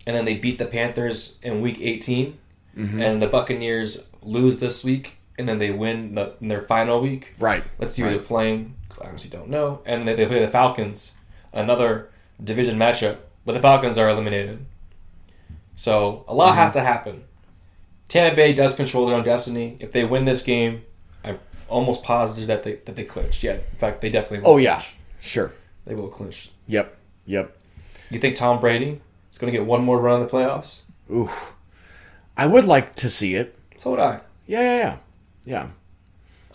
and 0.08 0.16
then 0.16 0.26
they 0.26 0.36
beat 0.38 0.58
the 0.58 0.66
Panthers 0.66 1.38
in 1.44 1.62
Week 1.62 1.78
18, 1.80 2.38
Mm-hmm. 2.78 3.02
and 3.02 3.22
the 3.22 3.28
Buccaneers 3.28 4.06
lose 4.22 4.60
this 4.60 4.84
week, 4.84 5.18
and 5.40 5.48
then 5.50 5.58
they 5.58 5.72
win 5.72 6.14
the, 6.16 6.34
in 6.42 6.50
their 6.50 6.62
final 6.64 7.00
week. 7.02 7.34
Right. 7.40 7.64
Let's 7.80 7.94
see 7.94 8.02
who 8.04 8.10
Right. 8.10 8.16
they're 8.18 8.24
playing. 8.26 8.76
'cause 8.90 9.00
I 9.00 9.06
obviously 9.06 9.30
don't 9.30 9.50
know. 9.50 9.82
And 9.86 10.08
they, 10.08 10.14
they 10.16 10.26
play 10.26 10.40
the 10.40 10.48
Falcons, 10.48 11.16
another 11.54 12.10
division 12.44 12.78
matchup, 12.78 13.18
but 13.46 13.54
the 13.54 13.60
Falcons 13.60 13.98
are 13.98 14.10
eliminated. 14.10 14.66
So 15.76 16.26
a 16.28 16.34
lot 16.36 16.50
Mm-hmm. 16.50 16.58
has 16.60 16.74
to 16.74 16.82
happen. 16.82 17.24
Tampa 18.08 18.36
Bay 18.36 18.54
does 18.54 18.76
control 18.76 19.06
their 19.06 19.16
own 19.16 19.24
destiny. 19.24 19.78
If 19.80 19.92
they 19.92 20.04
win 20.04 20.26
this 20.26 20.42
game, 20.42 20.84
I'm 21.24 21.40
almost 21.68 22.04
positive 22.04 22.48
that 22.48 22.64
they 22.64 22.76
that 22.86 22.96
they 22.96 23.04
clinch. 23.04 23.44
Yeah, 23.44 23.54
in 23.54 23.78
fact, 23.78 24.02
they 24.02 24.10
definitely. 24.10 24.40
Will 24.40 24.56
Oh 24.56 24.58
yeah, 24.58 24.76
clinch. 24.80 24.96
sure. 25.20 25.54
they 25.86 25.94
will 25.96 26.08
clinch. 26.08 26.50
Yep. 26.68 26.96
Yep. 27.28 27.56
You 28.10 28.20
think 28.20 28.36
Tom 28.36 28.60
Brady 28.60 29.00
is 29.32 29.38
going 29.38 29.52
to 29.54 29.58
get 29.58 29.68
one 29.68 29.84
more 29.84 30.00
run 30.00 30.20
in 30.22 30.26
the 30.28 30.32
playoffs? 30.32 30.82
Ooh. 31.12 31.30
I 32.36 32.48
would 32.48 32.66
like 32.66 32.96
to 32.96 33.10
see 33.10 33.36
it. 33.36 33.56
So 33.78 33.92
would 33.92 34.00
I. 34.00 34.22
Yeah, 34.48 34.62
yeah, 34.62 34.78
yeah. 34.78 34.98
Yeah. 35.46 35.70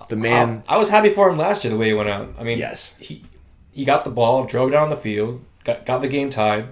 The 0.09 0.17
man 0.17 0.63
I, 0.69 0.75
I 0.75 0.79
was 0.79 0.89
happy 0.89 1.09
for 1.09 1.31
him 1.31 1.39
last 1.39 1.65
year 1.65 1.73
the 1.73 1.79
way 1.79 1.87
he 1.89 1.95
went 1.95 2.09
out. 2.09 2.35
I 2.39 2.43
mean, 2.45 2.59
Yes. 2.59 2.95
he 2.99 3.25
he 3.73 3.85
got 3.85 4.05
the 4.05 4.11
ball, 4.11 4.45
drove 4.45 4.71
down 4.71 4.91
the 4.91 4.97
field, 4.97 5.43
got 5.65 5.87
got 5.87 6.01
the 6.01 6.09
game 6.09 6.31
tied, 6.31 6.69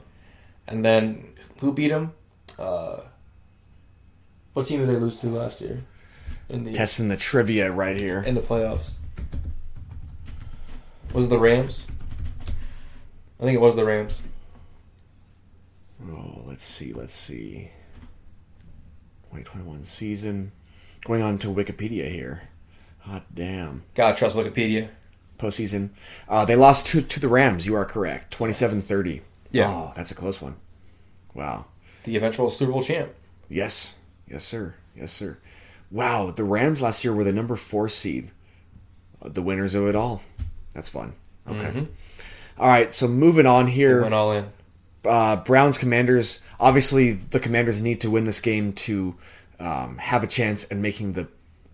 and 0.66 0.84
then 0.84 1.32
who 1.60 1.72
beat 1.72 1.90
him? 1.90 2.12
Uh, 2.58 3.00
what 4.52 4.66
team 4.66 4.80
did 4.80 4.88
they 4.88 4.96
lose 4.96 5.20
to 5.20 5.28
last 5.28 5.60
year 5.62 5.82
in 6.50 6.64
the 6.64 6.72
testing 6.72 7.08
the 7.08 7.16
trivia 7.16 7.70
right 7.72 7.96
here. 7.96 8.20
in 8.20 8.34
the 8.34 8.40
playoffs? 8.42 8.94
Was 11.14 11.26
it 11.26 11.30
the 11.30 11.38
Rams? 11.38 11.86
I 13.40 13.44
think 13.44 13.54
it 13.56 13.60
was 13.60 13.76
the 13.76 13.84
Rams. 13.84 14.22
Oh, 16.10 16.42
let's 16.46 16.64
see, 16.64 16.92
let's 16.92 17.14
see. 17.14 17.70
2021 19.30 19.84
season. 19.84 20.52
Going 21.04 21.22
on 21.22 21.38
to 21.38 21.48
Wikipedia 21.48 22.10
here. 22.10 22.42
Hot 23.00 23.24
damn. 23.34 23.82
Gotta 23.94 24.16
trust 24.16 24.36
Wikipedia. 24.36 24.88
Postseason. 25.38 25.90
Uh, 26.28 26.44
they 26.44 26.54
lost 26.54 26.86
to, 26.86 27.02
to 27.02 27.18
the 27.20 27.28
Rams. 27.28 27.66
You 27.66 27.74
are 27.74 27.84
correct. 27.84 28.32
27 28.32 28.80
30. 28.80 29.22
Yeah. 29.50 29.68
Oh, 29.70 29.92
that's 29.96 30.10
a 30.12 30.14
close 30.14 30.40
one. 30.40 30.56
Wow. 31.34 31.66
The 32.04 32.16
eventual 32.16 32.50
Super 32.50 32.72
Bowl 32.72 32.82
champ. 32.82 33.12
Yes. 33.48 33.96
Yes, 34.30 34.44
sir. 34.44 34.74
Yes, 34.96 35.12
sir. 35.12 35.38
Wow. 35.90 36.30
The 36.30 36.44
Rams 36.44 36.80
last 36.80 37.04
year 37.04 37.12
were 37.12 37.24
the 37.24 37.32
number 37.32 37.56
four 37.56 37.88
seed. 37.88 38.30
the 39.24 39.42
winners 39.42 39.74
of 39.74 39.86
it 39.88 39.96
all. 39.96 40.22
That's 40.74 40.88
fun. 40.88 41.14
Okay. 41.48 41.86
All 42.58 42.68
right, 42.68 42.94
so 42.94 43.08
moving 43.08 43.46
on 43.46 43.66
here. 43.66 44.02
Went 44.02 44.14
all 44.14 44.32
in. 44.32 44.46
uh, 45.06 45.36
Browns 45.36 45.76
Commanders. 45.78 46.42
Obviously, 46.60 47.12
the 47.14 47.40
Commanders 47.40 47.80
need 47.82 48.00
to 48.02 48.10
win 48.10 48.24
this 48.24 48.40
game 48.40 48.72
to 48.74 49.16
um, 49.62 49.96
have 49.98 50.24
a 50.24 50.26
chance 50.26 50.70
at 50.70 50.76
making 50.76 51.12
the 51.12 51.28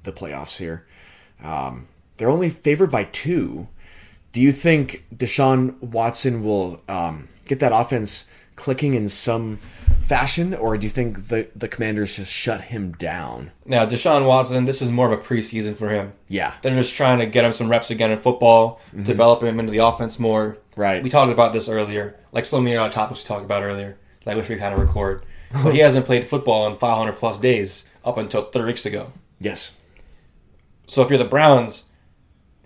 the 0.05 0.12
playoffs 0.12 0.59
here. 0.59 0.87
Um, 1.42 1.88
they're 2.16 2.31
only 2.31 2.48
favored 2.51 2.90
by 2.90 3.05
two. 3.05 3.68
Do 4.33 4.42
you 4.42 4.53
think 4.53 5.05
Deshaun 5.14 5.81
Watson 5.81 6.44
will 6.44 6.83
um, 6.88 7.29
get 7.46 7.61
that 7.61 7.72
offense 7.72 8.29
clicking 8.57 8.94
in 8.94 9.09
some 9.09 9.59
fashion, 10.03 10.53
or 10.55 10.77
do 10.77 10.87
you 10.87 10.90
think 10.90 11.29
the 11.29 11.48
the 11.57 11.68
Commanders 11.68 12.16
just 12.16 12.33
shut 12.33 12.62
him 12.62 12.92
down? 12.92 13.53
Now, 13.64 13.87
Deshaun 13.87 14.27
Watson, 14.27 14.64
this 14.64 14.83
is 14.83 14.90
more 14.90 15.11
of 15.11 15.18
a 15.18 15.22
preseason 15.22 15.77
for 15.77 15.88
him. 15.88 16.12
Yeah, 16.29 16.55
They're 16.62 16.74
just 16.74 16.94
trying 16.94 17.20
to 17.20 17.27
get 17.27 17.44
him 17.44 17.53
some 17.53 17.68
reps 17.68 17.90
again 17.90 18.11
in 18.11 18.18
football, 18.18 18.81
develop 19.03 19.42
him 19.42 19.59
into 19.59 19.72
the 19.72 19.79
offense 19.79 20.18
more. 20.18 20.59
Right. 20.77 21.03
We 21.03 21.11
talked 21.11 21.33
about 21.33 21.53
this 21.53 21.68
earlier, 21.68 22.16
like 22.33 22.44
so 22.44 22.61
many 22.61 22.77
other 22.77 22.92
topics 22.92 23.22
we 23.22 23.27
talked 23.27 23.44
about 23.44 23.62
earlier. 23.62 23.96
I 24.27 24.35
wish 24.35 24.48
we 24.48 24.57
kind 24.57 24.74
of 24.74 24.81
record, 24.81 25.24
but 25.52 25.74
he 25.74 25.80
hasn't 25.80 26.06
played 26.06 26.24
football 26.24 26.66
in 26.66 26.76
500 26.76 27.12
plus 27.14 27.38
days 27.38 27.88
up 28.04 28.16
until 28.18 28.44
three 28.44 28.64
weeks 28.64 28.87
ago. 28.87 29.12
yes, 29.40 29.76
So 30.87 31.02
if 31.02 31.11
you're 31.11 31.18
the 31.18 31.24
Browns, 31.24 31.84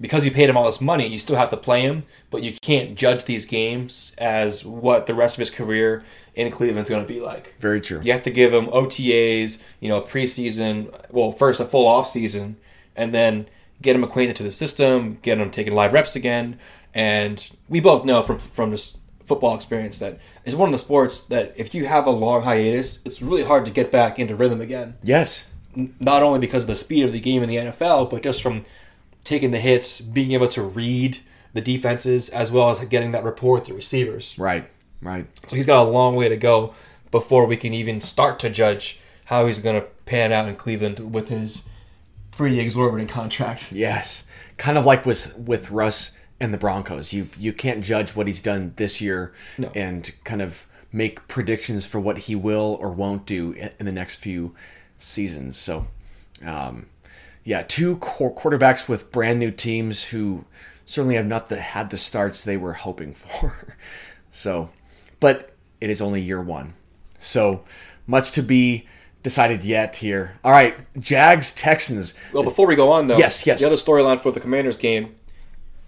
because 0.01 0.25
you 0.25 0.31
paid 0.33 0.51
him 0.51 0.57
all 0.57 0.65
this 0.67 0.81
money, 0.81 1.07
you 1.07 1.19
still 1.19 1.37
have 1.37 1.51
to 1.51 1.57
play 1.57 1.83
him, 1.83 2.05
but 2.31 2.43
you 2.43 2.53
can't 2.61 2.97
judge 2.97 3.25
these 3.25 3.45
games 3.45 4.15
as 4.19 4.65
what 4.65 5.07
the 5.07 5.15
rest 5.15 5.37
of 5.37 5.41
his 5.41 5.51
career 5.51 6.03
in 6.35 6.51
Cleveland's 6.51 6.91
going 6.91 7.05
to 7.05 7.09
be 7.13 7.21
like. 7.21 7.55
very 7.59 7.81
true. 7.81 8.01
You 8.03 8.13
have 8.13 8.23
to 8.25 8.31
give 8.31 8.53
him 8.53 8.67
OTAs, 8.67 9.63
you 9.81 9.89
know, 9.89 10.01
preseason. 10.01 10.93
Well, 11.11 11.31
first 11.31 11.61
a 11.61 11.65
full 11.65 11.87
off 11.87 12.09
season, 12.09 12.57
and 12.97 13.15
then 13.15 13.47
get 13.81 13.95
him 13.95 14.03
acquainted 14.05 14.37
to 14.37 14.43
the 14.43 14.51
system, 14.51 15.19
get 15.23 15.39
him 15.39 15.51
taking 15.51 15.75
live 15.75 15.93
reps 15.93 16.17
again. 16.17 16.59
And 16.95 17.49
we 17.69 17.81
both 17.81 18.05
know 18.05 18.23
from 18.23 18.39
from 18.39 18.71
this 18.71 18.99
football 19.25 19.55
experience 19.55 19.99
that 20.01 20.19
is 20.45 20.57
one 20.57 20.69
of 20.69 20.73
the 20.73 20.79
sports 20.79 21.23
that 21.25 21.53
if 21.57 21.75
you 21.75 21.87
have 21.87 22.07
a 22.07 22.11
long 22.11 22.43
hiatus, 22.43 23.01
it's 23.05 23.23
really 23.23 23.45
hard 23.45 23.65
to 23.65 23.71
get 23.71 23.91
back 23.93 24.19
into 24.19 24.35
rhythm 24.35 24.61
again. 24.61 24.97
Yes, 25.03 25.49
Not 26.01 26.23
only 26.23 26.39
because 26.39 26.65
of 26.65 26.69
the 26.69 26.75
speed 26.75 27.05
of 27.05 27.13
the 27.13 27.21
game 27.21 27.43
in 27.43 27.49
the 27.49 27.57
NFL, 27.57 28.11
but 28.11 28.23
just 28.23 28.43
from 28.43 28.65
taking 29.25 29.51
the 29.53 29.59
hits, 29.61 30.01
being 30.01 30.33
able 30.33 30.49
to 30.49 30.63
read 30.63 31.19
the 31.55 31.61
defenses, 31.61 32.29
as 32.29 32.51
well 32.51 32.71
as 32.71 32.81
getting 32.87 33.13
that 33.13 33.25
rapport 33.25 33.55
with 33.55 33.67
the 33.67 33.75
receivers. 33.75 34.39
right, 34.39 34.69
right. 35.01 35.27
So 35.49 35.57
he's 35.57 35.67
got 35.67 35.87
a 35.87 35.89
long 35.89 36.17
way 36.17 36.29
to 36.29 36.37
go 36.37 36.75
before 37.11 37.47
we 37.47 37.57
can 37.57 37.75
even 37.75 38.01
start 38.01 38.39
to 38.41 38.51
judge 38.51 39.01
how 39.27 39.47
he's 39.47 39.59
going 39.61 39.81
to 39.81 39.87
pan 40.07 40.33
out 40.33 40.49
in 40.49 40.57
Cleveland 40.57 41.13
with 41.13 41.29
his 41.29 41.69
pretty 42.31 42.59
exorbitant 42.59 43.11
contract. 43.11 43.71
Yes, 43.71 44.25
kind 44.57 44.77
of 44.79 44.85
like 44.87 45.07
with 45.07 45.37
with 45.39 45.71
Russ 45.71 46.17
and 46.43 46.53
the 46.53 46.59
Broncos. 46.59 47.13
You 47.13 47.29
you 47.39 47.53
can't 47.53 47.83
judge 47.85 48.15
what 48.17 48.27
he's 48.27 48.43
done 48.43 48.73
this 48.77 49.01
year 49.01 49.33
No. 49.57 49.71
and 49.75 50.11
kind 50.25 50.43
of 50.43 50.67
make 50.93 51.27
predictions 51.29 51.87
for 51.87 51.99
what 52.01 52.19
he 52.19 52.35
will 52.35 52.77
or 52.81 52.91
won't 52.91 53.25
do 53.25 53.53
in 53.53 53.71
in 53.79 53.87
the 53.87 53.93
next 53.93 54.17
few 54.17 54.55
seasons. 54.99 55.57
So, 55.57 55.87
um, 56.45 56.87
yeah, 57.45 57.63
two 57.63 57.97
qu- 57.97 58.35
quarterbacks 58.35 58.89
with 58.89 59.11
brand 59.13 59.39
new 59.39 59.51
teams 59.51 60.09
who 60.09 60.45
certainly 60.85 61.15
have 61.17 61.27
not 61.27 61.47
the, 61.49 61.57
had 61.61 61.91
the 61.91 61.97
starts 61.97 62.43
they 62.45 62.57
were 62.57 62.75
hoping 62.75 63.15
for. 63.15 63.77
so, 64.31 64.71
but 65.21 65.55
it 65.81 65.91
is 65.91 66.03
only 66.03 66.21
year 66.21 66.41
one, 66.43 66.75
so 67.19 67.65
much 68.07 68.33
to 68.33 68.43
be 68.43 68.87
decided 69.23 69.63
yet 69.65 69.97
here. 69.97 70.39
All 70.45 70.51
right, 70.53 70.75
Jags 71.01 71.53
Texans. 71.53 72.15
Well, 72.33 72.43
before 72.43 72.67
we 72.67 72.75
go 72.77 72.91
on, 72.91 73.07
though, 73.07 73.17
Yes, 73.19 73.47
yes. 73.47 73.61
the 73.61 73.67
other 73.67 73.77
storyline 73.77 74.21
for 74.21 74.33
the 74.33 74.41
Commanders 74.41 74.77
game 74.77 75.15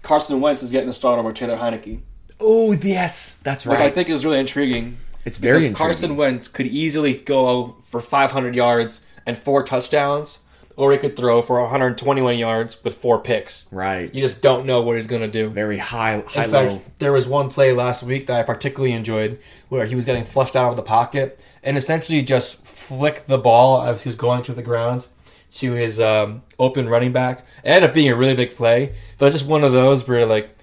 Carson 0.05 0.39
Wentz 0.39 0.63
is 0.63 0.71
getting 0.71 0.87
the 0.87 0.93
start 0.93 1.19
over 1.19 1.33
Taylor 1.33 1.57
Heinicke, 1.57 2.01
Oh 2.39 2.73
yes, 2.73 3.39
that's 3.43 3.65
right. 3.65 3.79
which. 3.79 3.81
I 3.81 3.89
think 3.89 4.09
is 4.09 4.23
really 4.23 4.39
intriguing. 4.39 4.97
It's 5.25 5.37
very 5.37 5.57
because 5.57 5.67
intriguing. 5.67 5.87
Carson 5.87 6.15
Wentz 6.15 6.47
could 6.47 6.67
easily 6.67 7.17
go 7.17 7.77
for 7.87 8.01
500 8.01 8.55
yards 8.55 9.05
and 9.25 9.37
four 9.37 9.63
touchdowns, 9.63 10.43
or 10.75 10.91
he 10.91 10.97
could 10.97 11.15
throw 11.15 11.41
for 11.41 11.59
121 11.61 12.37
yards 12.37 12.83
with 12.83 12.95
four 12.95 13.21
picks. 13.21 13.65
right. 13.71 14.13
You 14.13 14.21
just 14.21 14.41
don't 14.43 14.65
know 14.65 14.81
what 14.81 14.97
he's 14.97 15.07
going 15.07 15.21
to 15.21 15.27
do. 15.27 15.49
Very 15.49 15.77
high, 15.77 16.23
high 16.27 16.45
In 16.45 16.51
fact, 16.51 16.99
there 16.99 17.13
was 17.13 17.27
one 17.27 17.49
play 17.49 17.71
last 17.73 18.03
week 18.03 18.27
that 18.27 18.39
I 18.39 18.43
particularly 18.43 18.93
enjoyed 18.93 19.39
where 19.69 19.85
he 19.85 19.95
was 19.95 20.05
getting 20.05 20.25
flushed 20.25 20.55
out 20.55 20.69
of 20.69 20.75
the 20.75 20.83
pocket 20.83 21.39
and 21.63 21.77
essentially 21.77 22.21
just 22.21 22.67
flicked 22.67 23.27
the 23.27 23.37
ball 23.39 23.81
as 23.81 24.03
he 24.03 24.09
was 24.09 24.15
going 24.15 24.43
to 24.43 24.53
the 24.53 24.61
ground 24.61 25.07
to 25.51 25.71
his 25.73 25.99
um, 25.99 26.43
open 26.59 26.89
running 26.89 27.11
back. 27.11 27.39
It 27.63 27.69
ended 27.69 27.89
up 27.89 27.93
being 27.93 28.09
a 28.09 28.15
really 28.15 28.35
big 28.35 28.55
play, 28.55 28.95
but 29.17 29.31
just 29.31 29.45
one 29.45 29.63
of 29.63 29.71
those 29.71 30.07
where, 30.07 30.25
like, 30.25 30.57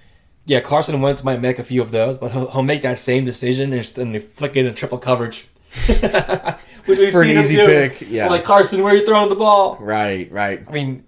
yeah, 0.45 0.59
Carson 0.59 1.01
Wentz 1.01 1.23
might 1.23 1.41
make 1.41 1.57
a 1.59 1.63
few 1.63 1.81
of 1.81 1.91
those, 1.91 2.17
but 2.17 2.31
he'll, 2.31 2.51
he'll 2.51 2.63
make 2.63 2.81
that 2.81 2.97
same 2.97 3.25
decision 3.25 3.73
and 3.73 3.97
and 3.97 4.23
flick 4.23 4.55
it 4.55 4.65
in 4.65 4.73
triple 4.73 4.97
coverage. 4.97 5.47
Which 6.85 6.99
we've 6.99 7.11
For 7.11 7.23
an 7.23 7.29
seen 7.29 7.35
him 7.35 7.39
easy 7.39 7.55
do. 7.55 7.65
pick, 7.65 8.01
yeah. 8.01 8.27
Like, 8.29 8.43
Carson, 8.43 8.83
where 8.83 8.93
are 8.93 8.97
you 8.97 9.05
throwing 9.05 9.29
the 9.29 9.35
ball? 9.35 9.77
Right, 9.79 10.31
right. 10.31 10.63
I 10.67 10.71
mean, 10.71 11.05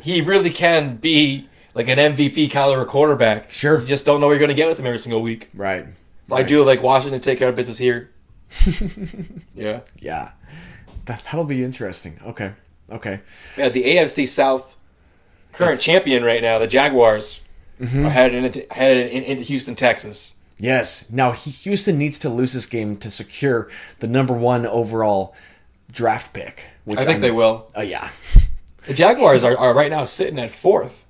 he 0.00 0.22
really 0.22 0.50
can 0.50 0.96
be 0.96 1.48
like 1.74 1.88
an 1.88 1.98
MVP 1.98 2.50
caliber 2.50 2.84
quarterback. 2.84 3.50
Sure. 3.50 3.80
You 3.80 3.86
just 3.86 4.06
don't 4.06 4.20
know 4.20 4.26
what 4.26 4.32
you're 4.32 4.40
going 4.40 4.50
to 4.50 4.54
get 4.54 4.68
with 4.68 4.78
him 4.78 4.86
every 4.86 4.98
single 4.98 5.22
week. 5.22 5.48
Right. 5.54 5.86
So 6.24 6.36
I 6.36 6.42
do 6.42 6.62
like 6.64 6.82
Washington 6.82 7.20
take 7.20 7.38
care 7.38 7.48
of 7.48 7.56
business 7.56 7.78
here. 7.78 8.10
yeah. 9.54 9.80
Yeah. 9.98 10.32
That, 11.06 11.22
that'll 11.24 11.44
be 11.44 11.64
interesting. 11.64 12.18
Okay. 12.26 12.52
Okay. 12.90 13.20
Yeah, 13.56 13.68
the 13.68 13.84
AFC 13.84 14.26
South 14.26 14.76
current 15.52 15.80
champion 15.80 16.22
right 16.24 16.40
now, 16.42 16.58
the 16.58 16.66
Jaguars, 16.66 17.40
are 17.80 17.86
headed 17.86 18.44
into, 18.44 18.66
headed 18.72 19.10
in, 19.12 19.22
into 19.24 19.42
Houston, 19.44 19.74
Texas. 19.74 20.34
Yes. 20.58 21.08
Now 21.10 21.32
Houston 21.32 21.98
needs 21.98 22.18
to 22.20 22.28
lose 22.28 22.52
this 22.52 22.66
game 22.66 22.96
to 22.98 23.10
secure 23.10 23.70
the 24.00 24.08
number 24.08 24.34
one 24.34 24.66
overall 24.66 25.34
draft 25.92 26.32
pick. 26.32 26.64
Which 26.84 26.98
I 26.98 27.02
think 27.02 27.10
I'm- 27.16 27.20
they 27.20 27.30
will. 27.30 27.70
Uh, 27.76 27.82
yeah. 27.82 28.10
The 28.86 28.94
Jaguars 28.94 29.44
are, 29.44 29.54
are 29.54 29.74
right 29.74 29.90
now 29.90 30.06
sitting 30.06 30.38
at 30.38 30.48
fourth 30.50 31.04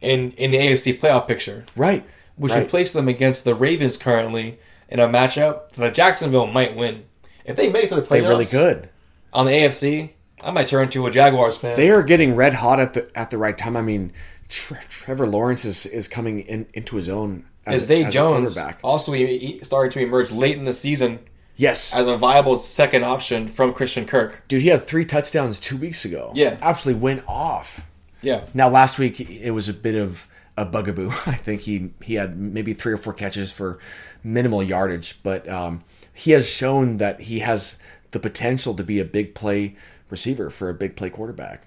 in, 0.00 0.32
in 0.32 0.50
the 0.50 0.56
AFC 0.56 0.98
playoff 0.98 1.26
picture, 1.28 1.66
Right. 1.76 2.02
which 2.36 2.52
right. 2.52 2.60
would 2.60 2.70
place 2.70 2.94
them 2.94 3.06
against 3.06 3.44
the 3.44 3.54
Ravens 3.54 3.98
currently 3.98 4.58
in 4.88 4.98
a 4.98 5.06
matchup 5.06 5.68
that 5.72 5.94
Jacksonville 5.94 6.46
might 6.46 6.74
win. 6.74 7.04
If 7.44 7.54
they 7.56 7.68
make 7.70 7.84
it 7.84 7.88
to 7.90 7.96
the 7.96 8.00
playoffs, 8.00 8.08
They 8.08 8.20
really 8.22 8.44
good. 8.46 8.88
on 9.34 9.44
the 9.44 9.52
AFC, 9.52 10.12
I 10.42 10.50
might 10.50 10.66
turn 10.68 10.88
to 10.90 11.06
a 11.06 11.10
Jaguars 11.10 11.56
fan. 11.56 11.76
They 11.76 11.90
are 11.90 12.02
getting 12.02 12.34
red 12.36 12.54
hot 12.54 12.80
at 12.80 12.94
the 12.94 13.10
at 13.18 13.30
the 13.30 13.38
right 13.38 13.56
time. 13.56 13.76
I 13.76 13.82
mean, 13.82 14.12
Tre- 14.48 14.78
Trevor 14.88 15.26
Lawrence 15.26 15.64
is, 15.64 15.86
is 15.86 16.08
coming 16.08 16.40
in, 16.40 16.66
into 16.74 16.96
his 16.96 17.08
own 17.08 17.44
as, 17.66 17.82
as 17.82 17.86
Zay 17.88 18.02
as 18.04 18.08
a 18.08 18.10
Jones 18.10 18.54
quarterback. 18.54 18.78
also 18.82 19.12
he, 19.12 19.38
he 19.38 19.60
started 19.64 19.92
to 19.92 20.00
emerge 20.00 20.30
late 20.32 20.56
in 20.56 20.64
the 20.64 20.72
season 20.72 21.18
Yes. 21.56 21.92
as 21.94 22.06
a 22.06 22.16
viable 22.16 22.56
second 22.56 23.04
option 23.04 23.48
from 23.48 23.72
Christian 23.74 24.06
Kirk. 24.06 24.44
Dude, 24.46 24.62
he 24.62 24.68
had 24.68 24.84
three 24.84 25.04
touchdowns 25.04 25.58
two 25.58 25.76
weeks 25.76 26.04
ago. 26.04 26.30
Yeah. 26.34 26.56
Absolutely 26.62 27.00
went 27.02 27.24
off. 27.26 27.84
Yeah, 28.22 28.44
Now, 28.54 28.68
last 28.68 28.98
week 28.98 29.20
it 29.20 29.50
was 29.52 29.68
a 29.68 29.72
bit 29.74 29.94
of 29.94 30.26
a 30.56 30.64
bugaboo. 30.64 31.10
I 31.26 31.34
think 31.34 31.62
he 31.62 31.90
he 32.02 32.14
had 32.14 32.38
maybe 32.38 32.72
three 32.72 32.92
or 32.92 32.96
four 32.96 33.12
catches 33.12 33.52
for 33.52 33.78
minimal 34.24 34.62
yardage, 34.62 35.20
but 35.22 35.48
um, 35.48 35.82
he 36.14 36.30
has 36.32 36.48
shown 36.48 36.96
that 36.96 37.20
he 37.22 37.40
has 37.40 37.78
the 38.12 38.18
potential 38.18 38.74
to 38.74 38.82
be 38.82 38.98
a 38.98 39.04
big 39.04 39.34
play 39.34 39.76
receiver 40.10 40.50
for 40.50 40.68
a 40.68 40.74
big 40.74 40.96
play 40.96 41.10
quarterback. 41.10 41.66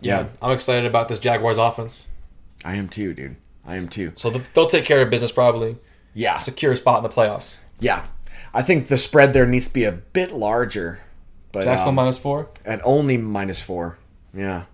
yeah, 0.00 0.20
Yeah. 0.20 0.26
I'm 0.42 0.52
excited 0.52 0.84
about 0.86 1.08
this 1.08 1.18
Jaguars 1.18 1.58
offense. 1.58 2.08
I 2.64 2.74
am 2.74 2.88
too, 2.88 3.14
dude. 3.14 3.36
I 3.66 3.76
am 3.76 3.88
too. 3.88 4.12
So 4.16 4.30
they'll 4.54 4.66
take 4.68 4.84
care 4.84 5.00
of 5.02 5.10
business 5.10 5.32
probably, 5.32 5.76
Yeah, 6.14 6.38
secure 6.38 6.72
a 6.72 6.76
spot 6.76 6.98
in 6.98 7.02
the 7.08 7.14
playoffs. 7.14 7.60
yeah. 7.80 8.06
I 8.54 8.62
think 8.62 8.86
the 8.86 8.96
spread 8.96 9.32
there 9.32 9.46
needs 9.46 9.68
to 9.68 9.74
be 9.74 9.84
a 9.84 9.92
bit 9.92 10.32
larger, 10.32 11.00
but 11.52 11.64
Jacksonville 11.64 11.90
um, 11.90 11.94
minus 11.96 12.16
four. 12.18 12.48
at 12.64 12.80
only 12.84 13.16
minus 13.18 13.60
four. 13.60 13.98
Yeah. 14.34 14.64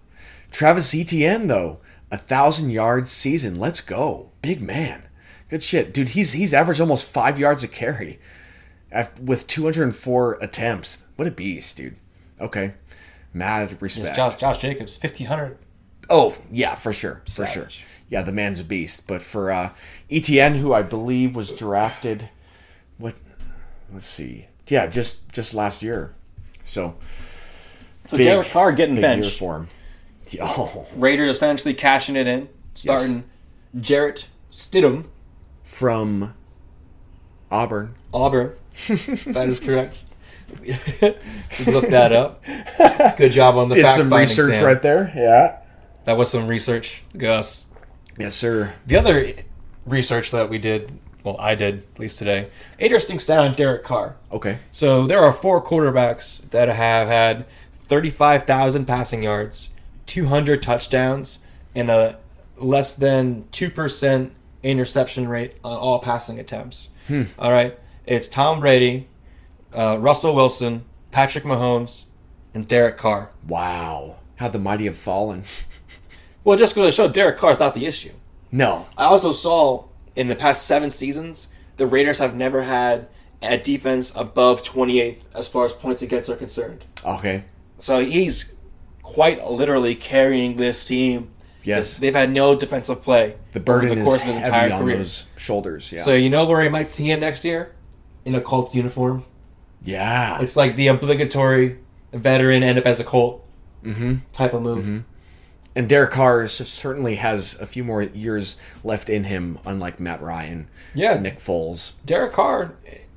Travis 0.52 0.94
Etienne 0.94 1.48
though, 1.48 1.78
a 2.10 2.16
thousand 2.18 2.70
yards 2.70 3.10
season. 3.10 3.56
Let's 3.58 3.80
go, 3.80 4.30
big 4.40 4.60
man. 4.60 5.04
Good 5.48 5.62
shit, 5.64 5.92
dude. 5.92 6.10
He's 6.10 6.32
he's 6.32 6.54
averaged 6.54 6.80
almost 6.80 7.06
five 7.06 7.38
yards 7.40 7.64
a 7.64 7.68
carry, 7.68 8.20
with 9.20 9.46
204 9.48 10.34
attempts. 10.40 11.04
What 11.16 11.26
a 11.28 11.30
beast, 11.32 11.76
dude. 11.76 11.96
Okay, 12.42 12.74
mad 13.32 13.80
respect. 13.80 14.16
Josh 14.16 14.34
Josh 14.36 14.58
Jacobs, 14.58 14.96
fifteen 14.96 15.28
hundred. 15.28 15.56
Oh 16.10 16.36
yeah, 16.50 16.74
for 16.74 16.92
sure, 16.92 17.22
for 17.30 17.46
sure. 17.46 17.68
Yeah, 18.08 18.22
the 18.22 18.32
man's 18.32 18.60
a 18.60 18.64
beast. 18.64 19.06
But 19.06 19.22
for 19.22 19.50
uh, 19.50 19.70
Etienne, 20.10 20.56
who 20.56 20.74
I 20.74 20.82
believe 20.82 21.34
was 21.34 21.50
drafted, 21.52 22.28
what? 22.98 23.14
Let's 23.92 24.06
see. 24.06 24.46
Yeah, 24.68 24.86
just 24.88 25.32
just 25.32 25.54
last 25.54 25.82
year. 25.82 26.14
So 26.64 26.96
So 28.08 28.16
Big- 28.16 28.26
Derek 28.26 28.48
Carr 28.48 28.72
getting 28.72 28.96
big 28.96 29.04
year 29.04 29.16
benched. 29.22 29.38
for 29.38 29.56
him. 29.56 29.68
Oh, 30.40 30.86
Raiders 30.96 31.30
essentially 31.30 31.74
cashing 31.74 32.16
it 32.16 32.26
in, 32.26 32.48
starting 32.74 33.24
Jarrett 33.78 34.28
Stidham, 34.50 35.06
from 35.62 36.32
Auburn. 37.50 37.94
Auburn. 38.14 38.52
that 38.88 39.46
is 39.48 39.60
correct. 39.60 40.04
Look 40.60 41.88
that 41.88 42.12
up. 42.12 42.44
Good 43.16 43.32
job 43.32 43.56
on 43.56 43.68
the 43.68 43.76
Did 43.76 43.84
fact 43.84 43.96
some 43.96 44.12
research 44.12 44.56
Sam. 44.56 44.64
right 44.64 44.82
there. 44.82 45.12
Yeah. 45.14 45.58
That 46.04 46.16
was 46.16 46.30
some 46.30 46.46
research, 46.48 47.02
Gus. 47.16 47.66
Yes, 48.18 48.34
sir. 48.34 48.74
The 48.86 48.96
other 48.96 49.26
research 49.86 50.30
that 50.32 50.50
we 50.50 50.58
did, 50.58 50.98
well, 51.24 51.36
I 51.38 51.54
did 51.54 51.84
at 51.94 52.00
least 52.00 52.18
today, 52.18 52.48
interesting 52.78 53.18
stat 53.18 53.38
on 53.38 53.54
Derek 53.54 53.84
Carr. 53.84 54.16
Okay. 54.30 54.58
So 54.72 55.06
there 55.06 55.20
are 55.20 55.32
four 55.32 55.62
quarterbacks 55.62 56.48
that 56.50 56.68
have 56.68 57.08
had 57.08 57.46
35,000 57.82 58.84
passing 58.86 59.22
yards, 59.22 59.70
200 60.06 60.62
touchdowns, 60.62 61.38
and 61.74 61.90
a 61.90 62.18
less 62.56 62.94
than 62.94 63.44
2% 63.52 64.30
interception 64.62 65.28
rate 65.28 65.54
on 65.64 65.76
all 65.76 65.98
passing 66.00 66.38
attempts. 66.38 66.90
Hmm. 67.08 67.24
All 67.38 67.50
right. 67.50 67.78
It's 68.06 68.28
Tom 68.28 68.60
Brady, 68.60 69.08
uh, 69.74 69.96
Russell 70.00 70.34
Wilson, 70.34 70.84
Patrick 71.10 71.44
Mahomes, 71.44 72.04
and 72.54 72.66
Derek 72.68 72.96
Carr. 72.98 73.30
Wow. 73.46 74.16
How 74.36 74.48
the 74.48 74.58
mighty 74.58 74.84
have 74.86 74.96
fallen. 74.96 75.44
Well, 76.44 76.58
just 76.58 76.74
going 76.74 76.88
to 76.88 76.92
show 76.92 77.08
Derek 77.08 77.38
Carr 77.38 77.52
is 77.52 77.60
not 77.60 77.72
the 77.74 77.86
issue. 77.86 78.10
No. 78.50 78.86
I 78.98 79.04
also 79.04 79.30
saw 79.30 79.84
in 80.16 80.26
the 80.26 80.34
past 80.34 80.66
seven 80.66 80.90
seasons, 80.90 81.46
the 81.76 81.86
Raiders 81.86 82.18
have 82.18 82.34
never 82.34 82.62
had 82.62 83.06
a 83.40 83.56
defense 83.58 84.12
above 84.16 84.64
28th 84.64 85.20
as 85.34 85.46
far 85.46 85.64
as 85.66 85.72
points 85.72 86.02
against 86.02 86.28
are 86.28 86.34
concerned. 86.34 86.84
Okay. 87.04 87.44
So 87.78 88.04
he's 88.04 88.56
quite 89.04 89.46
literally 89.48 89.94
carrying 89.94 90.56
this 90.56 90.84
team. 90.84 91.30
Yes. 91.62 91.98
They've 91.98 92.12
had 92.12 92.32
no 92.32 92.56
defensive 92.56 93.02
play 93.02 93.36
The 93.52 93.60
burden 93.60 93.90
over 93.90 93.94
the 93.94 94.00
is 94.00 94.06
course 94.08 94.20
of 94.22 94.26
his 94.26 94.34
heavy 94.38 94.46
entire 94.46 94.72
on 94.72 94.82
career. 94.82 94.96
those 94.96 95.26
shoulders. 95.36 95.92
Yeah. 95.92 96.02
So 96.02 96.12
you 96.14 96.28
know 96.28 96.44
where 96.46 96.60
he 96.60 96.68
might 96.68 96.88
see 96.88 97.08
him 97.08 97.20
next 97.20 97.44
year? 97.44 97.72
In 98.24 98.34
a 98.34 98.40
Colts 98.40 98.74
uniform. 98.74 99.24
Yeah. 99.84 100.40
It's 100.40 100.56
like 100.56 100.76
the 100.76 100.88
obligatory 100.88 101.78
veteran 102.12 102.62
end 102.62 102.78
up 102.78 102.86
as 102.86 103.00
a 103.00 103.04
Colt 103.04 103.44
Mm-hmm. 103.84 104.14
type 104.32 104.54
of 104.54 104.62
move. 104.62 105.02
And 105.74 105.88
Derek 105.88 106.12
Carr 106.12 106.46
certainly 106.46 107.16
has 107.16 107.58
a 107.60 107.66
few 107.66 107.82
more 107.82 108.00
years 108.02 108.60
left 108.84 109.10
in 109.10 109.24
him, 109.24 109.58
unlike 109.64 109.98
Matt 109.98 110.22
Ryan, 110.22 110.68
Yeah, 110.94 111.18
Nick 111.18 111.38
Foles. 111.38 111.92
Derek 112.06 112.32
Carr 112.32 112.74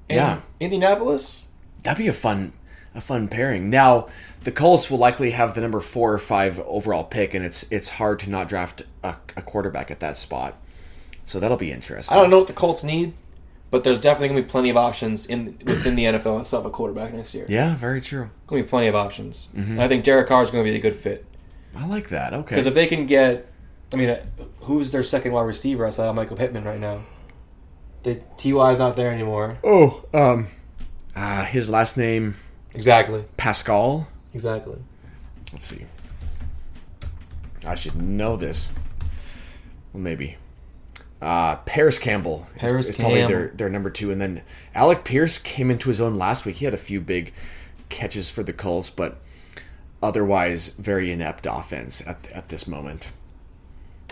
in 0.09 0.15
Yeah. 0.15 0.39
Indianapolis. 0.59 1.43
That'd 1.83 1.99
be 2.03 2.07
a 2.07 2.13
fun, 2.13 2.53
a 2.95 3.01
fun 3.01 3.27
pairing. 3.27 3.69
Now, 3.69 4.07
the 4.43 4.51
Colts 4.51 4.89
will 4.89 4.97
likely 4.97 5.31
have 5.31 5.53
the 5.53 5.61
number 5.61 5.81
four 5.81 6.11
or 6.13 6.17
five 6.17 6.59
overall 6.61 7.03
pick, 7.03 7.33
and 7.35 7.45
it's 7.45 7.69
it's 7.71 7.89
hard 7.89 8.19
to 8.21 8.29
not 8.29 8.47
draft 8.47 8.81
a, 9.03 9.15
a 9.37 9.41
quarterback 9.43 9.91
at 9.91 9.99
that 9.99 10.17
spot. 10.17 10.57
So 11.25 11.39
that'll 11.39 11.57
be 11.57 11.71
interesting. 11.71 12.15
I 12.17 12.19
don't 12.19 12.29
know 12.31 12.37
what 12.39 12.47
the 12.47 12.53
Colts 12.53 12.83
need, 12.83 13.13
but 13.71 13.83
there's 13.83 13.99
definitely 13.99 14.29
gonna 14.29 14.41
be 14.41 14.47
plenty 14.47 14.69
of 14.69 14.77
options 14.77 15.25
in 15.25 15.57
within 15.65 15.95
the 15.95 16.05
NFL 16.05 16.37
and 16.37 16.47
stuff 16.47 16.65
a 16.65 16.69
quarterback 16.69 17.13
next 17.13 17.33
year. 17.33 17.45
Yeah, 17.49 17.75
very 17.75 18.01
true. 18.01 18.29
Gonna 18.47 18.63
be 18.63 18.67
plenty 18.67 18.87
of 18.87 18.95
options. 18.95 19.47
Mm-hmm. 19.55 19.71
And 19.73 19.81
I 19.81 19.87
think 19.87 20.03
Derek 20.03 20.27
Carr 20.27 20.43
is 20.43 20.51
gonna 20.51 20.63
be 20.63 20.75
a 20.75 20.79
good 20.79 20.95
fit 20.95 21.25
I 21.75 21.85
like 21.87 22.09
that. 22.09 22.33
Okay. 22.33 22.55
because 22.55 22.67
if 22.67 22.73
they 22.73 22.87
can 22.87 23.05
get, 23.05 23.51
I 23.93 23.97
mean, 23.97 24.09
uh, 24.09 24.23
who's 24.61 24.91
their 24.91 25.03
second 25.03 25.33
wide 25.33 25.43
receiver 25.43 25.85
outside 25.85 26.07
of 26.07 26.15
Michael 26.15 26.37
Pittman 26.37 26.63
right 26.63 26.79
now? 26.79 27.01
The 28.03 28.15
Ty 28.37 28.71
is 28.71 28.79
not 28.79 28.95
there 28.95 29.11
anymore. 29.11 29.57
oh, 29.63 30.05
um, 30.13 30.47
uh, 31.15 31.43
his 31.45 31.69
last 31.69 31.97
name 31.97 32.35
Exactly. 32.73 33.23
Pascal. 33.37 34.07
Exactly. 34.33 34.77
Let's 35.53 35.65
see. 35.65 35.85
I 37.65 37.75
should 37.75 37.95
know 37.95 38.35
this. 38.35 38.71
Well, 39.93 40.03
maybe. 40.03 40.37
Uh, 41.25 41.55
Parris 41.65 41.97
Campbell 41.97 42.47
is- 42.55 42.61
Parris 42.61 42.89
is, 42.89 42.95
probably 42.95 43.25
their, 43.25 43.47
their 43.47 43.69
number 43.69 43.89
two. 43.89 44.11
And 44.11 44.21
then 44.21 44.43
Alec 44.75 45.03
Pierce 45.03 45.39
came 45.39 45.71
into 45.71 45.89
his 45.89 45.99
own 45.99 46.19
last 46.19 46.45
week. 46.45 46.57
He 46.57 46.65
had 46.65 46.75
a 46.75 46.77
few 46.77 47.01
big 47.01 47.33
catches 47.89 48.29
for 48.29 48.43
the 48.43 48.53
Colts, 48.53 48.91
but 48.91 49.17
otherwise 50.03 50.67
very 50.69 51.11
inept 51.11 51.47
offense 51.49 52.05
at, 52.05 52.31
at 52.31 52.49
this 52.49 52.67
moment. 52.67 53.07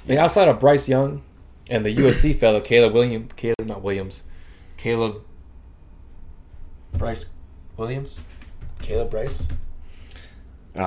I 0.03 0.09
mean, 0.09 0.17
outside 0.17 0.47
of 0.47 0.59
Bryce 0.59 0.89
Young 0.89 1.21
and 1.69 1.85
the 1.85 1.95
USC 1.95 2.35
fellow 2.39 2.59
Caleb 2.59 2.93
Williams, 2.93 3.31
Caleb 3.35 3.67
not 3.67 3.83
Williams, 3.83 4.23
Caleb 4.77 5.21
Bryce 6.93 7.29
Williams, 7.77 8.19
Caleb 8.81 9.11
Bryce. 9.11 9.47
Uh, 10.75 10.81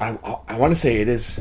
I, 0.00 0.18
I 0.48 0.58
want 0.58 0.72
to 0.72 0.74
say 0.74 1.00
it 1.00 1.06
is 1.06 1.40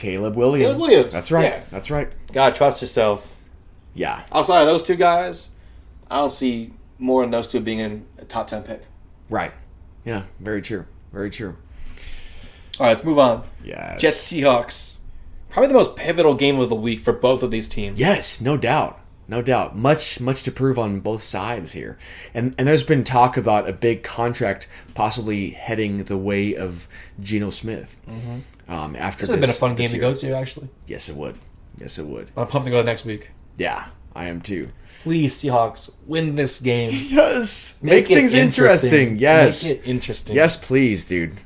Caleb 0.00 0.34
Williams. 0.34 0.66
Caleb 0.72 0.80
Williams, 0.80 1.12
That's 1.12 1.30
right. 1.30 1.44
yeah. 1.44 1.62
That's 1.70 1.90
right. 1.90 2.08
God, 2.32 2.56
trust 2.56 2.80
yourself. 2.80 3.36
Yeah. 3.94 4.22
Outside 4.32 4.62
of 4.62 4.66
those 4.66 4.82
two 4.82 4.96
guys, 4.96 5.50
I 6.10 6.16
don't 6.16 6.30
see 6.32 6.72
more 6.98 7.22
than 7.22 7.30
those 7.30 7.48
two 7.48 7.60
being 7.60 7.78
in 7.80 8.06
a 8.18 8.24
top 8.24 8.46
ten 8.46 8.62
pick. 8.62 8.82
Right. 9.28 9.52
Yeah. 10.04 10.22
Very 10.40 10.62
true. 10.62 10.86
Very 11.12 11.28
true. 11.30 11.56
All 12.78 12.86
right, 12.86 12.92
let's 12.92 13.04
move 13.04 13.18
on. 13.18 13.44
Yes. 13.62 14.00
Jets 14.00 14.32
Seahawks, 14.32 14.94
probably 15.50 15.68
the 15.68 15.74
most 15.74 15.96
pivotal 15.96 16.34
game 16.34 16.58
of 16.58 16.70
the 16.70 16.74
week 16.74 17.04
for 17.04 17.12
both 17.12 17.42
of 17.42 17.50
these 17.50 17.68
teams. 17.68 18.00
Yes, 18.00 18.40
no 18.40 18.56
doubt. 18.56 19.00
No 19.28 19.42
doubt. 19.42 19.76
Much 19.76 20.18
much 20.18 20.42
to 20.44 20.50
prove 20.50 20.78
on 20.78 21.00
both 21.00 21.22
sides 21.22 21.72
here. 21.72 21.98
And 22.34 22.54
and 22.58 22.66
there's 22.66 22.82
been 22.82 23.04
talk 23.04 23.36
about 23.36 23.68
a 23.68 23.72
big 23.72 24.02
contract 24.02 24.66
possibly 24.94 25.50
heading 25.50 26.04
the 26.04 26.16
way 26.16 26.56
of 26.56 26.88
Geno 27.20 27.50
Smith. 27.50 28.00
Mm-hmm. 28.08 28.38
Um, 28.70 28.94
after 28.94 29.22
This 29.22 29.30
would 29.30 29.34
have 29.36 29.40
been 29.42 29.50
a 29.50 29.52
fun 29.52 29.74
game 29.74 29.84
this 29.84 29.92
to 29.92 29.98
go 29.98 30.14
to. 30.14 30.32
Actually, 30.36 30.68
Yes, 30.86 31.08
it 31.08 31.16
would. 31.16 31.36
Yes, 31.78 31.98
it 31.98 32.06
would. 32.06 32.30
I'm 32.36 32.46
pumped 32.46 32.66
to 32.66 32.70
go 32.70 32.82
next 32.82 33.04
week. 33.04 33.30
Yeah, 33.56 33.86
I 34.14 34.26
am 34.28 34.40
too. 34.40 34.68
Please, 35.02 35.34
Seahawks, 35.34 35.92
win 36.06 36.36
this 36.36 36.60
game. 36.60 36.90
Yes, 37.10 37.76
make, 37.82 38.10
it 38.10 38.14
things 38.14 38.32
interesting. 38.34 39.18
Yes, 39.18 39.64
make 39.64 39.78
it 39.78 39.86
interesting. 39.86 40.36
yes, 40.36 40.56
please, 40.56 41.04
dude. 41.04 41.38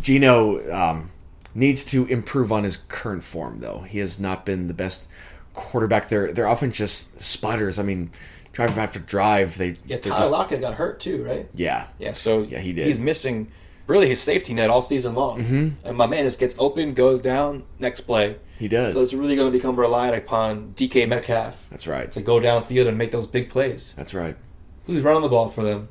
Geno 0.00 0.72
um, 0.72 1.10
needs 1.54 1.84
to 1.86 2.06
improve 2.06 2.50
on 2.52 2.64
his 2.64 2.76
current 2.76 3.22
form, 3.22 3.58
though. 3.58 3.80
He 3.80 3.98
has 4.00 4.18
not 4.18 4.44
been 4.44 4.66
the 4.66 4.74
best 4.74 5.08
quarterback. 5.54 6.08
there. 6.08 6.32
They're 6.32 6.48
often 6.48 6.72
just 6.72 7.22
sputters. 7.22 7.78
I 7.78 7.82
mean, 7.84 8.10
drive 8.52 8.76
after 8.76 8.98
drive, 8.98 9.56
they 9.56 9.76
Yeah, 9.86 9.98
they're 9.98 10.12
Tyler 10.12 10.18
just 10.18 10.32
Lockett 10.32 10.60
got 10.60 10.74
hurt 10.74 11.00
too, 11.00 11.22
right? 11.22 11.48
yeah. 11.54 11.86
Yeah, 11.98 12.12
so 12.14 12.42
Yeah, 12.42 12.58
he 12.58 12.72
did. 12.72 12.86
He's 12.86 12.98
missing 13.00 13.52
really 13.88 14.08
his 14.08 14.20
safety 14.22 14.54
net 14.54 14.70
all 14.70 14.82
season 14.82 15.14
long, 15.14 15.42
mm-hmm. 15.42 15.68
and 15.86 15.96
my 15.96 16.06
man 16.06 16.24
just 16.24 16.38
gets 16.38 16.54
open, 16.58 16.94
goes 16.94 17.20
down, 17.20 17.64
next 17.80 18.02
play. 18.02 18.36
He 18.58 18.68
does. 18.68 18.92
So 18.94 19.00
it's 19.00 19.12
really 19.14 19.34
going 19.36 19.50
to 19.50 19.56
become 19.56 19.76
relied 19.76 20.14
upon 20.14 20.74
DK 20.76 21.08
Metcalf 21.08 21.64
That's 21.70 21.86
right. 21.86 22.10
to 22.12 22.20
go 22.20 22.38
downfield 22.40 22.88
and 22.88 22.98
make 22.98 23.10
those 23.12 23.26
big 23.26 23.50
plays. 23.50 23.94
That's 23.96 24.14
right. 24.14 24.36
Who's 24.86 25.02
running 25.02 25.22
the 25.22 25.28
ball 25.28 25.48
for 25.48 25.62
them? 25.62 25.88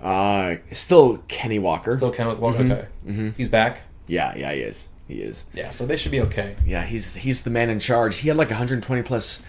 Uh, 0.00 0.56
still 0.70 1.18
Kenny 1.28 1.58
Walker. 1.58 1.96
Still 1.96 2.10
Kenny 2.12 2.34
Walker. 2.34 2.62
Okay, 2.62 2.86
Mm-hmm. 3.06 3.30
he's 3.36 3.48
back. 3.48 3.82
yeah, 4.06 4.36
yeah, 4.36 4.52
he 4.52 4.60
is. 4.60 4.88
He 5.08 5.22
is. 5.22 5.44
Yeah, 5.54 5.70
so 5.70 5.86
they 5.86 5.96
should 5.96 6.12
be 6.12 6.20
okay. 6.22 6.56
Yeah, 6.66 6.84
he's 6.84 7.14
he's 7.14 7.42
the 7.42 7.50
man 7.50 7.70
in 7.70 7.80
charge. 7.80 8.18
He 8.18 8.28
had 8.28 8.36
like 8.36 8.50
120 8.50 9.02
plus 9.02 9.42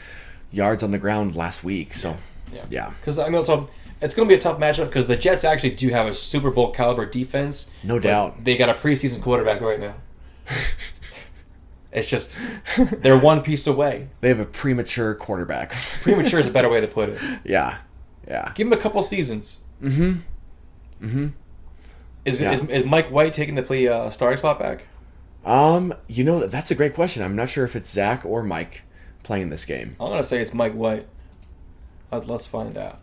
yards 0.51 0.83
on 0.83 0.91
the 0.91 0.97
ground 0.97 1.35
last 1.35 1.63
week. 1.63 1.93
So 1.93 2.17
Yeah, 2.53 2.65
Yeah. 2.69 2.93
Because 2.99 3.19
I 3.19 3.27
mean, 3.29 3.43
so 3.43 3.69
it's 4.01 4.13
going 4.13 4.27
to 4.27 4.31
be 4.33 4.37
a 4.37 4.41
tough 4.41 4.59
matchup 4.59 4.85
because 4.85 5.07
the 5.07 5.15
Jets 5.17 5.43
actually 5.43 5.71
do 5.75 5.89
have 5.89 6.07
a 6.07 6.13
Super 6.13 6.51
Bowl 6.51 6.71
caliber 6.71 7.05
defense. 7.05 7.69
No 7.83 7.99
doubt. 7.99 8.43
They 8.43 8.55
got 8.57 8.69
a 8.69 8.73
preseason 8.73 9.21
quarterback 9.21 9.61
right 9.61 9.79
now. 9.79 9.95
it's 11.91 12.07
just 12.07 12.37
they're 13.01 13.17
one 13.17 13.41
piece 13.41 13.65
away. 13.67 14.09
they 14.21 14.27
have 14.29 14.39
a 14.39 14.45
premature 14.45 15.15
quarterback. 15.15 15.71
Premature 16.01 16.39
is 16.39 16.47
a 16.47 16.51
better 16.51 16.69
way 16.69 16.81
to 16.81 16.87
put 16.87 17.09
it. 17.09 17.19
yeah, 17.43 17.77
yeah. 18.27 18.51
Give 18.55 18.67
him 18.67 18.73
a 18.73 18.77
couple 18.77 19.01
seasons. 19.01 19.59
Mm-hmm. 19.81 21.05
Mm-hmm. 21.05 21.27
Is, 22.25 22.41
Yeah. 22.41 22.51
is, 22.51 22.67
is 22.67 22.85
Mike 22.85 23.09
White 23.09 23.33
taking 23.33 23.55
the 23.55 23.63
play 23.63 23.87
uh, 23.87 24.09
starting 24.09 24.37
spot 24.37 24.59
back? 24.59 24.83
Um, 25.45 25.93
you 26.07 26.23
know 26.23 26.45
that's 26.47 26.69
a 26.71 26.75
great 26.75 26.93
question. 26.93 27.23
I'm 27.23 27.35
not 27.35 27.49
sure 27.49 27.63
if 27.65 27.75
it's 27.75 27.89
Zach 27.91 28.25
or 28.25 28.43
Mike 28.43 28.83
playing 29.23 29.49
this 29.49 29.65
game. 29.65 29.95
I'm 29.99 30.09
gonna 30.09 30.21
say 30.23 30.41
it's 30.41 30.53
Mike 30.53 30.73
White. 30.73 31.07
Let's 32.11 32.45
find 32.45 32.75
out. 32.77 32.99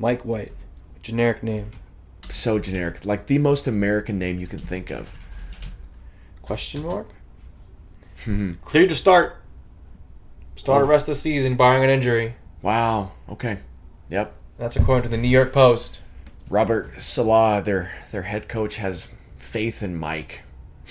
Mike 0.00 0.24
White, 0.24 0.52
generic 1.02 1.42
name. 1.42 1.72
So 2.30 2.58
generic, 2.58 3.04
like 3.04 3.26
the 3.26 3.36
most 3.38 3.68
American 3.68 4.18
name 4.18 4.40
you 4.40 4.46
can 4.46 4.58
think 4.58 4.90
of. 4.90 5.14
Question 6.40 6.82
mark. 6.82 7.08
Hmm. 8.24 8.52
Clear 8.62 8.86
to 8.88 8.94
start. 8.94 9.36
Start 10.56 10.84
Oh. 10.84 10.86
rest 10.86 11.08
of 11.08 11.14
the 11.16 11.20
season, 11.20 11.54
barring 11.54 11.84
an 11.84 11.90
injury. 11.90 12.34
Wow. 12.62 13.12
Okay. 13.28 13.58
Yep. 14.08 14.34
That's 14.58 14.76
according 14.76 15.02
to 15.04 15.08
the 15.10 15.16
New 15.18 15.28
York 15.28 15.52
Post. 15.52 16.00
Robert 16.48 17.00
Saleh, 17.00 17.62
their 17.62 17.92
their 18.10 18.22
head 18.22 18.48
coach, 18.48 18.76
has 18.76 19.12
faith 19.36 19.82
in 19.82 19.96
Mike. 19.96 20.40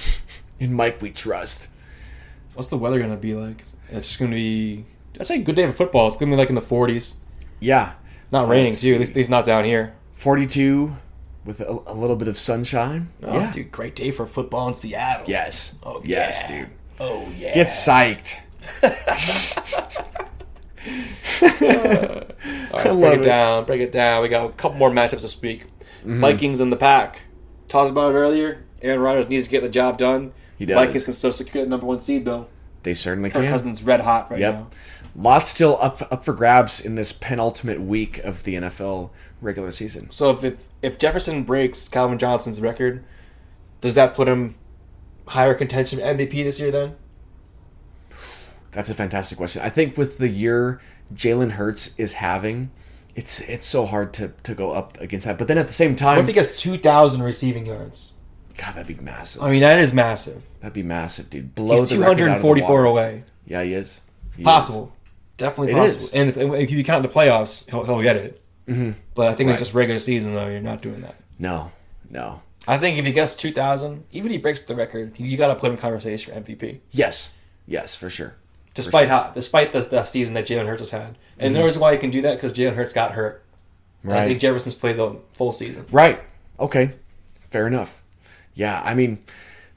in 0.60 0.74
Mike, 0.74 1.02
we 1.02 1.10
trust. 1.10 1.68
What's 2.54 2.70
the 2.70 2.78
weather 2.78 3.00
gonna 3.00 3.18
be 3.18 3.34
like? 3.34 3.62
It's 3.90 4.08
just 4.08 4.20
gonna 4.20 4.36
be. 4.36 4.86
I'd 5.20 5.26
say 5.28 5.36
a 5.36 5.44
good 5.44 5.56
day 5.56 5.66
for 5.66 5.74
football. 5.74 6.08
It's 6.08 6.16
gonna 6.18 6.32
be 6.32 6.38
like 6.38 6.50
in 6.50 6.56
the 6.56 6.62
40s. 6.62 7.16
Yeah, 7.60 7.94
Not 8.32 8.48
raining 8.48 8.72
Let's 8.72 8.82
too. 8.82 8.94
At 8.94 9.00
least, 9.00 9.12
at 9.12 9.16
least 9.18 9.30
not 9.30 9.46
down 9.46 9.66
here. 9.66 9.96
42 10.14 10.96
with 11.46 11.62
a, 11.62 11.70
a 11.88 11.94
little 11.94 12.16
bit 12.16 12.28
of 12.28 12.38
sunshine. 12.38 13.10
Oh, 13.24 13.34
yeah. 13.34 13.52
dude, 13.52 13.72
great 13.72 13.96
day 13.96 14.12
for 14.12 14.28
football 14.28 14.68
in 14.68 14.74
Seattle. 14.76 15.26
Yes. 15.28 15.76
Oh, 15.84 16.02
yes, 16.04 16.44
yeah. 16.50 16.62
dude. 16.62 16.70
Oh 17.00 17.28
yeah. 17.38 17.54
Get 17.54 17.68
psyched. 17.68 18.38
All 21.42 22.78
right, 22.78 22.86
let's 22.86 22.96
break 22.96 23.14
it 23.14 23.22
it. 23.22 23.24
down. 23.24 23.66
Break 23.66 23.82
it 23.82 23.92
down. 23.92 24.22
We 24.22 24.30
got 24.30 24.50
a 24.50 24.54
couple 24.54 24.78
more 24.78 24.92
matchups 24.92 25.22
this 25.22 25.42
week. 25.42 25.66
Mm-hmm. 26.02 26.20
Vikings 26.20 26.60
in 26.60 26.70
the 26.70 26.76
pack. 26.76 27.22
talked 27.68 27.90
about 27.90 28.14
it 28.14 28.18
earlier. 28.18 28.66
Aaron 28.82 29.00
Rodgers 29.00 29.30
needs 29.30 29.46
to 29.46 29.52
get 29.52 29.62
the 29.62 29.70
job 29.70 29.98
done. 29.98 30.34
He 30.58 30.66
does. 30.66 30.76
Vikings 30.76 31.06
can 31.06 31.14
still 31.14 31.32
secure 31.32 31.64
the 31.64 31.70
number 31.70 31.86
one 31.86 32.02
seed 32.02 32.26
though. 32.26 32.48
They 32.90 32.96
certainly 32.96 33.30
Kirk 33.30 33.44
can. 33.44 33.52
Cousins 33.52 33.84
red 33.84 34.02
hot 34.02 34.32
right 34.32 34.40
Yep. 34.40 34.54
now. 34.56 34.68
Lots 35.16 35.48
still 35.52 35.78
up 35.80 36.02
up 36.12 36.24
for 36.26 36.34
grabs 36.34 36.80
in 36.84 36.96
this 36.96 37.12
penultimate 37.12 37.80
week 37.80 38.18
of 38.20 38.44
the 38.46 38.56
NFL 38.56 39.12
regular 39.42 39.70
season. 39.70 40.10
So 40.10 40.32
if 40.32 40.44
it, 40.44 40.60
if 40.82 40.98
Jefferson 40.98 41.44
breaks 41.44 41.88
Calvin 41.88 42.18
Johnson's 42.18 42.60
record, 42.62 43.04
does 43.80 43.94
that 43.94 44.16
put 44.16 44.28
him 44.28 44.56
higher 45.28 45.54
contention 45.54 46.00
MVP 46.00 46.44
this 46.44 46.60
year? 46.60 46.72
Then 46.72 46.96
That's 48.72 48.90
a 48.90 48.96
fantastic 48.96 49.38
question. 49.38 49.62
I 49.62 49.70
think 49.70 49.96
with 49.98 50.18
the 50.18 50.30
year 50.30 50.82
Jalen 51.14 51.52
Hurts 51.52 51.96
is 52.00 52.14
having, 52.14 52.72
it's 53.14 53.40
it's 53.42 53.68
so 53.68 53.86
hard 53.86 54.14
to, 54.14 54.30
to 54.42 54.56
go 54.56 54.72
up 54.72 55.00
against 55.00 55.28
that. 55.28 55.38
But 55.38 55.48
then 55.48 55.60
at 55.60 55.68
the 55.68 55.74
same 55.74 55.92
what 55.92 56.00
time, 56.00 56.18
if 56.20 56.26
he 56.28 56.34
gets 56.34 56.60
two 56.60 56.80
thousand 56.80 57.22
receiving 57.22 57.68
yards? 57.68 58.14
God, 58.60 58.74
that'd 58.74 58.88
be 58.88 59.02
massive. 59.02 59.42
I 59.42 59.50
mean, 59.52 59.62
that 59.62 59.80
is 59.80 59.94
massive. 59.94 60.44
That'd 60.60 60.74
be 60.74 60.84
massive, 60.84 61.30
dude. 61.30 61.56
Blow 61.56 61.78
He's 61.78 61.90
the 61.90 61.96
two 61.96 62.02
record 62.02 62.30
out 62.30 62.38
of 62.38 62.42
the 62.42 62.62
water. 62.62 62.86
away. 62.86 63.24
Yeah, 63.46 63.64
he 63.64 63.74
is. 63.74 64.02
He 64.36 64.44
Possible, 64.44 64.92
definitely 65.38 65.74
It 65.74 65.76
possible. 65.78 65.96
is. 66.06 66.14
And 66.14 66.30
if, 66.30 66.38
if 66.38 66.72
you 66.72 66.84
count 66.84 67.04
the 67.04 67.10
playoffs, 67.10 67.70
he'll, 67.70 67.84
he'll 67.86 68.02
get 68.02 68.18
it. 68.18 68.42
Mhm. 68.68 68.96
But 69.16 69.30
I 69.30 69.34
think 69.36 69.48
Right. 69.48 69.54
it's 69.54 69.62
just 69.62 69.74
regular 69.74 70.00
season 70.00 70.34
though. 70.36 70.48
You're 70.48 70.60
not 70.62 70.82
doing 70.82 71.02
that. 71.02 71.16
No, 71.40 71.72
no. 72.10 72.42
I 72.68 72.78
think 72.78 72.98
if 73.00 73.06
he 73.06 73.12
gets 73.12 73.36
two 73.36 73.52
thousand, 73.52 74.04
even 74.12 74.28
if 74.28 74.34
he 74.34 74.38
breaks 74.38 74.62
the 74.62 74.76
record, 74.76 75.14
you, 75.18 75.36
got 75.38 75.48
to 75.48 75.56
put 75.56 75.68
him 75.68 75.74
in 75.74 75.80
conversation 75.80 76.34
for 76.34 76.40
MVP. 76.40 76.80
Yes, 76.92 77.32
yes, 77.66 77.96
for 77.96 78.10
sure. 78.10 78.36
Despite 78.76 79.08
sure. 79.08 79.10
how, 79.10 79.32
despite 79.34 79.72
the, 79.72 79.80
the 79.80 80.04
season 80.04 80.36
that 80.36 80.46
Jalen 80.46 80.68
Hurts 80.68 80.82
has 80.82 80.92
had, 80.92 81.18
and 81.40 81.56
the 81.56 81.64
reason 81.64 81.82
why 81.82 81.94
he 81.94 81.98
can 81.98 82.12
do 82.12 82.22
that 82.22 82.36
because 82.36 82.54
Jalen 82.54 82.76
Hurts 82.76 82.94
got 82.94 83.14
hurt. 83.14 83.44
And 84.04 84.14
I 84.14 84.28
think 84.28 84.40
Jefferson's 84.40 84.76
played 84.76 84.98
the 84.98 85.16
full 85.34 85.52
season. 85.52 85.86
Right. 85.92 86.22
Okay. 86.60 86.92
Fair 87.50 87.66
enough. 87.68 88.04
Yeah, 88.60 88.82
I 88.84 88.94
mean, 88.94 89.20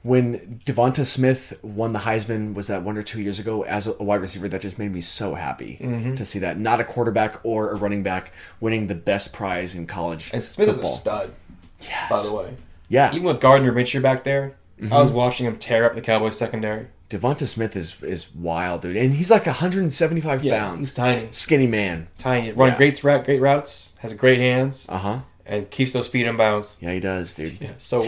when 0.01 0.59
DeVonta 0.65 1.05
Smith 1.05 1.53
won 1.61 1.93
the 1.93 1.99
Heisman, 1.99 2.53
was 2.53 2.67
that 2.67 2.83
one 2.83 2.97
or 2.97 3.01
two 3.03 3.21
years 3.21 3.39
ago 3.39 3.63
as 3.63 3.87
a 3.87 3.93
wide 4.03 4.19
receiver? 4.21 4.49
That 4.49 4.61
just 4.61 4.77
made 4.77 4.91
me 4.91 4.99
so 5.01 5.35
happy 5.35 5.77
Mm-hmm. 5.81 6.15
to 6.15 6.25
see 6.25 6.39
that. 6.39 6.59
Not 6.59 6.81
a 6.81 6.83
quarterback 6.83 7.39
or 7.43 7.69
a 7.71 7.75
running 7.75 8.03
back 8.03 8.33
winning 8.59 8.87
the 8.87 8.95
best 8.95 9.31
prize 9.31 9.73
in 9.75 9.87
college 9.87 10.31
And 10.33 10.43
Smith 10.43 10.67
football. 10.69 10.91
is 10.91 10.97
a 10.97 11.01
stud, 11.01 11.33
yes. 11.81 12.09
by 12.09 12.21
the 12.21 12.33
way. 12.33 12.53
Yeah, 12.89 13.11
Even 13.11 13.23
with 13.23 13.39
Gardner 13.39 13.71
Minshew 13.71 14.01
back 14.01 14.23
there, 14.23 14.55
I 14.79 14.83
Mm-hmm. 14.85 14.93
was 14.95 15.11
watching 15.11 15.45
him 15.45 15.57
tear 15.57 15.85
up 15.85 15.95
the 15.95 16.01
Cowboys 16.01 16.35
secondary. 16.37 16.87
DeVonta 17.09 17.47
Smith 17.47 17.77
is 17.77 18.01
is 18.03 18.33
wild, 18.35 18.81
dude, 18.81 18.97
and 18.97 19.13
he's 19.13 19.29
like 19.31 19.45
175 19.45 20.41
he's 20.41 20.51
pounds, 20.51 20.93
tiny, 20.93 21.27
skinny 21.31 21.67
man. 21.67 22.07
tiny. 22.17 22.51
Running 22.51 22.73
Yeah. 22.73 22.77
great 22.77 23.01
route, 23.03 23.23
great 23.23 23.39
routes, 23.39 23.89
has 23.99 24.13
great 24.15 24.39
hands, 24.39 24.85
Uh 24.89 24.97
huh. 24.97 25.19
and 25.45 25.69
keeps 25.69 25.93
those 25.93 26.07
feet 26.09 26.25
in 26.25 26.35
bounds. 26.37 26.75
Yeah, 26.81 26.91
he 26.91 26.99
does, 26.99 27.33
dude. 27.35 27.61
Yeah, 27.61 27.69
so 27.77 27.99
well. 27.99 28.07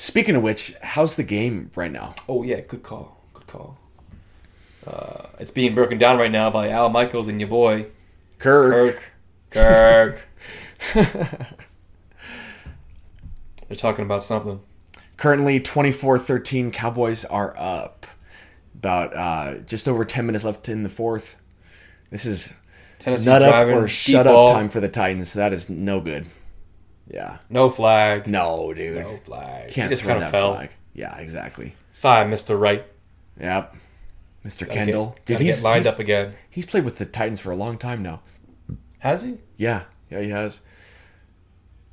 Speaking 0.00 0.34
of 0.34 0.42
which, 0.42 0.74
how's 0.80 1.16
the 1.16 1.22
game 1.22 1.70
right 1.76 1.92
now? 1.92 2.14
Oh 2.26 2.42
yeah, 2.42 2.60
good 2.60 2.82
call, 2.82 3.18
good 3.34 3.46
call. 3.46 3.76
Uh, 4.86 5.26
it's 5.38 5.50
being 5.50 5.74
broken 5.74 5.98
down 5.98 6.18
right 6.18 6.30
now 6.30 6.48
by 6.48 6.70
Al 6.70 6.88
Michaels 6.88 7.28
and 7.28 7.38
your 7.38 7.50
boy 7.50 7.84
Kirk. 8.38 9.02
Kirk. 9.50 10.22
Kirk. 10.94 10.94
They're 13.68 13.76
talking 13.76 14.06
about 14.06 14.22
something. 14.22 14.60
Currently, 15.18 15.60
24-13 15.60 16.72
Cowboys 16.72 17.26
are 17.26 17.54
up. 17.58 18.06
About 18.74 19.14
uh, 19.14 19.58
just 19.58 19.86
over 19.86 20.06
10 20.06 20.24
minutes 20.24 20.44
left 20.44 20.70
in 20.70 20.82
the 20.82 20.88
fourth. 20.88 21.36
This 22.08 22.24
is 22.24 22.54
Tennessee's 23.00 23.26
nut 23.26 23.42
up 23.42 23.66
or 23.66 23.86
shut 23.86 24.24
ball. 24.24 24.48
up 24.48 24.54
time 24.54 24.70
for 24.70 24.80
the 24.80 24.88
Titans. 24.88 25.34
That 25.34 25.52
is 25.52 25.68
no 25.68 26.00
good. 26.00 26.24
Yeah. 27.12 27.38
No 27.48 27.70
flag. 27.70 28.26
No, 28.26 28.72
dude. 28.72 28.98
No 28.98 29.16
flag. 29.18 29.70
Can't 29.70 29.90
he 29.90 29.96
just 29.96 30.06
kind 30.06 30.20
that 30.20 30.26
of 30.26 30.32
fell. 30.32 30.54
flag. 30.54 30.70
Yeah, 30.94 31.16
exactly. 31.18 31.74
Sorry, 31.92 32.30
Mr. 32.30 32.58
Wright. 32.58 32.86
Yep. 33.40 33.76
Mr. 34.44 34.60
Gotta 34.60 34.72
Kendall. 34.72 35.06
Get, 35.16 35.38
dude, 35.38 35.40
he's, 35.40 35.56
get 35.58 35.64
lined 35.64 35.84
he's, 35.84 35.86
up 35.86 35.98
again. 35.98 36.34
he's 36.48 36.66
played 36.66 36.84
with 36.84 36.98
the 36.98 37.04
Titans 37.04 37.40
for 37.40 37.50
a 37.50 37.56
long 37.56 37.78
time 37.78 38.02
now. 38.02 38.20
Has 39.00 39.22
he? 39.22 39.38
Yeah. 39.56 39.82
Yeah, 40.10 40.20
he 40.20 40.30
has. 40.30 40.60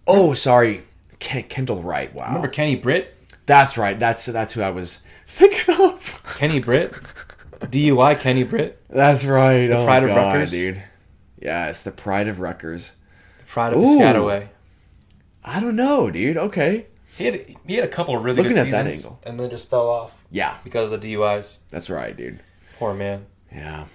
Oh, 0.06 0.34
sorry. 0.34 0.84
Ken- 1.20 1.44
Kendall 1.44 1.84
Wright. 1.84 2.14
Wow. 2.14 2.28
Remember 2.28 2.48
Kenny 2.48 2.76
Britt? 2.76 3.14
That's 3.46 3.78
right. 3.78 3.98
That's 4.00 4.26
that's 4.26 4.54
who 4.54 4.62
I 4.62 4.70
was 4.70 5.04
thinking 5.28 5.76
of. 5.80 6.22
Kenny 6.38 6.60
Britt? 6.60 6.94
DUI 7.60 8.20
Kenny 8.20 8.44
Britt? 8.44 8.82
That's 8.90 9.26
right. 9.26 9.70
oh, 9.72 9.86
pride 9.86 10.04
of 10.04 10.10
God, 10.10 10.34
Rutgers? 10.36 10.52
dude. 10.52 10.84
Yeah, 11.42 11.68
it's 11.68 11.84
the 11.84 11.92
pride 11.92 12.28
of 12.28 12.40
Rutgers. 12.40 12.94
The 13.40 13.44
pride 13.46 13.74
of 13.74 13.80
Ooh. 13.80 13.98
Piscataway. 13.98 14.50
I 15.48 15.60
don't 15.60 15.76
know, 15.76 16.12
dude. 16.12 16.38
Okay. 16.38 16.86
He 17.18 17.26
had 17.26 17.56
he 17.66 17.76
had 17.76 17.84
a 17.84 17.88
couple 17.88 18.16
of 18.16 18.24
really 18.24 18.38
Looking 18.38 18.54
good 18.54 18.68
at 18.68 18.72
that 18.72 18.86
seasons 18.94 19.06
angle. 19.06 19.20
and 19.26 19.40
then 19.40 19.50
just 19.50 19.70
fell 19.70 19.90
off 19.90 20.24
Yeah, 20.30 20.56
because 20.64 20.92
of 20.92 21.02
the 21.02 21.14
DUIs. 21.16 21.60
that's 21.70 21.90
right, 21.90 22.16
dude. 22.16 22.42
Poor 22.78 22.94
man. 22.94 23.26
Yeah. 23.52 23.86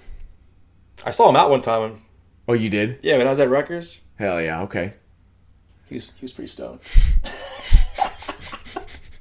I 1.05 1.11
saw 1.13 1.29
him 1.29 1.37
out 1.37 1.51
one 1.51 1.61
time. 1.61 2.03
Oh, 2.49 2.53
you 2.55 2.69
did? 2.71 2.99
yeah, 3.03 3.19
when 3.19 3.27
I 3.27 3.31
was 3.31 3.39
at 3.41 3.51
Rutgers, 3.51 4.01
Hell 4.19 4.41
yeah. 4.41 4.63
Okay. 4.63 4.95
he 5.89 5.95
was 5.97 6.11
he 6.19 6.25
was 6.25 6.33
pretty 6.33 6.49
stoned. 6.49 6.81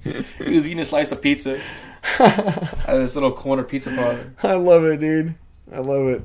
he 0.03 0.55
was 0.55 0.65
eating 0.67 0.79
a 0.79 0.85
slice 0.85 1.11
of 1.11 1.21
pizza 1.21 1.59
at 2.19 2.87
this 2.87 3.15
little 3.15 3.31
corner 3.31 3.63
pizza 3.63 3.91
parlor. 3.91 4.33
I 4.41 4.53
love 4.53 4.83
it, 4.85 4.99
dude. 4.99 5.35
I 5.71 5.79
love 5.79 6.07
it. 6.07 6.21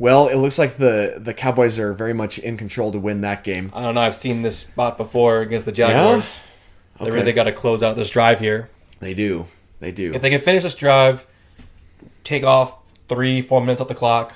Well, 0.00 0.28
it 0.28 0.36
looks 0.36 0.58
like 0.58 0.78
the 0.78 1.16
the 1.18 1.34
Cowboys 1.34 1.78
are 1.78 1.92
very 1.92 2.14
much 2.14 2.38
in 2.38 2.56
control 2.56 2.90
to 2.90 2.98
win 2.98 3.20
that 3.20 3.44
game. 3.44 3.70
I 3.74 3.82
don't 3.82 3.94
know. 3.94 4.00
I've 4.00 4.14
seen 4.14 4.40
this 4.40 4.58
spot 4.60 4.96
before 4.96 5.42
against 5.42 5.66
the 5.66 5.72
Jaguars. 5.72 6.38
They 6.98 7.06
Okay. 7.06 7.14
really 7.14 7.32
got 7.34 7.44
to 7.44 7.52
close 7.52 7.82
out 7.82 7.96
this 7.96 8.08
drive 8.08 8.40
here. 8.40 8.70
They 9.00 9.12
do. 9.12 9.46
They 9.78 9.92
do. 9.92 10.10
If 10.14 10.22
they 10.22 10.30
can 10.30 10.40
finish 10.40 10.62
this 10.62 10.74
drive, 10.74 11.26
take 12.24 12.44
off 12.46 12.76
three, 13.08 13.42
four 13.42 13.60
minutes 13.60 13.82
off 13.82 13.88
the 13.88 13.94
clock, 13.94 14.32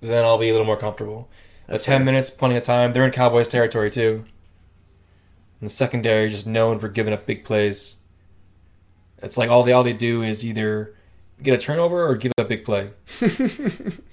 then 0.00 0.24
I'll 0.24 0.38
be 0.38 0.48
a 0.48 0.52
little 0.52 0.66
more 0.66 0.76
comfortable. 0.78 1.28
That's 1.66 1.84
ten 1.84 1.98
fair. 1.98 2.04
minutes, 2.06 2.30
plenty 2.30 2.56
of 2.56 2.62
time. 2.62 2.94
They're 2.94 3.04
in 3.04 3.10
Cowboys 3.12 3.46
territory 3.46 3.90
too. 3.90 4.24
And 5.60 5.68
the 5.68 5.72
secondary 5.72 6.24
is 6.24 6.32
just 6.32 6.46
known 6.46 6.78
for 6.78 6.88
giving 6.88 7.12
up 7.12 7.26
big 7.26 7.44
plays. 7.44 7.96
It's 9.22 9.36
like 9.36 9.50
all 9.50 9.64
they 9.64 9.72
all 9.72 9.84
they 9.84 9.92
do 9.92 10.22
is 10.22 10.46
either 10.46 10.94
get 11.42 11.52
a 11.52 11.58
turnover 11.58 12.06
or 12.08 12.14
give 12.16 12.32
up 12.38 12.46
a 12.46 12.48
big 12.48 12.64
play. 12.64 12.90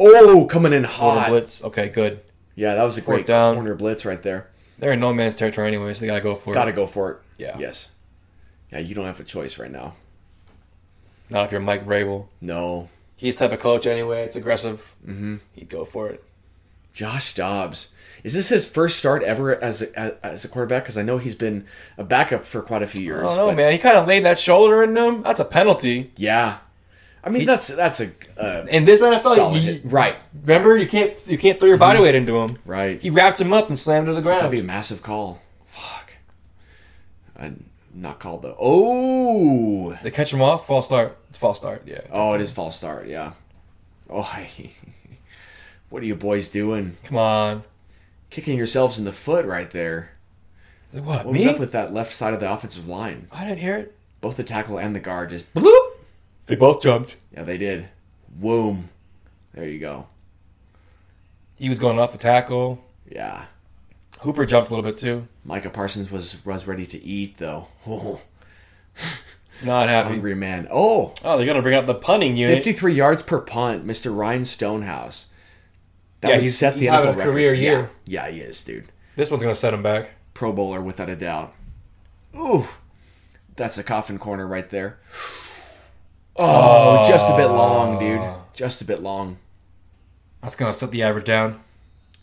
Oh, 0.00 0.46
coming 0.46 0.72
in 0.72 0.84
Corner 0.84 1.20
hot. 1.20 1.28
blitz. 1.28 1.62
Okay, 1.62 1.88
good. 1.90 2.20
Yeah, 2.56 2.74
that 2.74 2.82
was 2.84 2.98
a 2.98 3.02
Fourth 3.02 3.16
great 3.18 3.26
down. 3.26 3.54
corner 3.56 3.74
blitz 3.74 4.04
right 4.04 4.20
there. 4.22 4.48
They're 4.78 4.92
in 4.92 5.00
no 5.00 5.12
man's 5.12 5.36
territory 5.36 5.68
anyways. 5.68 5.98
so 5.98 6.00
they 6.00 6.06
gotta 6.06 6.20
go 6.22 6.34
for 6.34 6.50
it. 6.52 6.54
Got 6.54 6.64
to 6.64 6.72
go 6.72 6.86
for 6.86 7.10
it. 7.12 7.18
Yeah. 7.38 7.56
Yes. 7.58 7.90
Yeah, 8.72 8.78
you 8.78 8.94
don't 8.94 9.04
have 9.04 9.20
a 9.20 9.24
choice 9.24 9.58
right 9.58 9.70
now. 9.70 9.94
Not 11.28 11.44
if 11.46 11.52
you're 11.52 11.60
Mike 11.60 11.86
Vrabel. 11.86 12.26
No. 12.40 12.88
He's 13.16 13.36
type 13.36 13.52
of 13.52 13.60
coach 13.60 13.86
anyway. 13.86 14.22
It's 14.24 14.36
aggressive. 14.36 14.94
Mm-hmm. 15.06 15.36
He'd 15.52 15.68
go 15.68 15.84
for 15.84 16.08
it. 16.08 16.24
Josh 16.92 17.34
Dobbs. 17.34 17.92
Is 18.24 18.32
this 18.34 18.48
his 18.48 18.66
first 18.68 18.98
start 18.98 19.22
ever 19.22 19.62
as 19.62 19.82
a, 19.82 20.24
as 20.26 20.44
a 20.44 20.48
quarterback? 20.48 20.84
Because 20.84 20.98
I 20.98 21.02
know 21.02 21.18
he's 21.18 21.34
been 21.34 21.66
a 21.98 22.04
backup 22.04 22.44
for 22.44 22.62
quite 22.62 22.82
a 22.82 22.86
few 22.86 23.00
I 23.02 23.04
years. 23.04 23.22
don't 23.36 23.36
know, 23.36 23.54
man. 23.54 23.72
He 23.72 23.78
kind 23.78 23.96
of 23.96 24.08
laid 24.08 24.24
that 24.24 24.38
shoulder 24.38 24.82
in 24.82 24.94
them. 24.94 25.22
That's 25.22 25.40
a 25.40 25.44
penalty. 25.44 26.10
Yeah. 26.16 26.58
I 27.22 27.28
mean, 27.28 27.40
He- 27.40 27.46
that's 27.46 27.68
that's 27.68 28.00
a 28.00 28.10
uh, 28.38 28.66
In 28.70 28.84
this 28.84 29.02
NFL, 29.02 29.60
you-. 29.62 29.80
Right. 29.88 30.14
remember 30.42 30.76
you 30.76 30.86
can't 30.88 31.14
you 31.26 31.36
can't 31.38 31.58
throw 31.60 31.68
your 31.68 31.76
body 31.76 32.00
weight 32.00 32.14
into 32.14 32.38
him. 32.38 32.56
Right. 32.64 33.00
He 33.00 33.10
wrapped 33.10 33.40
him 33.40 33.52
up 33.52 33.68
and 33.68 33.78
slammed 33.78 34.08
him 34.08 34.14
to 34.14 34.16
the 34.16 34.22
ground. 34.22 34.40
That'd 34.40 34.50
be 34.52 34.60
a 34.60 34.62
massive 34.62 35.02
call. 35.02 35.40
Fuck. 35.66 36.12
I 37.38 37.52
not 37.92 38.20
called 38.20 38.42
though. 38.42 38.56
Oh. 38.58 39.98
They 40.02 40.10
catch 40.10 40.32
him 40.32 40.40
off. 40.40 40.66
False 40.66 40.86
start. 40.86 41.18
It's 41.28 41.38
false 41.38 41.58
start. 41.58 41.82
Yeah. 41.86 42.00
Oh, 42.10 42.32
it 42.34 42.40
is 42.40 42.50
false 42.50 42.76
start. 42.76 43.06
Yeah. 43.06 43.32
Oh, 44.08 44.22
what 45.90 46.02
are 46.02 46.06
you 46.06 46.14
boys 46.14 46.48
doing? 46.48 46.96
Come 47.04 47.18
on. 47.18 47.64
Kicking 48.30 48.56
yourselves 48.56 48.98
in 48.98 49.04
the 49.04 49.12
foot 49.12 49.44
right 49.44 49.70
there. 49.70 50.12
it 50.92 51.02
what? 51.02 51.26
What 51.26 51.34
me? 51.34 51.40
was 51.44 51.54
up 51.54 51.58
with 51.58 51.72
that 51.72 51.92
left 51.92 52.12
side 52.12 52.32
of 52.32 52.40
the 52.40 52.50
offensive 52.50 52.86
line? 52.88 53.28
I 53.32 53.44
didn't 53.44 53.58
hear 53.58 53.76
it. 53.76 53.96
Both 54.20 54.36
the 54.36 54.44
tackle 54.44 54.78
and 54.78 54.94
the 54.94 55.00
guard 55.00 55.30
just. 55.30 55.52
Bloop. 55.54 55.79
They 56.50 56.56
both 56.56 56.82
jumped. 56.82 57.16
Yeah, 57.32 57.44
they 57.44 57.56
did. 57.58 57.88
Whoom. 58.40 58.90
There 59.54 59.66
you 59.68 59.78
go. 59.78 60.06
He 61.56 61.68
was 61.68 61.78
going 61.78 61.98
off 61.98 62.12
the 62.12 62.18
tackle. 62.18 62.84
Yeah. 63.10 63.46
Hooper 64.20 64.44
jumped 64.46 64.70
a 64.70 64.74
little 64.74 64.88
bit 64.88 64.98
too. 64.98 65.26
Micah 65.44 65.70
Parsons 65.70 66.10
was 66.10 66.44
was 66.44 66.66
ready 66.66 66.84
to 66.86 67.02
eat 67.02 67.38
though. 67.38 67.68
Oh, 67.86 68.20
Not 69.62 69.88
happy. 69.88 70.10
hungry 70.10 70.34
man. 70.34 70.68
Oh, 70.70 71.12
Oh, 71.24 71.36
they're 71.36 71.46
gonna 71.46 71.62
bring 71.62 71.74
out 71.76 71.86
the 71.86 71.94
punting 71.94 72.36
unit. 72.36 72.56
53 72.56 72.94
yards 72.94 73.22
per 73.22 73.40
punt, 73.40 73.86
Mr. 73.86 74.14
Ryan 74.16 74.44
Stonehouse. 74.44 75.28
That 76.20 76.28
Yeah, 76.28 76.34
would 76.36 76.42
he's- 76.42 76.56
set 76.56 76.74
the 76.74 76.80
he's 76.80 76.88
NFL 76.88 76.92
having 76.92 77.08
a 77.14 77.16
record. 77.18 77.32
career 77.32 77.54
Yeah. 77.54 77.70
year. 77.70 77.90
Yeah, 78.06 78.28
he 78.30 78.40
is, 78.40 78.62
dude. 78.64 78.86
This 79.16 79.30
one's 79.30 79.42
gonna 79.42 79.54
set 79.54 79.72
him 79.74 79.82
back. 79.82 80.10
Pro 80.34 80.52
Bowler 80.52 80.80
without 80.80 81.08
a 81.08 81.16
doubt. 81.16 81.54
Ooh, 82.36 82.68
that's 83.56 83.76
a 83.78 83.82
coffin 83.82 84.18
corner 84.18 84.46
right 84.46 84.68
there. 84.70 84.98
Oh, 86.36 87.04
just 87.08 87.28
a 87.28 87.36
bit 87.36 87.46
long, 87.46 87.98
dude. 87.98 88.22
Just 88.54 88.80
a 88.80 88.84
bit 88.84 89.02
long. 89.02 89.38
That's 90.42 90.54
gonna 90.56 90.72
set 90.72 90.90
the 90.90 91.02
average 91.02 91.24
down. 91.24 91.60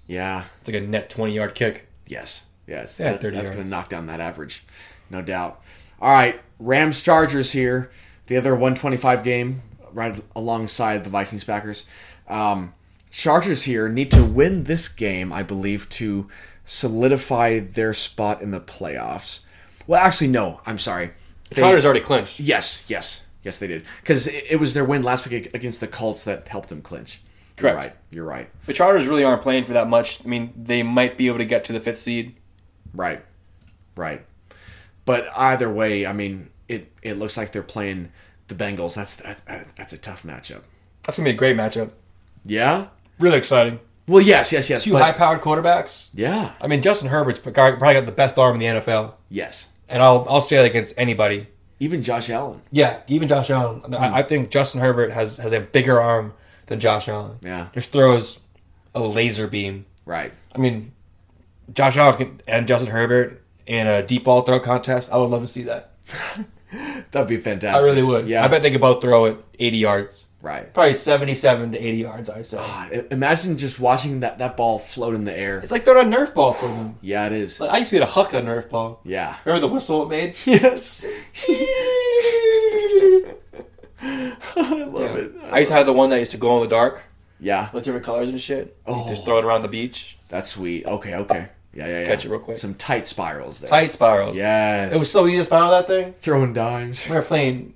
Yeah. 0.07 0.45
It's 0.59 0.69
like 0.69 0.81
a 0.81 0.85
net 0.85 1.09
twenty 1.09 1.33
yard 1.33 1.53
kick. 1.55 1.87
Yes. 2.07 2.45
Yes, 2.67 2.99
Yeah, 2.99 3.13
that's, 3.13 3.31
that's 3.31 3.49
gonna 3.49 3.63
knock 3.63 3.87
down 3.89 4.07
that 4.07 4.19
average, 4.19 4.63
no 5.09 5.21
doubt. 5.21 5.61
All 6.01 6.11
right, 6.11 6.39
Rams 6.59 7.01
Chargers 7.01 7.53
here, 7.53 7.89
the 8.27 8.35
other 8.35 8.53
125 8.53 9.23
game 9.23 9.61
right 9.93 10.19
alongside 10.35 11.05
the 11.05 11.09
Vikings 11.09 11.45
Packers. 11.45 11.85
Um, 12.27 12.73
Chargers 13.09 13.63
here 13.63 13.87
need 13.87 14.11
to 14.11 14.23
win 14.23 14.65
this 14.65 14.89
game, 14.89 15.31
I 15.31 15.43
believe, 15.43 15.87
to 15.91 16.27
solidify 16.65 17.59
their 17.59 17.93
spot 17.93 18.41
in 18.41 18.51
the 18.51 18.59
playoffs. 18.59 19.39
Well, 19.87 20.01
actually, 20.01 20.27
no. 20.27 20.59
I'm 20.65 20.77
sorry. 20.77 21.11
They- 21.49 21.61
Chargers 21.61 21.85
already 21.85 22.01
clinched. 22.01 22.37
Yes, 22.41 22.83
yes, 22.89 23.23
yes, 23.47 23.57
they 23.59 23.67
did 23.67 23.83
because 24.01 24.27
it, 24.27 24.43
it 24.51 24.55
was 24.59 24.73
their 24.75 24.83
win 24.85 25.01
last 25.03 25.27
week 25.27 25.53
against 25.55 25.79
the 25.79 25.87
Colts 25.87 26.23
that 26.25 26.47
helped 26.47 26.69
them 26.69 26.81
clinch. 26.81 27.21
You're 27.59 27.71
Correct. 27.71 27.77
right. 27.85 27.95
You're 28.11 28.25
right. 28.25 28.49
The 28.67 28.73
Chargers 28.73 29.07
really 29.07 29.23
aren't 29.23 29.41
playing 29.41 29.63
for 29.63 29.73
that 29.73 29.87
much. 29.89 30.19
I 30.23 30.27
mean, 30.27 30.53
they 30.55 30.83
might 30.83 31.17
be 31.17 31.27
able 31.27 31.39
to 31.39 31.45
get 31.45 31.65
to 31.65 31.73
the 31.73 31.79
fifth 31.79 31.97
seed. 31.97 32.35
Right. 32.93 33.23
Right. 33.95 34.23
But 35.05 35.29
either 35.35 35.69
way, 35.71 36.05
I 36.05 36.13
mean, 36.13 36.49
it 36.67 36.91
it 37.01 37.13
looks 37.17 37.35
like 37.37 37.51
they're 37.51 37.63
playing 37.63 38.11
the 38.47 38.55
Bengals. 38.55 38.93
That's 38.95 39.15
that, 39.15 39.41
that's 39.75 39.93
a 39.93 39.97
tough 39.97 40.23
matchup. 40.23 40.61
That's 41.03 41.17
gonna 41.17 41.29
be 41.29 41.35
a 41.35 41.37
great 41.37 41.55
matchup. 41.57 41.91
Yeah. 42.45 42.87
Really 43.19 43.37
exciting. 43.37 43.79
Well, 44.07 44.21
yes, 44.23 44.51
yes, 44.53 44.69
yes. 44.69 44.83
Two 44.85 44.93
but- 44.93 45.01
high-powered 45.01 45.41
quarterbacks. 45.41 46.07
yeah. 46.13 46.53
I 46.61 46.67
mean, 46.67 46.81
Justin 46.81 47.09
Herbert's 47.09 47.39
probably 47.39 47.75
got 47.93 48.05
the 48.05 48.11
best 48.13 48.37
arm 48.37 48.53
in 48.55 48.59
the 48.59 48.79
NFL, 48.81 49.13
Yes. 49.29 49.71
and 49.89 50.01
I'll 50.03 50.25
I'll 50.29 50.41
say 50.41 50.57
that 50.57 50.65
against 50.65 50.93
anybody. 50.97 51.47
Even 51.79 52.01
Josh 52.01 52.29
Allen. 52.29 52.61
Yeah, 52.71 53.01
even 53.07 53.27
Josh 53.27 53.49
Allen. 53.49 53.93
I, 53.93 54.19
I 54.19 54.23
think 54.23 54.49
Justin 54.49 54.81
Herbert 54.81 55.11
has 55.11 55.37
has 55.37 55.51
a 55.51 55.59
bigger 55.59 56.01
arm 56.01 56.33
than 56.67 56.79
Josh 56.79 57.07
Allen. 57.07 57.37
Yeah. 57.43 57.67
Just 57.73 57.91
throws 57.91 58.39
a 58.95 59.01
laser 59.01 59.47
beam. 59.47 59.85
Right. 60.05 60.33
I 60.55 60.57
mean, 60.57 60.91
Josh 61.73 61.97
Allen 61.97 62.17
can, 62.17 62.41
and 62.47 62.67
Justin 62.67 62.91
Herbert 62.91 63.43
in 63.65 63.87
a 63.87 64.01
deep 64.01 64.23
ball 64.23 64.41
throw 64.41 64.59
contest. 64.59 65.11
I 65.11 65.17
would 65.17 65.29
love 65.29 65.41
to 65.41 65.47
see 65.47 65.63
that. 65.63 65.91
That'd 67.11 67.27
be 67.27 67.37
fantastic. 67.37 67.81
I 67.81 67.85
really 67.85 68.03
would. 68.03 68.27
Yeah. 68.27 68.43
I 68.43 68.47
bet 68.47 68.61
they 68.61 68.71
could 68.71 68.81
both 68.81 69.01
throw 69.01 69.25
it 69.25 69.37
80 69.59 69.77
yards. 69.77 70.25
Right. 70.41 70.71
Probably 70.73 70.93
77 70.93 71.71
to 71.71 71.79
80 71.79 71.97
yards, 71.97 72.29
I'd 72.29 72.45
say. 72.45 72.57
God, 72.57 73.07
imagine 73.11 73.57
just 73.57 73.79
watching 73.79 74.19
that, 74.19 74.37
that 74.37 74.55
ball 74.55 74.77
float 74.77 75.15
in 75.15 75.23
the 75.23 75.35
air. 75.37 75.57
It's 75.59 75.71
like 75.71 75.83
throwing 75.83 76.13
a 76.13 76.15
Nerf 76.17 76.33
ball 76.33 76.53
for 76.53 76.67
them. 76.67 76.97
Yeah, 77.01 77.25
it 77.25 77.31
is. 77.33 77.59
Like, 77.59 77.71
I 77.71 77.77
used 77.79 77.89
to 77.89 77.95
be 77.95 77.97
able 77.97 78.07
to 78.07 78.13
huck 78.13 78.33
a 78.33 78.41
Nerf 78.41 78.69
ball. 78.69 79.01
Yeah. 79.03 79.35
Remember 79.45 79.67
the 79.67 79.73
whistle 79.73 80.03
it 80.03 80.09
made? 80.09 80.35
Yes. 80.45 81.05
I 83.99 84.85
love 84.87 85.15
it. 85.17 85.33
I 85.51 85.59
used 85.59 85.71
to 85.71 85.77
have 85.77 85.85
the 85.85 85.93
one 85.93 86.09
that 86.11 86.19
used 86.19 86.31
to 86.31 86.37
glow 86.37 86.57
in 86.61 86.69
the 86.69 86.75
dark 86.75 87.03
Yeah. 87.39 87.69
with 87.73 87.83
different 87.83 88.05
colors 88.05 88.29
and 88.29 88.39
shit. 88.39 88.77
Oh. 88.85 89.07
Just 89.09 89.25
throw 89.25 89.39
it 89.39 89.45
around 89.45 89.63
the 89.63 89.67
beach. 89.67 90.17
That's 90.29 90.49
sweet. 90.49 90.85
Okay, 90.85 91.15
okay. 91.15 91.49
Yeah, 91.73 91.87
yeah, 91.87 91.99
yeah. 92.01 92.05
Catch 92.07 92.25
it 92.25 92.29
real 92.29 92.39
quick. 92.39 92.57
Some 92.57 92.73
tight 92.75 93.07
spirals 93.07 93.59
there. 93.59 93.69
Tight 93.69 93.91
spirals. 93.91 94.37
Yes. 94.37 94.95
It 94.95 94.99
was 94.99 95.11
so 95.11 95.27
easy 95.27 95.37
to 95.37 95.43
spiral 95.43 95.71
that 95.71 95.87
thing. 95.87 96.13
throwing 96.21 96.53
dimes. 96.53 97.07
We 97.09 97.15
were 97.15 97.21
playing, 97.21 97.73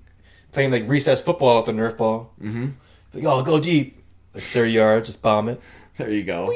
playing 0.51 0.71
like 0.71 0.87
recess 0.87 1.21
football 1.21 1.57
with 1.57 1.65
the 1.67 1.71
Nerf 1.71 1.97
ball. 1.97 2.33
Mm-hmm. 2.41 2.69
Like, 3.13 3.23
oh, 3.25 3.43
go 3.43 3.59
deep. 3.59 4.03
Like 4.33 4.43
30 4.43 4.71
yards, 4.71 5.07
just 5.09 5.21
bomb 5.21 5.49
it. 5.49 5.61
There 5.97 6.09
you 6.09 6.23
go. 6.23 6.53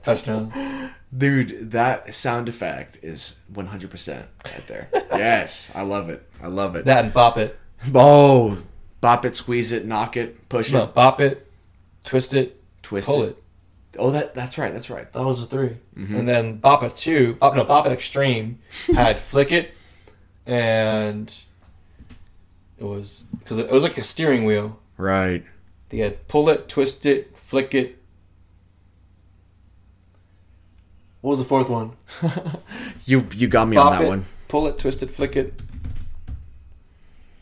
Touchdown. 0.03 0.91
Dude, 1.15 1.71
that 1.71 2.13
sound 2.13 2.47
effect 2.49 2.99
is 3.01 3.39
100% 3.53 4.23
right 4.45 4.67
there. 4.67 4.89
yes, 4.93 5.71
I 5.73 5.81
love 5.81 6.09
it. 6.09 6.27
I 6.41 6.47
love 6.47 6.75
it. 6.75 6.85
That 6.85 7.05
and 7.05 7.13
bop 7.13 7.37
it. 7.37 7.57
Oh, 7.93 8.61
bop 9.01 9.25
it, 9.25 9.35
squeeze 9.35 9.71
it, 9.71 9.85
knock 9.85 10.17
it, 10.17 10.47
push 10.49 10.71
No, 10.71 10.83
it, 10.83 10.93
bop 10.93 11.21
it, 11.21 11.49
twist 12.03 12.33
it, 12.33 12.61
twist 12.83 13.07
pull 13.07 13.23
it. 13.23 13.29
it. 13.29 13.43
Oh, 13.97 14.11
that 14.11 14.35
that's 14.35 14.57
right. 14.57 14.73
That's 14.73 14.89
right. 14.89 15.11
That 15.13 15.23
was 15.23 15.41
a 15.41 15.45
3 15.45 15.77
And 15.95 16.27
then 16.27 16.57
Bop 16.57 16.83
It 16.83 16.97
2, 16.97 17.37
oh, 17.41 17.53
no, 17.53 17.63
Bop 17.63 17.85
It 17.85 17.93
Extreme 17.93 18.59
had 18.93 19.17
Flick 19.17 19.53
It, 19.53 19.73
and 20.45 21.33
it 22.77 22.83
was, 22.83 23.25
because 23.39 23.57
it 23.57 23.69
was 23.71 23.83
like 23.83 23.97
a 23.97 24.03
steering 24.03 24.45
wheel. 24.45 24.79
Right. 24.97 25.43
They 25.89 25.97
had 25.99 26.27
Pull 26.27 26.49
It, 26.49 26.67
Twist 26.67 27.05
It, 27.05 27.35
Flick 27.37 27.73
It. 27.73 28.01
What 31.21 31.31
was 31.31 31.39
the 31.39 31.45
fourth 31.45 31.69
one? 31.69 31.93
You 33.07 33.27
you 33.35 33.47
got 33.47 33.67
me 33.67 33.75
Bop 33.75 33.85
on 33.85 33.91
that 33.93 34.05
it, 34.05 34.07
one. 34.07 34.25
Pull 34.47 34.67
It, 34.67 34.79
Twist 34.79 35.03
It, 35.03 35.11
Flick 35.11 35.35
It. 35.35 35.53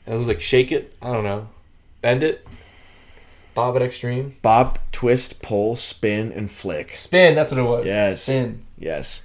And 0.06 0.16
it 0.16 0.18
was 0.18 0.28
like 0.28 0.42
Shake 0.42 0.72
It, 0.72 0.96
I 1.02 1.14
don't 1.14 1.24
know. 1.24 1.48
Bend 2.02 2.22
It, 2.24 2.46
Bob 3.54 3.76
It 3.78 3.82
Extreme. 3.82 4.36
Bob, 4.42 4.78
twist, 4.92 5.42
pull, 5.42 5.76
spin, 5.76 6.32
and 6.34 6.52
flick. 6.52 6.98
Spin, 6.98 7.36
that's 7.36 7.52
what 7.52 7.60
it 7.60 7.64
was. 7.64 7.86
Yes. 7.86 8.24
Spin. 8.24 8.66
Yes. 8.78 9.22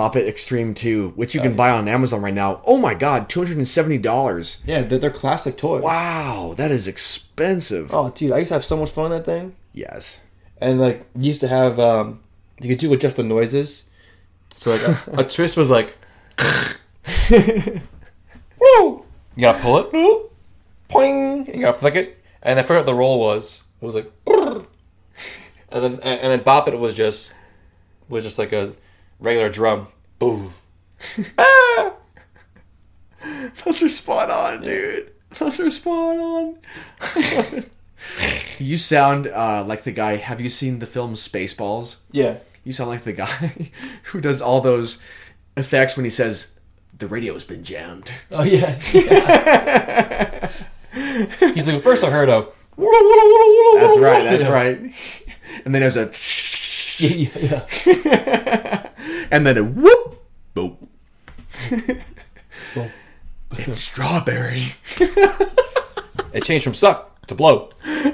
Bop 0.00 0.16
It 0.16 0.26
Extreme 0.26 0.72
2, 0.76 1.10
which 1.14 1.34
you 1.34 1.40
Oh, 1.40 1.42
can 1.42 1.52
yeah. 1.52 1.56
buy 1.58 1.70
on 1.72 1.86
Amazon 1.86 2.22
right 2.22 2.32
now. 2.32 2.62
Oh 2.64 2.78
my 2.78 2.94
god, 2.94 3.28
$270. 3.28 4.60
Yeah, 4.64 4.80
they're, 4.80 4.98
they're 4.98 5.10
classic 5.10 5.58
toys. 5.58 5.82
Wow, 5.82 6.54
that 6.56 6.70
is 6.70 6.88
expensive. 6.88 7.92
Oh, 7.92 8.08
dude, 8.08 8.32
I 8.32 8.38
used 8.38 8.48
to 8.48 8.54
have 8.54 8.64
so 8.64 8.78
much 8.78 8.88
fun 8.90 9.04
on 9.04 9.10
that 9.10 9.26
thing. 9.26 9.56
Yes. 9.74 10.20
And 10.58 10.80
like 10.80 11.04
you 11.14 11.26
used 11.28 11.42
to 11.42 11.48
have, 11.48 11.78
um, 11.78 12.20
you 12.62 12.70
could 12.70 12.78
do 12.78 12.88
with 12.88 13.02
just 13.02 13.16
the 13.18 13.22
noises. 13.22 13.90
So 14.54 14.70
like 14.70 14.80
a, 14.88 15.20
a 15.20 15.24
twist 15.28 15.58
was 15.58 15.68
like, 15.70 15.94
woo. 17.30 19.04
You 19.36 19.40
gotta 19.42 19.58
pull 19.58 19.78
it, 19.80 19.92
woo, 19.92 20.30
poing. 20.88 21.46
You 21.54 21.60
gotta 21.60 21.76
flick 21.78 21.94
it, 21.94 22.18
and 22.42 22.58
I 22.58 22.62
forgot 22.62 22.80
what 22.80 22.86
the 22.86 22.94
roll 22.94 23.20
was. 23.20 23.64
It 23.82 23.84
was 23.84 23.94
like, 23.94 24.10
and 24.26 24.64
then 25.70 25.92
and 26.00 26.32
then 26.32 26.42
bop 26.42 26.68
it 26.68 26.78
was 26.78 26.94
just 26.94 27.34
was 28.08 28.24
just 28.24 28.38
like 28.38 28.52
a 28.52 28.74
regular 29.20 29.48
drum. 29.48 29.88
Boom. 30.18 30.52
ah! 31.38 31.92
Those 33.64 33.82
are 33.82 33.88
spot 33.88 34.30
on, 34.30 34.62
dude. 34.62 35.12
Those 35.38 35.60
are 35.60 35.70
spot 35.70 36.16
on. 36.16 36.56
you 38.58 38.76
sound 38.76 39.26
uh, 39.28 39.64
like 39.64 39.84
the 39.84 39.92
guy. 39.92 40.16
Have 40.16 40.40
you 40.40 40.48
seen 40.48 40.78
the 40.78 40.86
film 40.86 41.14
Spaceballs? 41.14 41.96
Yeah. 42.10 42.38
You 42.64 42.72
sound 42.72 42.90
like 42.90 43.04
the 43.04 43.12
guy 43.12 43.70
who 44.04 44.20
does 44.20 44.42
all 44.42 44.60
those 44.60 45.02
effects 45.56 45.96
when 45.96 46.04
he 46.04 46.10
says, 46.10 46.58
the 46.96 47.06
radio's 47.06 47.44
been 47.44 47.62
jammed. 47.64 48.12
Oh 48.30 48.42
yeah. 48.42 48.76
He's 51.54 51.66
like, 51.66 51.82
first 51.82 52.04
I 52.04 52.10
heard 52.10 52.28
a. 52.28 52.48
That's 52.76 53.98
right, 53.98 54.24
that's 54.24 54.48
right. 54.50 54.78
And 55.64 55.74
then 55.74 55.80
there's 55.80 55.96
a 55.96 56.10
Yeah, 57.06 57.66
yeah. 57.94 58.79
And 59.30 59.46
then 59.46 59.56
it 59.56 59.66
whoop 59.66 60.22
boop. 60.54 60.76
Boom. 62.74 62.90
It's 63.52 63.80
strawberry. 63.80 64.74
It 66.32 66.44
changed 66.44 66.64
from 66.64 66.74
suck 66.74 67.26
to 67.26 67.34
blow. 67.34 67.70
Great 67.82 68.04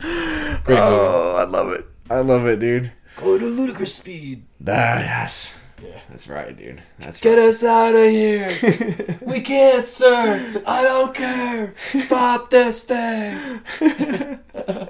movie. 0.00 0.80
Oh, 0.80 1.34
I 1.36 1.44
love 1.44 1.72
it. 1.72 1.84
I 2.08 2.20
love 2.20 2.46
it, 2.46 2.58
dude. 2.60 2.90
Go 3.16 3.38
to 3.38 3.44
ludicrous 3.44 3.94
speed. 3.94 4.44
Ah, 4.66 4.98
yes. 5.00 5.58
Yeah. 5.82 6.00
That's 6.08 6.26
right, 6.28 6.56
dude. 6.56 6.82
That's 7.00 7.20
Get 7.20 7.38
us 7.38 7.62
out 7.62 7.94
of 7.94 8.10
here. 8.10 9.18
we 9.20 9.40
can't, 9.42 9.86
sir. 9.86 10.50
I 10.66 10.82
don't 10.84 11.14
care. 11.14 11.74
Stop 11.76 12.50
this 12.50 12.84
thing. 12.84 13.60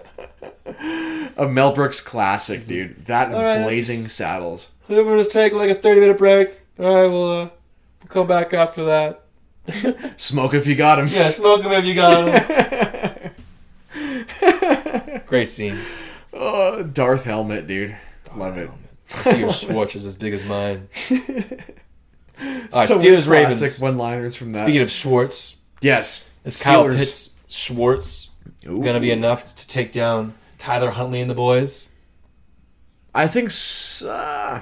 a 1.36 1.48
Mel 1.48 1.72
Brooks 1.74 2.00
classic, 2.00 2.66
dude. 2.66 3.06
That 3.06 3.28
and 3.28 3.36
All 3.36 3.42
right, 3.42 3.62
Blazing 3.62 4.08
Saddles. 4.08 4.68
We're 4.88 5.16
just 5.16 5.30
take 5.32 5.52
like 5.52 5.70
a 5.70 5.74
30 5.74 6.00
minute 6.00 6.18
break. 6.18 6.50
All 6.78 6.94
right, 6.94 7.06
we'll, 7.06 7.30
uh, 7.30 7.48
we'll 8.00 8.08
come 8.08 8.26
back 8.26 8.52
after 8.52 8.84
that. 8.84 9.22
Smoke 10.20 10.54
if 10.54 10.66
you 10.66 10.74
got 10.74 10.98
him. 10.98 11.08
Yeah, 11.08 11.30
smoke 11.30 11.62
them 11.62 11.72
if 11.72 11.84
you 11.86 11.94
got 11.94 12.28
him. 12.28 13.32
Great 15.26 15.48
scene. 15.48 15.78
Oh, 16.32 16.82
Dark 16.82 17.22
Helmet, 17.22 17.66
dude. 17.66 17.96
Love 18.36 18.58
it. 18.58 18.70
I 19.14 19.22
see 19.22 19.38
your 19.40 19.52
Schwartz 19.52 19.94
is 19.94 20.06
as 20.06 20.16
big 20.16 20.34
as 20.34 20.44
mine. 20.44 20.88
All 21.10 21.16
right, 22.72 22.88
So 22.88 22.98
Steelers 22.98 23.26
classic 23.26 23.60
Ravens. 23.60 23.80
one-liners 23.80 24.36
from 24.36 24.50
that. 24.52 24.64
Speaking 24.64 24.82
of 24.82 24.90
Schwartz, 24.90 25.56
yes, 25.80 26.28
is 26.44 26.60
Kyle 26.60 26.88
Pitts 26.88 27.34
Schwartz 27.48 28.30
Ooh. 28.66 28.82
going 28.82 28.94
to 28.94 29.00
be 29.00 29.12
enough 29.12 29.54
to 29.54 29.68
take 29.68 29.92
down 29.92 30.34
Tyler 30.64 30.90
Huntley 30.92 31.20
and 31.20 31.30
the 31.30 31.34
boys? 31.34 31.90
I 33.14 33.26
think 33.26 33.50
uh, 34.08 34.60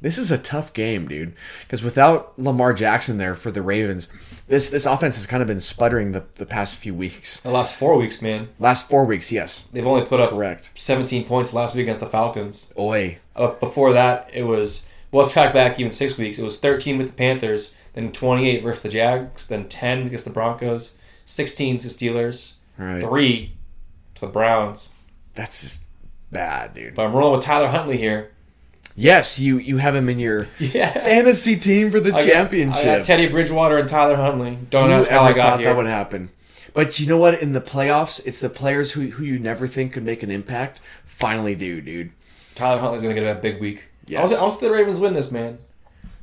this 0.00 0.18
is 0.18 0.32
a 0.32 0.36
tough 0.38 0.72
game, 0.72 1.06
dude. 1.06 1.32
Because 1.62 1.84
without 1.84 2.36
Lamar 2.36 2.72
Jackson 2.72 3.18
there 3.18 3.36
for 3.36 3.52
the 3.52 3.62
Ravens, 3.62 4.08
this 4.48 4.68
this 4.68 4.84
offense 4.84 5.14
has 5.14 5.28
kind 5.28 5.40
of 5.40 5.46
been 5.46 5.60
sputtering 5.60 6.10
the, 6.10 6.24
the 6.34 6.44
past 6.44 6.76
few 6.76 6.92
weeks. 6.92 7.38
The 7.38 7.50
last 7.50 7.76
four 7.76 7.96
weeks, 7.96 8.20
man. 8.20 8.48
Last 8.58 8.88
four 8.90 9.04
weeks, 9.04 9.30
yes, 9.30 9.60
They've 9.72 9.86
only 9.86 10.04
put 10.06 10.18
up 10.18 10.30
correct. 10.30 10.70
17 10.74 11.24
points 11.24 11.52
last 11.52 11.76
week 11.76 11.84
against 11.84 12.00
the 12.00 12.06
Falcons. 12.08 12.72
Oi, 12.76 13.18
Uh, 13.36 13.52
before 13.52 13.92
that, 13.92 14.28
it 14.34 14.42
was, 14.42 14.86
well, 15.12 15.22
let's 15.22 15.32
track 15.32 15.54
back 15.54 15.78
even 15.78 15.92
six 15.92 16.18
weeks. 16.18 16.40
It 16.40 16.44
was 16.44 16.58
13 16.58 16.98
with 16.98 17.06
the 17.06 17.12
Panthers, 17.12 17.76
then 17.94 18.10
28 18.10 18.64
versus 18.64 18.82
the 18.82 18.88
Jags, 18.88 19.46
then 19.46 19.68
10 19.68 20.08
against 20.08 20.24
the 20.24 20.32
Broncos, 20.32 20.96
16 21.26 21.78
to 21.78 21.88
the 21.88 21.94
Steelers, 21.94 22.54
right? 22.76 23.00
3 23.00 23.52
to 24.16 24.20
the 24.22 24.26
Browns. 24.26 24.90
That's 25.38 25.62
just 25.62 25.80
bad, 26.32 26.74
dude. 26.74 26.96
But 26.96 27.06
I'm 27.06 27.12
rolling 27.12 27.36
with 27.36 27.44
Tyler 27.44 27.68
Huntley 27.68 27.96
here. 27.96 28.32
Yes, 28.96 29.38
you 29.38 29.58
you 29.58 29.76
have 29.76 29.94
him 29.94 30.08
in 30.08 30.18
your 30.18 30.48
Yeah. 30.58 30.92
fantasy 30.92 31.54
team 31.54 31.92
for 31.92 32.00
the 32.00 32.12
I 32.12 32.24
got- 32.24 32.32
championship. 32.32 32.80
I 32.84 32.96
got 32.96 33.04
Teddy 33.04 33.28
Bridgewater 33.28 33.78
and 33.78 33.88
Tyler 33.88 34.16
Huntley. 34.16 34.58
Don't 34.70 34.88
Who 34.88 34.94
ask 34.96 35.08
how 35.08 35.22
I 35.22 35.32
got 35.32 35.50
thought 35.50 35.60
here. 35.60 35.68
that 35.68 35.76
would 35.76 35.86
happen? 35.86 36.30
But 36.74 36.98
you 36.98 37.06
know 37.06 37.18
what? 37.18 37.40
In 37.40 37.52
the 37.52 37.60
playoffs, 37.60 38.20
it's 38.26 38.40
the 38.40 38.48
players 38.50 38.92
who 38.92 39.02
who 39.10 39.22
you 39.24 39.38
never 39.38 39.68
think 39.68 39.92
could 39.92 40.02
make 40.04 40.24
an 40.24 40.30
impact 40.32 40.80
finally 41.04 41.54
do, 41.54 41.80
dude. 41.80 42.10
Tyler 42.56 42.80
Huntley's 42.80 43.02
gonna 43.02 43.14
get 43.14 43.24
a 43.24 43.40
big 43.40 43.60
week. 43.60 43.84
Yes. 44.08 44.34
I'll, 44.36 44.50
see 44.50 44.66
the 44.66 44.72
Ravens 44.72 44.98
win 44.98 45.14
this, 45.14 45.30
man. 45.30 45.58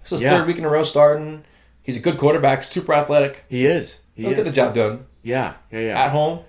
This 0.03 0.11
is 0.11 0.22
Yeah. 0.22 0.32
third 0.32 0.47
week 0.47 0.57
in 0.57 0.66
a 0.66 0.70
row 0.70 0.84
starting. 0.84 1.45
He's 1.84 1.95
a 1.95 1.99
good 2.01 2.18
quarterback, 2.18 2.63
super 2.66 2.93
athletic. 2.93 3.45
He 3.47 3.66
is. 3.66 3.99
He 4.16 4.24
He'll 4.24 4.32
is. 4.32 4.38
get 4.38 4.43
the 4.45 4.51
job 4.51 4.74
done 4.74 5.05
Yeah, 5.24 5.53
yeah, 5.72 5.80
yeah. 5.80 6.03
at 6.05 6.11
home. 6.11 6.39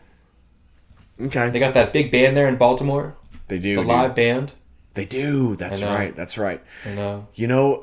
Okay, 1.20 1.50
They 1.50 1.58
got 1.58 1.74
that 1.74 1.92
big 1.92 2.10
band 2.10 2.36
there 2.36 2.48
in 2.48 2.56
Baltimore, 2.56 3.16
they 3.48 3.58
do. 3.58 3.76
the 3.76 3.80
dude. 3.82 3.88
live 3.88 4.14
band. 4.14 4.52
They 4.94 5.04
do. 5.04 5.56
That's 5.56 5.82
right. 5.82 6.14
That's 6.16 6.38
right. 6.38 6.62
And 6.84 6.98
uh, 6.98 7.20
You 7.34 7.46
know, 7.46 7.82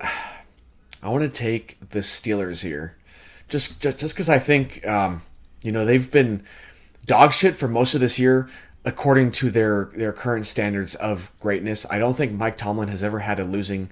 I 1.01 1.09
want 1.09 1.23
to 1.23 1.29
take 1.29 1.77
the 1.89 1.99
Steelers 1.99 2.63
here, 2.63 2.95
just 3.49 3.79
just 3.81 3.99
just 3.99 4.15
because 4.15 4.29
I 4.29 4.39
think 4.39 4.85
um, 4.87 5.21
you 5.61 5.71
know 5.71 5.85
they've 5.85 6.09
been 6.11 6.43
dog 7.05 7.33
shit 7.33 7.55
for 7.55 7.67
most 7.67 7.93
of 7.93 8.01
this 8.01 8.17
year, 8.17 8.49
according 8.85 9.31
to 9.33 9.51
their 9.51 9.91
their 9.95 10.13
current 10.13 10.45
standards 10.45 10.95
of 10.95 11.31
greatness. 11.39 11.85
I 11.89 11.99
don't 11.99 12.15
think 12.15 12.31
Mike 12.31 12.57
Tomlin 12.57 12.87
has 12.89 13.03
ever 13.03 13.19
had 13.19 13.39
a 13.39 13.43
losing 13.43 13.89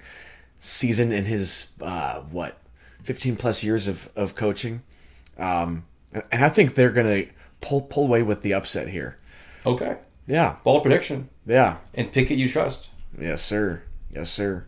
season 0.58 1.12
in 1.12 1.24
his 1.24 1.72
uh, 1.80 2.20
what 2.22 2.58
fifteen 3.04 3.36
plus 3.36 3.62
years 3.62 3.86
of 3.86 4.08
of 4.16 4.34
coaching, 4.34 4.82
um, 5.38 5.84
and 6.12 6.44
I 6.44 6.48
think 6.48 6.74
they're 6.74 6.90
gonna 6.90 7.26
pull 7.60 7.82
pull 7.82 8.06
away 8.06 8.22
with 8.22 8.42
the 8.42 8.54
upset 8.54 8.88
here. 8.88 9.16
Okay, 9.66 9.96
Yeah, 10.26 10.56
bold 10.64 10.82
prediction. 10.82 11.28
yeah, 11.46 11.76
And 11.94 12.10
pick 12.12 12.30
it 12.30 12.34
you 12.36 12.48
trust. 12.48 12.88
yes, 13.20 13.42
sir, 13.42 13.82
yes, 14.10 14.30
sir. 14.30 14.64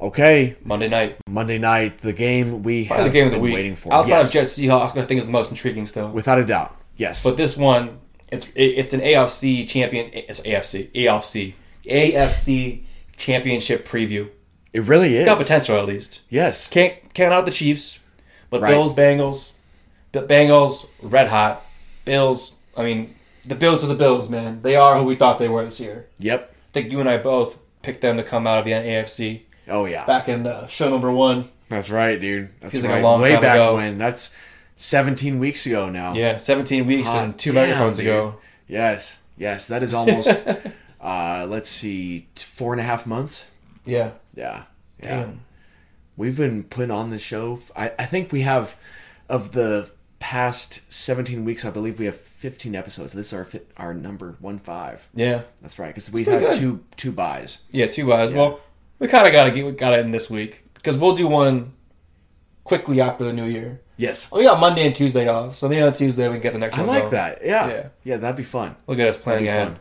Okay, 0.00 0.56
Monday 0.64 0.88
night, 0.88 1.16
Monday 1.28 1.58
night, 1.58 1.98
the 1.98 2.12
game 2.12 2.62
we 2.64 2.86
probably 2.86 3.04
have 3.04 3.12
the 3.12 3.18
game 3.18 3.26
of 3.26 3.30
the 3.32 3.36
been 3.36 3.42
week. 3.44 3.54
waiting 3.54 3.76
for. 3.76 3.92
Outside 3.94 4.08
yes, 4.18 4.26
of 4.28 4.32
Jets 4.32 4.58
Seahawks, 4.58 4.96
I 5.00 5.06
think 5.06 5.20
is 5.20 5.26
the 5.26 5.32
most 5.32 5.50
intriguing 5.52 5.86
still. 5.86 6.08
without 6.10 6.38
a 6.38 6.44
doubt. 6.44 6.76
Yes, 6.96 7.22
But 7.22 7.36
this 7.36 7.56
one, 7.56 7.98
it's 8.32 8.48
it's 8.56 8.92
an 8.92 9.00
AFC 9.00 9.66
champion. 9.68 10.10
It's 10.12 10.40
AFC, 10.40 10.90
AFC, 10.92 11.54
AFC 11.86 12.82
championship 13.16 13.86
preview. 13.86 14.28
it 14.72 14.80
really 14.82 15.14
is. 15.16 15.24
Got 15.24 15.38
potential 15.38 15.78
at 15.78 15.86
least. 15.86 16.20
Yes, 16.28 16.68
Can't 16.68 16.94
count 17.14 17.32
out 17.32 17.44
the 17.46 17.52
Chiefs, 17.52 18.00
but 18.50 18.60
Right. 18.62 18.70
Bills, 18.70 18.92
Bengals, 18.92 19.52
the 20.12 20.22
Bengals, 20.22 20.86
red 21.00 21.28
hot. 21.28 21.64
Bills. 22.04 22.56
I 22.76 22.82
mean, 22.82 23.14
the 23.44 23.54
Bills 23.54 23.82
are 23.84 23.88
the 23.88 23.94
Bills, 23.94 24.28
man. 24.28 24.62
They 24.62 24.76
are 24.76 24.98
who 24.98 25.04
we 25.04 25.14
thought 25.16 25.38
they 25.38 25.48
were 25.48 25.64
this 25.64 25.80
year. 25.80 26.08
yep. 26.18 26.50
I 26.52 26.72
think 26.72 26.90
you 26.90 27.00
and 27.00 27.08
I 27.08 27.18
both 27.18 27.58
picked 27.82 28.00
them 28.00 28.16
to 28.16 28.22
come 28.22 28.46
out 28.46 28.58
of 28.58 28.64
the 28.64 28.70
AFC 28.72 29.42
Oh 29.68 29.84
yeah, 29.84 30.04
back 30.06 30.28
in 30.28 30.46
uh, 30.46 30.66
show 30.66 30.90
number 30.90 31.12
one. 31.12 31.48
that's 31.68 31.88
right, 31.90 32.20
dude. 32.20 32.50
That's 32.60 32.74
Feels 32.74 32.84
like 32.84 32.92
a 32.92 32.94
right. 32.96 33.02
long 33.02 33.20
Way 33.20 33.34
back 33.34 33.56
ago. 33.56 33.76
when. 33.76 33.98
That's 33.98 34.34
seventeen 34.76 35.38
weeks 35.38 35.66
ago 35.66 35.88
now. 35.88 36.14
Yeah, 36.14 36.36
17 36.36 36.86
weeks 36.86 37.08
Hot 37.08 37.24
and 37.24 37.38
two 37.38 37.52
damn, 37.52 37.68
microphones 37.68 37.98
dude. 37.98 38.06
ago. 38.06 38.34
Yes, 38.66 39.20
yes. 39.36 39.68
That 39.68 39.82
is 39.82 39.94
almost. 39.94 40.28
uh, 41.00 41.46
let's 41.48 41.68
see, 41.68 42.28
four 42.36 42.72
and 42.72 42.80
a 42.80 42.84
half 42.84 43.06
months. 43.06 43.46
Yeah. 43.84 44.12
Yeah, 44.34 44.64
yeah. 45.02 45.20
Damn. 45.20 45.40
We've 46.16 46.36
been 46.36 46.64
putting 46.64 46.90
on 46.90 47.10
this 47.10 47.22
show. 47.22 47.60
I, 47.76 47.92
I 47.98 48.04
think 48.06 48.32
we 48.32 48.42
have, 48.42 48.76
of 49.28 49.52
the 49.52 49.90
past 50.22 50.80
17 50.92 51.44
weeks, 51.44 51.64
I 51.64 51.70
believe 51.70 51.98
we 51.98 52.04
have 52.06 52.14
15 52.14 52.76
episodes. 52.76 53.12
This 53.12 53.26
is 53.26 53.32
our 53.32 53.46
our 53.76 53.92
number 53.92 54.36
one 54.38 54.58
five. 54.60 55.08
Yeah. 55.14 55.42
That's 55.60 55.78
right, 55.80 55.88
because 55.88 56.12
we've 56.12 56.26
had 56.28 56.52
two 56.52 56.84
two 56.96 57.10
buys. 57.10 57.58
Yeah, 57.72 57.86
two 57.88 58.06
buys. 58.06 58.32
Well, 58.32 58.60
we 59.00 59.08
kind 59.08 59.26
of 59.26 59.32
got 59.32 59.44
to 59.44 59.50
get 59.50 59.66
we 59.66 59.72
got 59.72 59.92
it 59.98 60.04
in 60.04 60.12
this 60.12 60.30
week 60.30 60.62
because 60.74 60.96
we'll 60.96 61.14
do 61.16 61.26
one 61.26 61.72
quickly 62.64 63.00
after 63.00 63.24
the 63.24 63.32
new 63.32 63.46
year. 63.46 63.80
Yes, 63.96 64.28
Oh, 64.32 64.38
we 64.38 64.44
got 64.44 64.58
Monday 64.60 64.86
and 64.86 64.94
Tuesday 64.94 65.28
off, 65.28 65.54
so 65.56 65.68
maybe 65.68 65.82
on 65.82 65.92
Tuesday 65.92 66.26
we 66.28 66.34
can 66.36 66.42
get 66.42 66.52
the 66.54 66.58
next 66.60 66.76
I 66.76 66.80
one. 66.80 66.88
like 66.88 66.98
going. 67.02 67.10
that. 67.12 67.44
Yeah. 67.44 67.68
Yeah. 67.68 67.88
yeah, 68.04 68.16
that'd 68.18 68.36
be 68.36 68.42
fun. 68.42 68.74
Look 68.86 68.98
at 68.98 69.06
us 69.08 69.16
planning 69.16 69.48
ahead. 69.48 69.68
fun. 69.68 69.78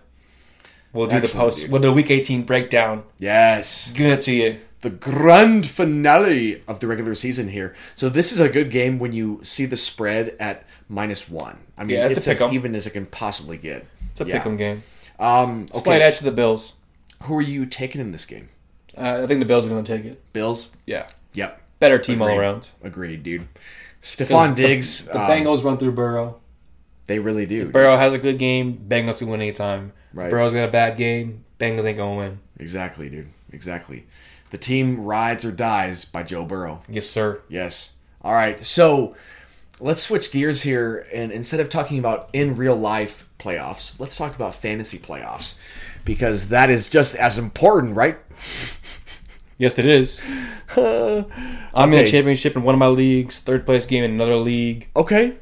We'll 0.94 1.08
do 1.08 1.16
Excellent, 1.16 1.34
the 1.34 1.40
post. 1.52 1.60
dude. 1.62 1.72
We'll 1.72 1.82
do 1.82 1.92
week 1.94 2.12
18 2.12 2.44
breakdown. 2.44 3.04
Yes, 3.20 3.92
Give 3.94 4.12
it 4.12 4.22
to 4.24 4.34
you. 4.36 4.58
The 4.82 4.90
grand 4.90 5.68
finale 5.70 6.64
of 6.68 6.80
the 6.80 6.88
regular 6.88 7.14
season 7.16 7.50
here. 7.50 7.76
So 7.96 8.10
this 8.10 8.32
is 8.32 8.40
a 8.40 8.50
good 8.50 8.72
game 8.72 8.98
when 9.00 9.12
you 9.12 9.40
see 9.44 9.66
the 9.66 9.76
spread 9.76 10.36
at 10.40 10.66
minus 10.90 11.30
one. 11.30 11.58
I 11.78 11.84
mean, 11.84 11.98
Yeah, 11.98 12.08
it's 12.08 12.18
it's 12.18 12.28
as 12.28 12.40
pick 12.40 12.48
'em. 12.48 12.54
even 12.56 12.74
as 12.76 12.88
it 12.88 12.92
can 12.92 13.06
possibly 13.06 13.58
get. 13.58 13.86
It's 14.12 14.22
a 14.22 14.26
Yeah. 14.26 14.40
pick'em 14.44 14.58
game. 14.58 14.84
Um, 15.20 15.68
Slight 15.74 15.98
okay, 15.98 16.02
edge 16.04 16.18
to 16.18 16.24
the 16.24 16.32
Bills. 16.32 16.74
who 17.24 17.38
are 17.38 17.42
you 17.42 17.66
taking 17.68 18.02
in 18.02 18.12
this 18.12 18.26
game? 18.26 18.50
Uh, 18.98 19.22
I 19.24 19.28
think 19.28 19.40
the 19.40 19.46
Bills 19.46 19.66
are 19.66 19.70
going 19.70 19.84
to 19.84 19.98
take 19.98 20.06
it. 20.06 20.22
Bills. 20.34 20.70
Yeah, 20.88 21.08
Yep. 21.34 21.62
better 21.80 22.00
team 22.00 22.22
all 22.22 22.28
Agreed. 22.28 22.40
around. 22.40 22.70
Agreed, 22.84 23.24
dude. 23.24 23.48
Stefon 24.02 24.56
Diggs. 24.56 25.06
The, 25.06 25.22
um, 25.22 25.30
Bengals 25.30 25.64
run 25.64 25.78
through 25.78 25.92
Burrow. 25.92 26.38
They 27.06 27.20
really 27.20 27.46
do. 27.46 27.70
Burrow 27.70 27.98
has 27.98 28.14
a 28.14 28.18
good 28.18 28.40
game. 28.40 28.84
Bengals 28.88 29.20
can 29.20 29.28
win 29.28 29.42
anytime. 29.42 29.94
Right. 30.14 30.30
Burrow's 30.32 30.54
got 30.54 30.68
a 30.68 30.72
bad 30.72 30.98
game. 30.98 31.46
Bengals 31.60 31.86
ain't 31.86 31.98
going 31.98 32.18
to 32.18 32.24
win. 32.24 32.40
Exactly, 32.58 33.10
dude. 33.10 33.28
Exactly. 33.54 34.06
The 34.52 34.58
team 34.58 35.02
rides 35.04 35.44
or 35.44 35.52
dies 35.52 36.06
by 36.06 36.24
Joe 36.24 36.46
Burrow. 36.46 36.84
Yes, 36.88 37.10
sir. 37.10 37.42
Yes. 37.50 37.94
All 38.22 38.34
right. 38.34 38.64
So 38.64 39.16
let's 39.80 40.02
switch 40.04 40.32
gears 40.32 40.62
here, 40.64 41.08
and 41.14 41.32
instead 41.32 41.60
of 41.60 41.70
talking 41.70 41.98
about 42.00 42.30
in 42.34 42.56
real 42.56 42.76
life 42.76 43.28
playoffs, 43.40 44.00
let's 44.00 44.16
talk 44.18 44.36
about 44.36 44.54
fantasy 44.54 44.98
playoffs 45.00 45.56
because 46.06 46.50
that 46.50 46.70
is 46.70 46.90
just 46.90 47.16
as 47.16 47.38
important, 47.38 47.96
right? 47.96 48.18
Yes, 49.58 49.78
it 49.78 49.86
is. 49.86 50.20
I'm 50.76 51.94
in 51.94 52.00
a 52.00 52.08
championship 52.08 52.56
in 52.56 52.64
one 52.64 52.74
of 52.74 52.80
my 52.80 52.88
leagues. 52.88 53.42
Third 53.42 53.64
place 53.64 53.86
game 53.86 54.04
in 54.04 54.10
another 54.10 54.38
league. 54.38 54.90
Okay. 54.96 55.38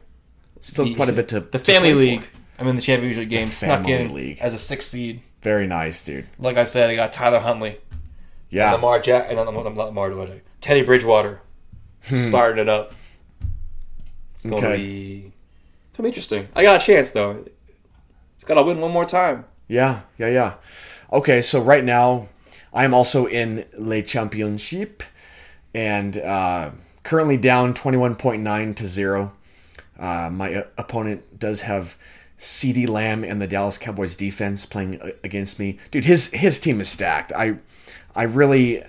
Still 0.60 0.94
quite 0.94 1.08
a 1.08 1.14
bit 1.14 1.30
to 1.30 1.40
the 1.40 1.58
family 1.58 1.94
league. 1.94 2.24
for. 2.24 2.38
I'm 2.60 2.68
in 2.68 2.76
the 2.76 2.82
championship 2.82 3.30
game. 3.30 3.48
Snuck 3.48 3.84
family 3.86 3.94
in 3.94 4.14
league. 4.14 4.40
as 4.40 4.54
a 4.54 4.60
sixth 4.60 4.90
seed. 4.90 5.22
Very 5.42 5.68
nice, 5.68 6.04
dude. 6.04 6.28
Like 6.38 6.58
I 6.58 6.66
said, 6.66 6.90
I 6.90 6.98
got 6.98 7.14
Tyler 7.14 7.40
Huntley, 7.40 7.78
Yeah. 8.50 8.72
Lamar 8.74 9.00
Jack, 9.00 9.28
and 9.30 9.40
I'm 9.40 9.54
not 9.54 9.64
Lamar? 9.76 10.28
Teddy 10.62 10.82
Bridgewater, 10.82 11.42
starting 12.04 12.62
it 12.62 12.70
up. 12.70 12.94
It's 14.34 14.46
going 14.46 14.62
Hmm. 14.62 14.66
Okay. 14.68 14.78
to 14.78 14.84
be, 14.84 15.32
it's 15.90 15.98
gonna 15.98 16.04
be 16.06 16.10
interesting. 16.10 16.48
I 16.56 16.64
got 16.64 16.82
a 16.82 16.86
chance 16.86 17.12
though. 17.12 17.46
It's 18.36 18.44
got 18.46 18.56
to 18.56 18.64
win 18.64 18.80
one 18.80 18.92
more 18.92 19.06
time. 19.06 19.46
Yeah, 19.68 20.02
yeah, 20.18 20.30
yeah. 20.30 20.54
Okay, 21.12 21.42
so 21.42 21.62
right 21.62 21.84
now 21.84 22.30
I'm 22.74 22.94
also 22.94 23.26
in 23.26 23.66
Le 23.78 24.02
Championship 24.02 25.04
and 25.74 26.18
uh, 26.18 26.72
currently 27.04 27.38
down 27.38 27.74
21.9 27.74 28.76
to 28.78 28.86
0. 28.88 29.34
Uh, 30.00 30.30
my 30.32 30.66
opponent 30.78 31.38
does 31.38 31.64
have 31.64 31.98
CeeDee 32.40 32.88
Lamb 32.88 33.24
and 33.26 33.42
the 33.42 33.48
Dallas 33.48 33.78
Cowboys 33.78 34.16
defense 34.16 34.66
playing 34.66 35.00
against 35.24 35.60
me. 35.60 35.78
Dude, 35.92 36.06
his 36.06 36.32
his 36.32 36.60
team 36.60 36.80
is 36.80 36.88
stacked. 36.88 37.34
I 37.34 37.58
I 38.20 38.24
really 38.24 38.84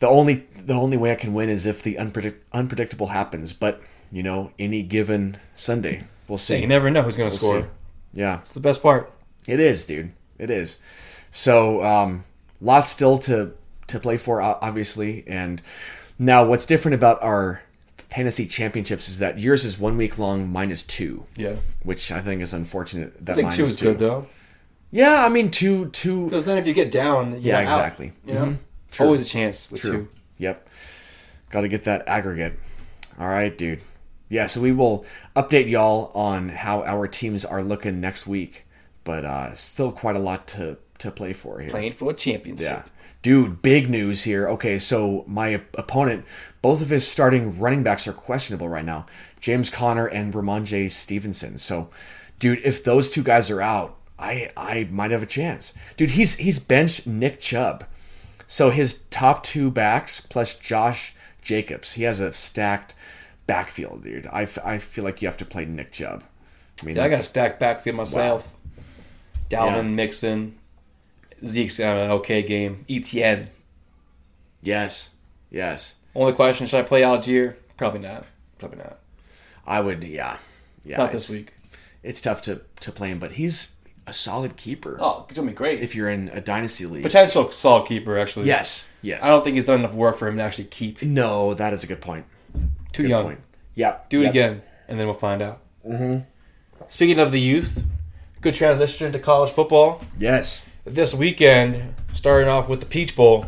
the 0.00 0.08
only 0.08 0.46
the 0.56 0.74
only 0.74 0.96
way 0.98 1.10
I 1.12 1.14
can 1.14 1.32
win 1.32 1.48
is 1.48 1.64
if 1.64 1.82
the 1.82 1.94
unpredict, 1.94 2.34
unpredictable 2.52 3.06
happens, 3.08 3.52
but 3.52 3.80
you 4.10 4.22
know, 4.22 4.50
any 4.58 4.82
given 4.82 5.38
Sunday, 5.54 6.02
we'll 6.28 6.36
see. 6.38 6.58
You 6.60 6.66
never 6.66 6.90
know 6.90 7.00
who's 7.02 7.16
going 7.16 7.30
to 7.30 7.34
We'll 7.34 7.38
score. 7.38 7.62
see. 7.62 8.20
Yeah. 8.20 8.40
It's 8.40 8.52
the 8.52 8.60
best 8.60 8.82
part. 8.82 9.10
It 9.46 9.58
is, 9.58 9.84
dude. 9.86 10.12
It 10.38 10.50
is. 10.50 10.78
So, 11.30 11.82
um, 11.82 12.24
lots 12.60 12.90
still 12.90 13.16
to 13.18 13.52
to 13.86 13.98
play 13.98 14.18
for, 14.18 14.42
obviously. 14.42 15.24
And 15.26 15.62
now, 16.18 16.44
what's 16.44 16.66
different 16.66 16.94
about 16.94 17.22
our 17.22 17.62
fantasy 17.96 18.46
championships 18.46 19.08
is 19.08 19.18
that 19.20 19.38
yours 19.38 19.64
is 19.64 19.78
one 19.78 19.96
week 19.96 20.18
long 20.18 20.52
minus 20.52 20.82
two, 20.82 21.24
Yeah, 21.36 21.54
which 21.82 22.12
I 22.12 22.20
think 22.20 22.42
is 22.42 22.52
unfortunate. 22.52 23.24
That 23.24 23.32
I 23.32 23.36
think 23.36 23.44
minus 23.46 23.56
two 23.56 23.64
is 23.64 23.80
good 23.80 23.98
though. 23.98 24.26
Yeah, 24.92 25.24
I 25.24 25.28
mean 25.30 25.50
two, 25.50 25.86
two. 25.88 26.26
Because 26.26 26.44
then 26.44 26.58
if 26.58 26.66
you 26.66 26.74
get 26.74 26.90
down, 26.92 27.32
you're 27.32 27.40
Yeah, 27.40 27.58
out, 27.60 27.64
exactly. 27.80 28.12
you 28.24 28.34
know, 28.34 28.44
Mhm. 28.44 28.56
True. 28.92 29.06
always 29.06 29.22
a 29.22 29.28
chance 29.28 29.70
with 29.70 29.80
True. 29.80 29.92
two. 29.92 30.08
Yep. 30.38 30.68
Got 31.50 31.62
to 31.62 31.68
get 31.68 31.84
that 31.84 32.06
aggregate. 32.06 32.58
All 33.18 33.26
right, 33.28 33.56
dude. 33.56 33.80
Yeah, 34.28 34.46
so 34.46 34.60
we 34.60 34.72
will 34.72 35.04
update 35.34 35.68
y'all 35.68 36.10
on 36.14 36.50
how 36.50 36.82
our 36.84 37.06
teams 37.08 37.44
are 37.44 37.62
looking 37.62 38.00
next 38.00 38.26
week, 38.26 38.64
but 39.04 39.24
uh, 39.24 39.52
still 39.54 39.92
quite 39.92 40.14
a 40.16 40.20
lot 40.20 40.46
to 40.48 40.76
to 40.98 41.10
play 41.10 41.32
for 41.32 41.58
here. 41.58 41.68
Playing 41.70 41.92
for 41.92 42.10
a 42.10 42.14
championship. 42.14 42.64
Yeah. 42.66 42.82
Dude, 43.22 43.60
big 43.62 43.88
news 43.90 44.22
here. 44.24 44.48
Okay, 44.50 44.78
so 44.78 45.24
my 45.26 45.60
opponent, 45.74 46.24
both 46.60 46.80
of 46.80 46.90
his 46.90 47.06
starting 47.06 47.58
running 47.58 47.82
backs 47.82 48.06
are 48.06 48.12
questionable 48.12 48.68
right 48.68 48.84
now. 48.84 49.06
James 49.40 49.68
Conner 49.70 50.06
and 50.06 50.32
Rhamondre 50.32 50.90
Stevenson. 50.90 51.58
So, 51.58 51.88
dude, 52.38 52.60
if 52.64 52.84
those 52.84 53.10
two 53.10 53.22
guys 53.24 53.50
are 53.50 53.60
out, 53.62 53.96
I 54.22 54.50
I 54.56 54.88
might 54.90 55.10
have 55.10 55.22
a 55.22 55.26
chance. 55.26 55.74
Dude, 55.96 56.10
he's 56.12 56.36
he's 56.36 56.58
benched 56.58 57.06
Nick 57.06 57.40
Chubb. 57.40 57.84
So 58.46 58.70
his 58.70 59.02
top 59.10 59.42
two 59.42 59.70
backs 59.70 60.20
plus 60.20 60.54
Josh 60.54 61.14
Jacobs. 61.42 61.94
He 61.94 62.04
has 62.04 62.20
a 62.20 62.32
stacked 62.32 62.94
backfield, 63.46 64.02
dude. 64.02 64.26
I, 64.30 64.42
f- 64.42 64.58
I 64.64 64.78
feel 64.78 65.04
like 65.04 65.22
you 65.22 65.28
have 65.28 65.38
to 65.38 65.44
play 65.44 65.64
Nick 65.64 65.90
Chubb. 65.92 66.22
I 66.82 66.86
mean, 66.86 66.96
Yeah, 66.96 67.04
I 67.04 67.08
got 67.08 67.18
a 67.20 67.22
stacked 67.22 67.58
backfield 67.58 67.96
myself. 67.96 68.52
Dalvin, 69.50 69.74
Yeah. 69.76 69.82
Mixon. 69.82 70.58
Zeke's 71.44 71.78
got 71.78 71.96
an 71.96 72.10
okay 72.12 72.42
game. 72.42 72.84
Etienne. 72.88 73.48
Yes. 74.62 75.10
Yes. 75.50 75.96
Only 76.14 76.32
question: 76.34 76.66
Should 76.66 76.78
I 76.80 76.82
play 76.82 77.02
Allgeier? 77.02 77.56
Probably 77.76 78.00
not. 78.00 78.26
Probably 78.58 78.78
not. 78.78 78.98
I 79.66 79.80
would. 79.80 80.04
Yeah. 80.04 80.36
Yeah. 80.84 80.98
Not 80.98 81.12
this 81.12 81.28
week. 81.30 81.54
It's 82.02 82.20
tough 82.20 82.42
to 82.42 82.60
to 82.80 82.92
play 82.92 83.10
him, 83.10 83.18
but 83.18 83.32
he's 83.32 83.74
a 84.06 84.12
solid 84.12 84.56
keeper. 84.56 84.96
Oh, 85.00 85.26
it's 85.28 85.38
gonna 85.38 85.50
be 85.50 85.54
great. 85.54 85.80
If 85.82 85.94
you're 85.94 86.10
in 86.10 86.28
a 86.30 86.40
dynasty 86.40 86.86
league. 86.86 87.02
Potential 87.02 87.50
solid 87.50 87.86
keeper, 87.86 88.18
actually. 88.18 88.46
yes. 88.46 88.88
Yes. 89.00 89.22
I 89.24 89.28
don't 89.28 89.42
think 89.44 89.54
he's 89.54 89.64
done 89.64 89.80
enough 89.80 89.94
work 89.94 90.16
for 90.16 90.28
him 90.28 90.36
to 90.36 90.42
actually 90.42 90.64
keep. 90.64 91.02
no, 91.02 91.54
that 91.54 91.72
is 91.72 91.82
a 91.84 91.86
good 91.86 92.00
point. 92.00 92.24
Too 92.92 93.02
Good 93.04 93.08
young. 93.10 93.24
point. 93.24 93.40
Yeah. 93.74 93.96
Do 94.08 94.20
it 94.20 94.24
Yep. 94.24 94.30
again, 94.30 94.62
and 94.88 94.98
then 95.00 95.06
we'll 95.06 95.14
find 95.14 95.40
out. 95.42 95.60
Mm-hmm. 95.88 96.20
Speaking 96.88 97.18
of 97.18 97.32
the 97.32 97.40
youth, 97.40 97.82
good 98.40 98.54
transition 98.54 99.06
into 99.06 99.18
college 99.18 99.50
football. 99.50 100.02
Yes. 100.18 100.64
This 100.84 101.14
weekend, 101.14 101.94
starting 102.12 102.48
off 102.48 102.68
with 102.68 102.80
the 102.80 102.86
Peach 102.86 103.14
Bowl. 103.16 103.46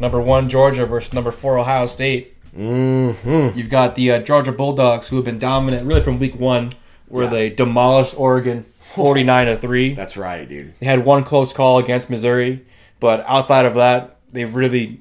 Number 0.00 0.20
one 0.20 0.48
Georgia 0.48 0.84
versus 0.84 1.12
number 1.14 1.30
four 1.30 1.58
Ohio 1.58 1.86
State. 1.86 2.34
Mm-hmm. 2.56 3.56
You've 3.58 3.70
got 3.70 3.94
the 3.94 4.10
uh, 4.12 4.18
Georgia 4.20 4.52
Bulldogs, 4.52 5.08
who 5.08 5.16
have 5.16 5.24
been 5.24 5.38
dominant 5.38 5.86
really 5.86 6.02
from 6.02 6.18
week 6.18 6.38
one, 6.38 6.74
where 7.08 7.24
Yeah. 7.24 7.30
they 7.30 7.50
demolished 7.50 8.14
Oregon 8.18 8.66
forty-nine 8.94 9.46
to 9.46 9.56
three. 9.56 9.94
That's 9.94 10.16
right, 10.16 10.48
dude. 10.48 10.74
They 10.80 10.86
had 10.86 11.04
one 11.04 11.24
close 11.24 11.52
call 11.52 11.78
against 11.78 12.10
Missouri, 12.10 12.64
but 13.00 13.24
outside 13.26 13.66
of 13.66 13.74
that, 13.74 14.18
they've 14.32 14.54
really 14.54 15.00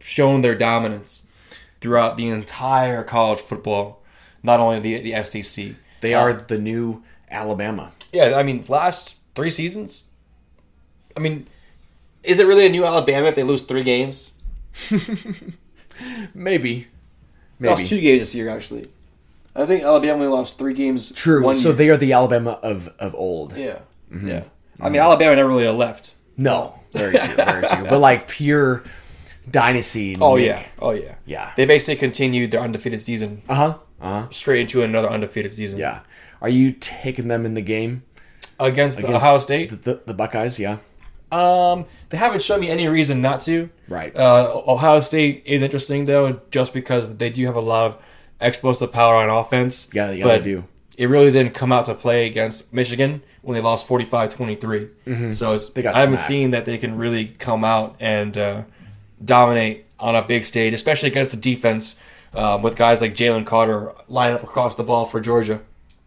shown 0.00 0.40
their 0.42 0.54
dominance 0.54 1.26
throughout 1.80 2.16
the 2.16 2.28
entire 2.28 3.02
college 3.02 3.40
football, 3.40 4.02
not 4.42 4.60
only 4.60 4.80
the 4.80 5.00
the 5.12 5.22
SEC. 5.24 5.74
They 6.00 6.14
Uh, 6.14 6.20
are 6.20 6.32
the 6.34 6.58
new 6.58 7.02
Alabama. 7.30 7.92
Yeah, 8.12 8.34
I 8.36 8.42
mean, 8.42 8.64
last 8.68 9.16
three 9.34 9.50
seasons. 9.50 10.08
I 11.16 11.20
mean, 11.20 11.46
is 12.22 12.38
it 12.38 12.46
really 12.46 12.66
a 12.66 12.68
new 12.68 12.84
Alabama 12.84 13.28
if 13.28 13.34
they 13.34 13.42
lose 13.42 13.62
three 13.62 13.82
games? 13.84 14.32
Maybe. 16.34 16.88
They 17.60 17.68
Lost 17.68 17.86
two 17.86 18.00
games 18.00 18.20
this 18.20 18.34
year, 18.34 18.48
actually. 18.48 18.86
I 19.56 19.66
think 19.66 19.82
Alabama 19.84 20.14
only 20.14 20.26
lost 20.26 20.58
three 20.58 20.74
games. 20.74 21.12
True. 21.12 21.52
So 21.54 21.68
year. 21.68 21.76
they 21.76 21.88
are 21.90 21.96
the 21.96 22.12
Alabama 22.12 22.58
of 22.62 22.88
of 22.98 23.14
old. 23.14 23.56
yeah, 23.56 23.78
yeah. 24.10 24.44
I 24.80 24.88
mean, 24.88 25.00
Alabama 25.00 25.36
never 25.36 25.48
really 25.48 25.68
left. 25.68 26.14
No, 26.36 26.80
very 26.92 27.16
true, 27.18 27.34
very 27.36 27.66
true. 27.68 27.86
But 27.88 28.00
like 28.00 28.26
pure 28.28 28.82
dynasty. 29.50 30.14
Oh 30.20 30.36
Nick. 30.36 30.46
yeah, 30.46 30.66
oh 30.80 30.90
yeah, 30.90 31.14
Yeah. 31.26 31.52
They 31.56 31.66
basically 31.66 31.96
continued 31.96 32.50
their 32.50 32.60
undefeated 32.60 33.00
season 33.00 33.42
Uh 33.48 33.54
huh. 33.54 33.74
Uh 34.00 34.08
huh. 34.22 34.26
straight 34.30 34.60
into 34.62 34.82
another 34.82 35.08
undefeated 35.08 35.52
season. 35.52 35.78
Yeah. 35.78 36.00
Are 36.40 36.48
you 36.48 36.72
taking 36.72 37.28
them 37.28 37.46
in 37.46 37.54
the 37.54 37.62
game 37.62 38.02
against, 38.60 38.98
the 38.98 39.06
against 39.06 39.24
Ohio 39.24 39.38
State. 39.38 39.70
The, 39.70 39.76
the, 39.76 40.02
the 40.06 40.14
Buckeyes? 40.14 40.58
Yeah. 40.58 40.78
Um, 41.32 41.86
they 42.10 42.16
haven't 42.18 42.42
shown 42.42 42.60
me 42.60 42.70
any 42.70 42.86
reason 42.86 43.20
not 43.22 43.40
to. 43.42 43.70
Right. 43.88 44.14
Uh, 44.14 44.62
Ohio 44.66 45.00
State 45.00 45.42
is 45.46 45.62
interesting 45.62 46.04
though, 46.04 46.40
just 46.50 46.72
because 46.74 47.16
they 47.16 47.30
do 47.30 47.46
have 47.46 47.56
a 47.56 47.60
lot 47.60 47.86
of 47.86 47.98
explosive 48.46 48.92
power 48.92 49.16
on 49.16 49.28
offense. 49.30 49.88
Yeah, 49.92 50.10
yeah, 50.10 50.24
but 50.24 50.38
they 50.38 50.44
do. 50.44 50.64
It 50.96 51.08
really 51.08 51.32
didn't 51.32 51.54
come 51.54 51.72
out 51.72 51.86
to 51.86 51.94
play 51.94 52.26
against 52.26 52.72
Michigan 52.72 53.22
when 53.42 53.54
they 53.56 53.60
lost 53.60 53.88
45-23. 53.88 55.32
So 55.34 55.52
it's, 55.54 55.64
Mm-hmm. 55.66 55.72
They 55.74 55.82
got 55.82 55.94
I 55.96 56.00
haven't 56.00 56.16
smacked. 56.18 56.28
seen 56.28 56.50
that 56.52 56.64
they 56.66 56.78
can 56.78 56.96
really 56.96 57.26
come 57.26 57.64
out 57.64 57.96
and 58.00 58.38
uh, 58.38 58.62
dominate 59.24 59.86
on 59.98 60.14
a 60.14 60.22
big 60.22 60.44
stage, 60.44 60.72
especially 60.72 61.08
against 61.10 61.30
the 61.32 61.36
defense 61.36 61.98
um, 62.34 62.62
with 62.62 62.76
guys 62.76 63.00
like 63.00 63.14
Jalen 63.14 63.46
Carter 63.46 63.92
lining 64.08 64.36
up 64.36 64.42
across 64.42 64.76
the 64.76 64.82
ball 64.84 65.04
for 65.06 65.20
Georgia. 65.20 65.60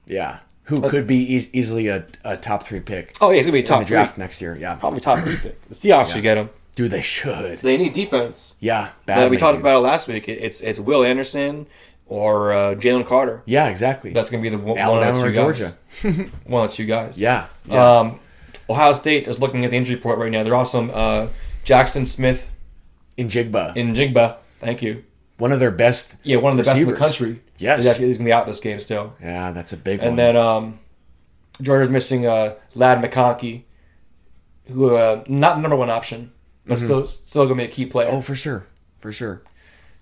Yeah. 0.06 0.40
Who 0.64 0.82
could 0.90 1.08
be 1.08 1.36
e- 1.36 1.50
easily 1.54 1.88
a, 1.88 2.06
a 2.26 2.36
top 2.36 2.64
three 2.64 2.82
pick 2.82 3.16
Oh 3.22 3.30
yeah, 3.30 3.38
it's 3.38 3.46
gonna 3.46 3.54
be 3.54 3.60
a 3.60 3.64
top 3.64 3.80
the 3.82 3.86
three, 3.86 3.96
draft 3.96 4.18
next 4.18 4.42
year? 4.42 4.58
Yeah. 4.60 4.76
probably 4.76 5.00
top 5.00 5.20
three 5.24 5.38
pick. 5.38 5.68
The 5.70 5.76
Seahawks 5.76 6.12
should 6.14 6.24
get 6.24 6.38
him. 6.38 6.50
Dude, 6.76 6.92
they 6.92 7.02
should. 7.02 7.60
They 7.60 7.78
need 7.78 7.94
defense. 7.94 8.54
Yeah. 8.60 8.90
Badly, 9.06 9.30
we 9.32 9.38
talked 9.38 9.56
dude. 9.56 9.62
about 9.62 9.78
it 9.78 9.80
last 9.80 10.08
week. 10.10 10.28
It's 10.28 10.60
it's 10.62 10.78
Will 10.80 11.06
Anderson 11.06 11.68
or 12.08 12.54
uh, 12.54 12.76
Jalen 12.76 13.06
Carter. 13.06 13.44
Yeah, 13.46 13.68
exactly. 13.68 14.12
That's 14.14 14.30
going 14.30 14.44
to 14.44 14.50
be 14.50 14.56
the 14.56 14.62
one, 14.62 14.78
Alabama 14.78 15.18
one 15.18 15.20
of 15.20 15.24
the 15.24 15.30
two 15.30 15.36
Georgia. 15.36 15.76
guys. 16.04 16.30
One 16.46 16.66
of 16.66 16.72
the 16.72 16.76
two 16.78 16.86
guys. 16.86 17.20
Yeah. 17.20 17.48
Yeah. 17.66 18.00
Um, 18.00 18.20
Ohio 18.70 18.94
State 18.94 19.28
is 19.28 19.40
looking 19.40 19.66
at 19.66 19.72
the 19.72 19.78
injury 19.78 19.96
report 19.96 20.20
right 20.20 20.32
now. 20.32 20.44
They're 20.44 20.56
also 20.56 20.90
uh, 20.90 21.30
Jackson 21.64 22.06
Smith 22.06 22.52
in 23.18 23.30
Jigba. 23.30 23.76
Njigba. 23.76 24.38
Thank 24.60 24.82
you. 24.82 25.04
one 25.38 25.52
of 25.52 25.60
their 25.60 25.72
best. 25.72 26.16
Yeah, 26.24 26.38
one 26.38 26.52
of 26.52 26.58
the 26.58 26.64
best 26.64 26.78
in 26.78 26.88
the 26.88 26.94
country. 26.96 27.42
Yes. 27.58 27.78
He's, 27.80 27.88
actually, 27.88 28.08
he's 28.08 28.18
going 28.18 28.26
to 28.26 28.30
be 28.30 28.34
out 28.34 28.46
this 28.46 28.60
game 28.60 28.80
still. 28.80 29.16
Yeah, 29.22 29.52
that's 29.52 29.74
a 29.74 29.78
big 29.78 30.00
one. 30.00 30.10
And 30.10 30.20
then 30.20 30.38
um, 30.38 30.80
Georgia's 31.62 31.90
missing 31.90 32.26
uh, 32.28 32.56
Ladd 32.76 33.04
McConkey, 33.04 33.64
who 34.68 34.96
uh, 34.96 35.24
not 35.28 35.56
the 35.56 35.62
number 35.62 35.76
one 35.78 35.90
option, 35.90 36.32
but 36.66 36.78
still 36.78 37.06
still 37.08 37.46
going 37.46 37.58
to 37.58 37.64
be 37.64 37.70
a 37.70 37.72
key 37.74 37.86
player. 37.86 38.10
oh, 38.12 38.22
for 38.22 38.36
sure. 38.36 38.68
For 39.00 39.12
sure. 39.12 39.42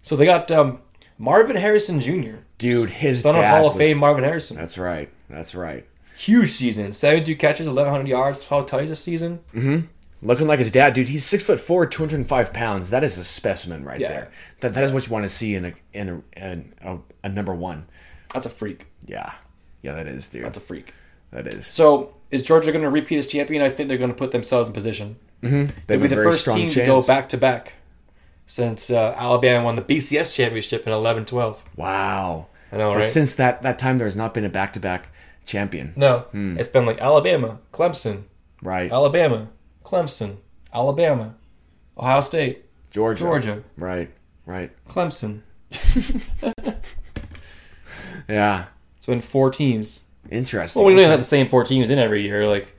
So 0.01 0.15
they 0.15 0.25
got 0.25 0.51
um, 0.51 0.79
Marvin 1.17 1.55
Harrison 1.55 1.99
Jr. 2.01 2.37
Dude, 2.57 2.89
his 2.89 3.21
son 3.21 3.35
of 3.37 3.43
Hall 3.43 3.67
of 3.67 3.73
was- 3.75 3.79
Fame 3.81 3.97
Marvin 3.97 4.23
Harrison. 4.23 4.57
That's 4.57 4.77
right. 4.77 5.09
That's 5.29 5.55
right. 5.55 5.87
Huge 6.17 6.49
season. 6.51 6.93
72 6.93 7.35
catches, 7.35 7.67
1,100 7.67 8.07
yards, 8.07 8.43
12 8.45 8.65
touchdowns 8.65 8.89
this 8.89 9.03
season. 9.03 9.39
Mm-hmm. 9.53 9.85
Looking 10.25 10.47
like 10.47 10.59
his 10.59 10.71
dad, 10.71 10.93
dude. 10.93 11.09
He's 11.09 11.25
six 11.25 11.43
foot 11.43 11.59
four, 11.59 11.85
two 11.85 12.01
hundred 12.01 12.15
and 12.15 12.27
five 12.27 12.53
pounds. 12.53 12.89
That 12.89 13.03
is 13.03 13.17
a 13.17 13.23
specimen 13.23 13.83
right 13.83 13.99
Yeah. 13.99 14.07
there. 14.09 14.31
That 14.61 14.73
that 14.73 14.83
is 14.85 14.91
what 14.93 15.05
you 15.05 15.11
want 15.13 15.23
to 15.25 15.29
see 15.29 15.55
in 15.55 15.65
a 15.65 15.73
in 15.93 16.09
a, 16.09 16.39
in 16.43 16.73
a, 16.81 16.97
a 17.23 17.29
number 17.29 17.53
one. 17.53 17.85
That's 18.33 18.45
a 18.45 18.49
freak. 18.49 18.87
Yeah, 19.05 19.33
yeah, 19.83 19.93
that 19.93 20.07
is, 20.07 20.27
dude. 20.27 20.45
That's 20.45 20.57
a 20.57 20.61
freak. 20.61 20.93
that 21.31 21.45
is. 21.47 21.67
So 21.67 22.15
is 22.31 22.41
Georgia 22.43 22.71
going 22.71 22.83
to 22.83 22.89
repeat 22.89 23.17
as 23.17 23.27
champion? 23.27 23.61
I 23.61 23.69
think 23.69 23.89
they're 23.89 23.97
going 23.99 24.09
to 24.09 24.15
put 24.15 24.31
themselves 24.31 24.69
in 24.69 24.73
position. 24.73 25.17
They 25.41 25.69
They'll 25.85 25.99
be 25.99 26.07
the 26.07 26.15
first 26.15 26.45
team 26.45 26.69
chance. 26.69 26.73
to 26.75 26.85
go 26.85 27.01
back 27.05 27.29
to 27.29 27.37
back 27.37 27.73
since 28.45 28.89
uh, 28.91 29.13
Alabama 29.17 29.65
won 29.65 29.75
the 29.75 29.81
BCS 29.81 30.33
championship 30.33 30.85
in 30.85 30.93
11-12. 30.93 31.57
Wow. 31.75 32.47
I 32.71 32.77
know, 32.77 32.91
But 32.93 32.99
right? 32.99 33.09
since 33.09 33.35
that 33.35 33.61
that 33.63 33.79
time, 33.79 33.97
there's 33.97 34.15
not 34.17 34.33
been 34.33 34.45
a 34.45 34.49
back 34.49 34.73
to 34.73 34.79
back 34.79 35.07
champion. 35.45 35.93
no, 35.95 36.19
Hmm. 36.31 36.57
it's 36.59 36.67
been 36.69 36.85
like 36.85 36.99
Alabama, 36.99 37.59
Clemson, 37.71 38.23
Right. 38.61 38.91
Alabama, 38.91 39.49
Clemson, 39.83 40.37
Alabama, 40.73 41.35
Ohio 41.97 42.21
State, 42.21 42.65
Georgia. 42.91 43.23
Georgia, 43.23 43.63
Right. 43.77 44.09
Right. 44.45 44.71
Clemson. 44.87 45.41
Yeah. 48.27 48.65
It's 48.97 49.05
been 49.05 49.21
four 49.21 49.51
teams. 49.51 50.01
Interesting. 50.31 50.81
Well, 50.83 50.87
we 50.93 50.99
don't 50.99 51.09
have 51.09 51.19
the 51.19 51.23
same 51.25 51.47
four 51.47 51.63
teams 51.63 51.89
in 51.91 51.99
every 51.99 52.23
year. 52.23 52.47
Like, 52.47 52.73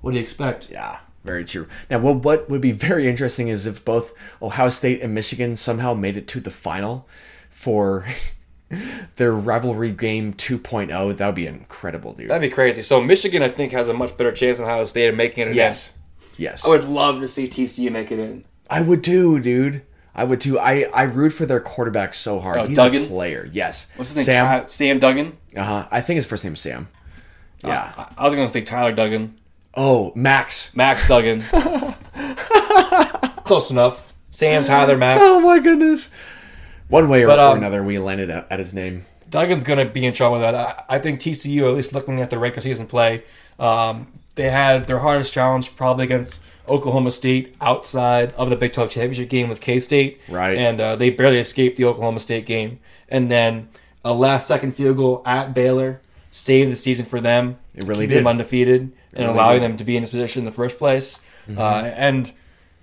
what 0.00 0.12
do 0.12 0.16
you 0.16 0.22
expect? 0.22 0.70
Yeah, 0.70 0.98
very 1.24 1.44
true. 1.44 1.66
Now, 1.90 1.98
what 2.00 2.16
what 2.16 2.50
would 2.50 2.60
be 2.60 2.72
very 2.72 3.08
interesting 3.08 3.48
is 3.48 3.66
if 3.66 3.84
both 3.84 4.12
Ohio 4.40 4.68
State 4.68 5.00
and 5.02 5.14
Michigan 5.14 5.56
somehow 5.56 5.94
made 5.94 6.16
it 6.16 6.26
to 6.28 6.40
the 6.40 6.50
final 6.50 7.08
for 7.50 8.04
their 9.16 9.32
rivalry 9.32 9.90
game 9.92 10.32
2.0. 10.32 11.16
That 11.16 11.26
would 11.26 11.34
be 11.34 11.46
incredible, 11.46 12.12
dude. 12.14 12.30
That'd 12.30 12.48
be 12.48 12.54
crazy. 12.54 12.82
So 12.82 13.00
Michigan, 13.00 13.42
I 13.42 13.48
think, 13.48 13.72
has 13.72 13.88
a 13.88 13.94
much 13.94 14.16
better 14.16 14.32
chance 14.32 14.58
than 14.58 14.66
Ohio 14.66 14.84
State 14.84 15.08
of 15.08 15.14
making 15.14 15.46
it. 15.46 15.50
in. 15.50 15.56
yes, 15.56 15.94
yes. 16.36 16.64
I 16.64 16.70
would 16.70 16.84
love 16.84 17.20
to 17.20 17.28
see 17.28 17.46
TCU 17.48 17.90
make 17.92 18.10
it 18.10 18.18
in. 18.18 18.44
I 18.70 18.80
would 18.80 19.04
too, 19.04 19.38
dude. 19.40 19.82
I 20.14 20.24
would 20.24 20.40
too. 20.40 20.58
I 20.58 20.84
I 20.92 21.02
root 21.04 21.30
for 21.30 21.46
their 21.46 21.60
quarterback 21.60 22.14
so 22.14 22.38
hard. 22.40 22.58
Oh, 22.58 22.66
He's 22.66 22.76
Duggan? 22.76 23.04
a 23.04 23.06
player. 23.06 23.48
Yes. 23.52 23.90
What's 23.96 24.10
his 24.10 24.16
name? 24.16 24.24
Sam. 24.26 24.46
Ty- 24.46 24.66
Sam 24.66 24.98
Duggan. 24.98 25.36
Uh 25.56 25.62
huh. 25.62 25.88
I 25.90 26.00
think 26.00 26.16
his 26.16 26.26
first 26.26 26.44
name 26.44 26.52
is 26.54 26.60
Sam. 26.60 26.88
Yeah. 27.64 27.92
I, 27.96 28.12
I 28.18 28.24
was 28.24 28.34
going 28.34 28.46
to 28.46 28.52
say 28.52 28.60
Tyler 28.62 28.92
Duggan, 28.92 29.38
oh, 29.74 30.12
Max. 30.14 30.76
Max 30.76 31.08
Duggan. 31.08 31.42
Close 33.44 33.70
enough. 33.70 34.12
Sam, 34.30 34.64
Tyler, 34.64 34.96
Max. 34.96 35.20
Oh 35.22 35.40
my 35.40 35.58
goodness. 35.58 36.10
One 36.88 37.08
way 37.08 37.24
or, 37.24 37.28
But, 37.28 37.38
um, 37.38 37.54
or 37.54 37.58
another, 37.58 37.82
we 37.82 37.98
landed 37.98 38.30
at, 38.30 38.46
at 38.50 38.58
his 38.58 38.74
name. 38.74 39.04
Duggan's 39.30 39.64
going 39.64 39.78
to 39.78 39.92
be 39.92 40.04
in 40.04 40.12
trouble 40.12 40.34
with 40.34 40.42
that. 40.42 40.54
I, 40.54 40.96
I 40.96 40.98
think 40.98 41.20
TCU, 41.20 41.68
at 41.68 41.74
least 41.74 41.92
looking 41.92 42.20
at 42.20 42.30
the 42.30 42.38
regular 42.38 42.62
season 42.62 42.86
play, 42.86 43.24
um, 43.58 44.08
they 44.34 44.50
had 44.50 44.84
their 44.84 44.98
hardest 44.98 45.32
challenge 45.32 45.74
probably 45.76 46.04
against 46.04 46.40
Oklahoma 46.68 47.10
State 47.10 47.54
outside 47.60 48.32
of 48.32 48.50
the 48.50 48.56
Big 48.56 48.72
12 48.72 48.90
championship 48.90 49.28
game 49.28 49.48
with 49.48 49.60
K 49.60 49.80
State. 49.80 50.20
Right. 50.28 50.56
And 50.56 50.80
uh, 50.80 50.96
they 50.96 51.10
barely 51.10 51.38
escaped 51.38 51.76
the 51.76 51.84
Oklahoma 51.84 52.20
State 52.20 52.46
game. 52.46 52.78
And 53.08 53.30
then 53.30 53.68
a 54.04 54.12
last 54.12 54.46
second 54.46 54.72
field 54.72 54.96
goal 54.96 55.22
at 55.24 55.54
Baylor 55.54 56.00
saved 56.30 56.70
the 56.70 56.76
season 56.76 57.06
for 57.06 57.20
them. 57.20 57.58
It 57.74 57.84
really 57.84 58.04
keeping 58.06 58.16
them 58.16 58.24
did. 58.24 58.30
undefeated 58.30 58.92
and 59.14 59.24
really 59.26 59.34
allowing 59.38 59.60
did. 59.60 59.64
Mm-hmm. 59.64 59.70
them 59.72 59.78
to 59.78 59.84
be 59.84 59.96
in 59.96 60.02
this 60.02 60.10
position 60.10 60.40
in 60.40 60.44
the 60.46 60.52
first 60.52 60.78
place. 60.78 61.20
Uh, 61.56 61.62
and 61.96 62.32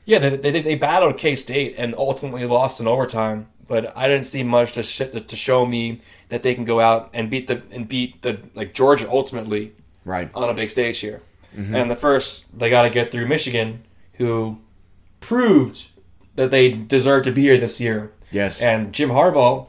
yeah, 0.05 0.19
they, 0.19 0.35
they, 0.35 0.61
they 0.61 0.75
battled 0.75 1.17
K 1.17 1.35
State 1.35 1.75
and 1.77 1.95
ultimately 1.97 2.45
lost 2.45 2.79
in 2.79 2.87
overtime. 2.87 3.47
But 3.67 3.95
I 3.95 4.07
didn't 4.07 4.25
see 4.25 4.41
much 4.43 4.73
to, 4.73 4.83
sh- 4.83 4.97
to 5.27 5.35
show 5.35 5.65
me 5.65 6.01
that 6.29 6.41
they 6.43 6.55
can 6.55 6.65
go 6.65 6.79
out 6.79 7.09
and 7.13 7.29
beat 7.29 7.47
the 7.47 7.61
and 7.71 7.87
beat 7.87 8.21
the 8.23 8.39
like 8.55 8.73
Georgia 8.73 9.07
ultimately 9.09 9.73
Right. 10.05 10.29
on 10.33 10.49
a 10.49 10.53
big 10.53 10.69
stage 10.71 10.97
here. 10.99 11.21
Mm-hmm. 11.55 11.75
And 11.75 11.91
the 11.91 11.95
first 11.95 12.45
they 12.57 12.69
got 12.69 12.81
to 12.83 12.89
get 12.89 13.11
through 13.11 13.27
Michigan, 13.27 13.83
who 14.13 14.57
proved 15.19 15.87
that 16.35 16.51
they 16.51 16.71
deserve 16.71 17.23
to 17.25 17.31
be 17.31 17.41
here 17.43 17.57
this 17.57 17.79
year. 17.79 18.11
Yes. 18.31 18.61
And 18.61 18.93
Jim 18.93 19.09
Harbaugh 19.09 19.67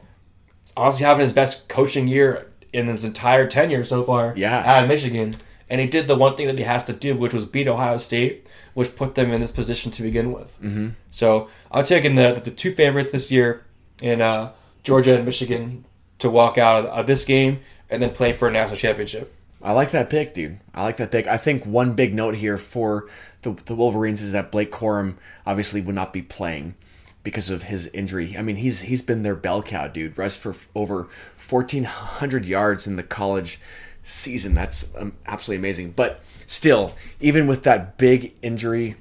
honestly 0.77 1.05
having 1.05 1.21
his 1.21 1.33
best 1.33 1.67
coaching 1.67 2.07
year 2.07 2.47
in 2.73 2.87
his 2.87 3.03
entire 3.03 3.45
tenure 3.47 3.83
so 3.83 4.03
far 4.03 4.33
Yeah. 4.35 4.59
at 4.59 4.87
Michigan. 4.87 5.35
And 5.71 5.79
he 5.79 5.87
did 5.87 6.07
the 6.07 6.17
one 6.17 6.35
thing 6.35 6.47
that 6.47 6.57
he 6.57 6.65
has 6.65 6.83
to 6.83 6.93
do, 6.93 7.15
which 7.15 7.33
was 7.33 7.45
beat 7.45 7.65
Ohio 7.65 7.95
State, 7.95 8.45
which 8.73 8.93
put 8.93 9.15
them 9.15 9.31
in 9.31 9.39
this 9.39 9.53
position 9.53 9.89
to 9.93 10.03
begin 10.03 10.33
with. 10.33 10.53
Mm-hmm. 10.61 10.89
So 11.11 11.47
I'm 11.71 11.85
taking 11.85 12.15
the 12.15 12.41
the 12.43 12.51
two 12.51 12.75
favorites 12.75 13.11
this 13.11 13.31
year 13.31 13.65
in 14.01 14.21
uh, 14.21 14.51
Georgia 14.83 15.15
and 15.15 15.25
Michigan 15.25 15.85
to 16.19 16.29
walk 16.29 16.57
out 16.57 16.83
of, 16.83 16.85
of 16.87 17.07
this 17.07 17.23
game 17.23 17.61
and 17.89 18.01
then 18.01 18.11
play 18.11 18.33
for 18.33 18.49
a 18.49 18.51
national 18.51 18.75
championship. 18.75 19.33
I 19.61 19.71
like 19.71 19.91
that 19.91 20.09
pick, 20.09 20.33
dude. 20.33 20.59
I 20.73 20.83
like 20.83 20.97
that 20.97 21.09
pick. 21.09 21.25
I 21.27 21.37
think 21.37 21.65
one 21.65 21.93
big 21.93 22.13
note 22.13 22.35
here 22.35 22.57
for 22.57 23.07
the, 23.43 23.51
the 23.65 23.75
Wolverines 23.75 24.21
is 24.21 24.33
that 24.33 24.51
Blake 24.51 24.73
Corum 24.73 25.15
obviously 25.45 25.79
would 25.79 25.95
not 25.95 26.11
be 26.11 26.21
playing 26.21 26.75
because 27.23 27.49
of 27.49 27.63
his 27.63 27.87
injury. 27.87 28.35
I 28.37 28.41
mean, 28.41 28.57
he's 28.57 28.81
he's 28.81 29.01
been 29.01 29.23
their 29.23 29.35
bell 29.35 29.63
cow, 29.63 29.87
dude. 29.87 30.17
Rushed 30.17 30.39
for 30.39 30.53
over 30.75 31.07
1,400 31.37 32.45
yards 32.45 32.87
in 32.87 32.97
the 32.97 33.03
college 33.03 33.57
season. 34.03 34.53
That's 34.53 34.93
um, 34.97 35.13
absolutely 35.27 35.59
amazing. 35.59 35.91
But 35.91 36.21
still, 36.45 36.93
even 37.19 37.47
with 37.47 37.63
that 37.63 37.97
big 37.97 38.35
injury, 38.41 38.95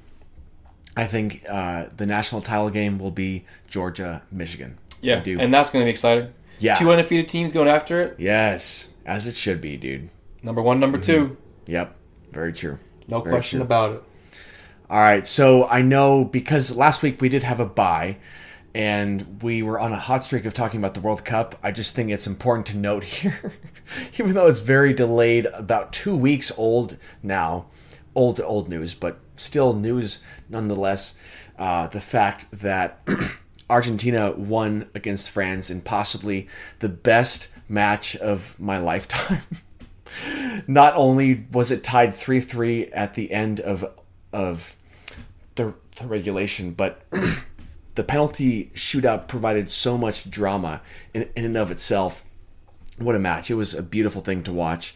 I 0.97 1.05
think 1.05 1.45
uh, 1.49 1.87
the 1.97 2.07
national 2.07 2.43
title 2.43 2.71
game 2.71 2.99
will 2.99 3.11
be 3.11 3.45
Georgia 3.69 4.23
Michigan. 4.31 4.79
Yeah, 5.01 5.23
and 5.25 5.53
that's 5.55 5.71
going 5.71 5.83
to 5.83 5.87
be 5.87 5.91
exciting. 5.91 6.33
Yeah. 6.59 6.75
two 6.75 6.91
undefeated 6.91 7.27
teams 7.29 7.53
going 7.53 7.69
after 7.69 8.03
it. 8.03 8.17
yes, 8.19 8.91
as 9.07 9.27
it 9.27 9.35
should 9.35 9.61
be, 9.63 9.79
dude. 9.79 10.11
Number 10.43 10.61
one, 10.61 10.79
number 10.79 10.99
two, 10.99 11.37
Yep, 11.67 11.95
very 12.33 12.53
true. 12.53 12.79
no 13.09 13.21
Very 13.21 13.35
question 13.35 13.61
true. 13.61 13.65
about 13.65 13.93
it. 13.93 14.03
All 14.91 14.99
right, 15.01 15.27
so 15.27 15.67
I 15.67 15.81
know 15.83 16.25
because 16.25 16.77
last 16.77 17.03
week 17.03 17.21
we 17.23 17.29
did 17.31 17.45
have 17.45 17.61
a 17.61 17.65
bye 17.65 18.17
and 18.75 19.43
we 19.43 19.63
were 19.63 19.79
on 19.81 19.93
a 19.93 19.99
hot 19.99 20.23
streak 20.25 20.45
of 20.45 20.53
talking 20.53 20.79
about 20.81 20.95
the 20.95 21.01
World 21.01 21.25
Cup. 21.25 21.57
I 21.63 21.71
just 21.73 21.95
think 21.95 22.11
it's 22.11 22.27
important 22.27 22.67
to 22.67 22.77
note 22.77 23.05
here, 23.21 23.53
even 24.19 24.35
though 24.35 24.47
it's 24.47 24.61
very 24.61 24.93
delayed, 24.93 25.47
about 25.47 25.93
two 25.93 26.17
weeks 26.17 26.53
old 26.57 26.97
now, 27.23 27.67
old 28.15 28.41
old 28.41 28.69
news, 28.69 28.95
but 28.95 29.19
still 29.37 29.73
news 29.73 30.23
nonetheless. 30.49 31.17
Uh, 31.59 31.87
the 31.89 32.01
fact 32.01 32.47
that 32.53 33.07
Argentina 33.71 34.33
won 34.33 34.89
against 34.95 35.31
France 35.31 35.71
in 35.71 35.81
possibly 35.81 36.49
the 36.79 36.89
best 36.89 37.49
match 37.69 38.17
of 38.17 38.59
my 38.59 38.79
lifetime. 38.91 39.43
Not 40.67 40.95
only 40.97 41.47
was 41.53 41.71
it 41.71 41.85
tied 41.85 42.15
three 42.15 42.41
three 42.41 42.87
at 42.87 43.15
the 43.15 43.31
end 43.31 43.61
of 43.61 43.85
of 44.33 44.77
the, 45.55 45.75
the 45.97 46.07
regulation, 46.07 46.73
but 46.73 47.05
the 47.95 48.05
penalty 48.05 48.71
shootout 48.75 49.29
provided 49.29 49.71
so 49.71 49.99
much 49.99 50.31
drama 50.31 50.83
in, 51.15 51.29
in 51.37 51.45
and 51.45 51.57
of 51.57 51.71
itself. 51.71 52.25
What 53.01 53.15
a 53.17 53.19
match! 53.19 53.51
It 53.51 53.55
was 53.55 53.75
a 53.75 53.83
beautiful 53.83 54.21
thing 54.21 54.43
to 54.45 54.53
watch. 54.53 54.95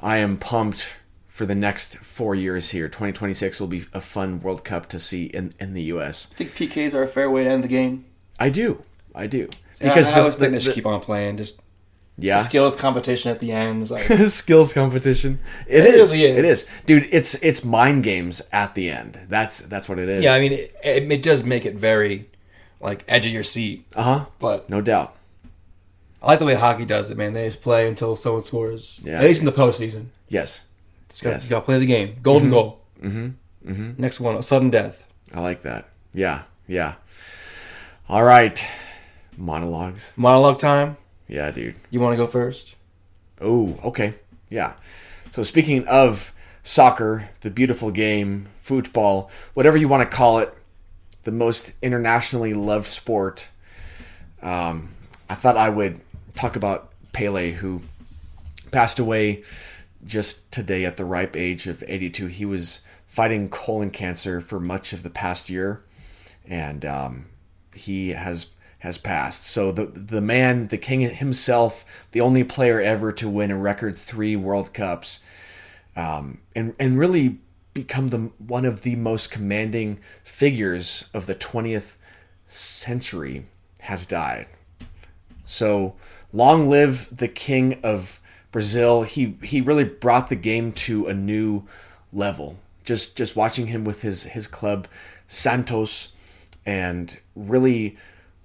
I 0.00 0.18
am 0.18 0.36
pumped 0.38 0.96
for 1.28 1.46
the 1.46 1.54
next 1.54 1.98
four 1.98 2.34
years 2.34 2.70
here. 2.70 2.86
2026 2.88 3.60
will 3.60 3.66
be 3.66 3.84
a 3.92 4.00
fun 4.00 4.40
World 4.40 4.64
Cup 4.64 4.86
to 4.90 4.98
see 4.98 5.24
in, 5.26 5.52
in 5.58 5.74
the 5.74 5.82
U.S. 5.84 6.28
I 6.32 6.34
think 6.44 6.50
PKs 6.52 6.94
are 6.94 7.02
a 7.02 7.08
fair 7.08 7.30
way 7.30 7.44
to 7.44 7.50
end 7.50 7.64
the 7.64 7.68
game. 7.68 8.04
I 8.38 8.50
do, 8.50 8.82
I 9.14 9.26
do, 9.26 9.48
Because 9.80 10.08
I, 10.12 10.12
I 10.12 10.14
the- 10.14 10.20
always 10.20 10.36
think 10.36 10.52
the- 10.52 10.58
they 10.58 10.60
should 10.60 10.70
the- 10.70 10.74
keep 10.74 10.86
on 10.86 11.00
playing. 11.00 11.36
Just 11.38 11.60
yeah, 12.16 12.42
skills 12.42 12.76
competition 12.76 13.30
at 13.30 13.40
the 13.40 13.50
end. 13.52 13.90
Like, 13.90 14.04
skills 14.28 14.72
competition. 14.72 15.38
It 15.66 15.84
it 15.86 15.94
is. 15.94 16.12
really 16.12 16.24
is. 16.26 16.38
It 16.38 16.44
is, 16.44 16.70
dude. 16.86 17.08
It's 17.10 17.34
it's 17.42 17.64
mind 17.64 18.04
games 18.04 18.42
at 18.52 18.74
the 18.74 18.90
end. 18.90 19.18
That's 19.28 19.60
that's 19.60 19.88
what 19.88 19.98
it 19.98 20.08
is. 20.08 20.22
yeah, 20.22 20.34
I 20.34 20.40
mean, 20.40 20.52
it, 20.52 20.74
it, 20.84 21.10
it 21.10 21.22
does 21.22 21.42
make 21.44 21.64
it 21.66 21.74
very 21.74 22.28
like 22.80 23.04
edge 23.08 23.26
of 23.26 23.32
your 23.32 23.42
seat. 23.42 23.86
uh 23.96 24.02
huh. 24.02 24.26
But 24.38 24.68
No 24.70 24.80
doubt. 24.80 25.16
I 26.22 26.26
like 26.26 26.38
the 26.38 26.44
way 26.44 26.54
hockey 26.54 26.84
does 26.84 27.10
it, 27.10 27.16
man. 27.16 27.32
They 27.32 27.46
just 27.46 27.62
play 27.62 27.88
until 27.88 28.14
someone 28.16 28.42
scores. 28.42 29.00
Yeah. 29.02 29.18
At 29.18 29.24
least 29.24 29.40
in 29.40 29.46
the 29.46 29.52
postseason. 29.52 30.06
Yes, 30.28 30.64
Just 31.08 31.22
gotta, 31.22 31.36
Yes. 31.36 31.48
gotta 31.48 31.64
play 31.64 31.78
the 31.78 31.86
game. 31.86 32.16
Golden 32.22 32.50
goal. 32.50 32.80
Mm-hmm. 33.02 33.70
Mm-hmm. 33.70 33.90
Next 34.00 34.20
one, 34.20 34.36
a 34.36 34.42
sudden 34.42 34.70
death. 34.70 35.06
I 35.32 35.40
like 35.40 35.62
that. 35.62 35.88
Yeah, 36.12 36.42
yeah. 36.66 36.94
All 38.08 38.22
right, 38.24 38.64
monologues. 39.36 40.12
Monologue 40.16 40.58
time. 40.58 40.96
Yeah, 41.28 41.50
dude. 41.50 41.76
You 41.90 42.00
want 42.00 42.12
to 42.12 42.16
go 42.16 42.26
first? 42.26 42.74
Oh, 43.40 43.78
okay. 43.84 44.14
Yeah. 44.50 44.74
So 45.30 45.42
speaking 45.42 45.86
of 45.86 46.34
soccer, 46.62 47.30
the 47.40 47.50
beautiful 47.50 47.90
game, 47.90 48.48
football, 48.56 49.30
whatever 49.54 49.76
you 49.76 49.88
want 49.88 50.08
to 50.08 50.16
call 50.16 50.40
it, 50.40 50.52
the 51.22 51.30
most 51.32 51.72
internationally 51.82 52.52
loved 52.54 52.86
sport. 52.88 53.48
Um, 54.42 54.90
I 55.28 55.34
thought 55.36 55.56
I 55.56 55.68
would 55.68 56.00
talk 56.34 56.56
about 56.56 56.92
Pele, 57.12 57.52
who 57.52 57.82
passed 58.70 58.98
away 58.98 59.42
just 60.04 60.50
today 60.52 60.84
at 60.84 60.96
the 60.96 61.04
ripe 61.04 61.36
age 61.36 61.66
of 61.66 61.84
82. 61.86 62.26
He 62.28 62.44
was 62.44 62.82
fighting 63.06 63.48
colon 63.48 63.90
cancer 63.90 64.40
for 64.40 64.60
much 64.60 64.92
of 64.92 65.02
the 65.02 65.10
past 65.10 65.50
year, 65.50 65.82
and 66.46 66.84
um, 66.84 67.26
he 67.74 68.10
has 68.10 68.48
has 68.80 68.98
passed. 68.98 69.44
So 69.44 69.72
the 69.72 69.86
the 69.86 70.20
man, 70.20 70.68
the 70.68 70.78
king 70.78 71.00
himself, 71.00 71.84
the 72.12 72.20
only 72.20 72.44
player 72.44 72.80
ever 72.80 73.12
to 73.12 73.28
win 73.28 73.50
a 73.50 73.56
record 73.56 73.96
three 73.96 74.36
World 74.36 74.72
Cups, 74.72 75.20
um, 75.96 76.38
and 76.54 76.74
and 76.78 76.98
really 76.98 77.38
become 77.74 78.08
the 78.08 78.30
one 78.38 78.64
of 78.64 78.82
the 78.82 78.96
most 78.96 79.30
commanding 79.30 79.98
figures 80.24 81.08
of 81.14 81.26
the 81.26 81.34
20th 81.34 81.96
century, 82.48 83.46
has 83.80 84.06
died. 84.06 84.46
So 85.44 85.96
long 86.32 86.68
live 86.68 87.08
the 87.14 87.28
king 87.28 87.80
of 87.82 88.20
Brazil. 88.52 89.02
He 89.02 89.36
he 89.42 89.60
really 89.60 89.84
brought 89.84 90.28
the 90.28 90.36
game 90.36 90.72
to 90.72 91.06
a 91.06 91.14
new 91.14 91.64
level. 92.12 92.58
Just 92.84 93.16
just 93.16 93.36
watching 93.36 93.68
him 93.68 93.84
with 93.84 94.02
his 94.02 94.24
his 94.24 94.46
club 94.46 94.88
Santos 95.26 96.12
and 96.66 97.18
really 97.34 97.96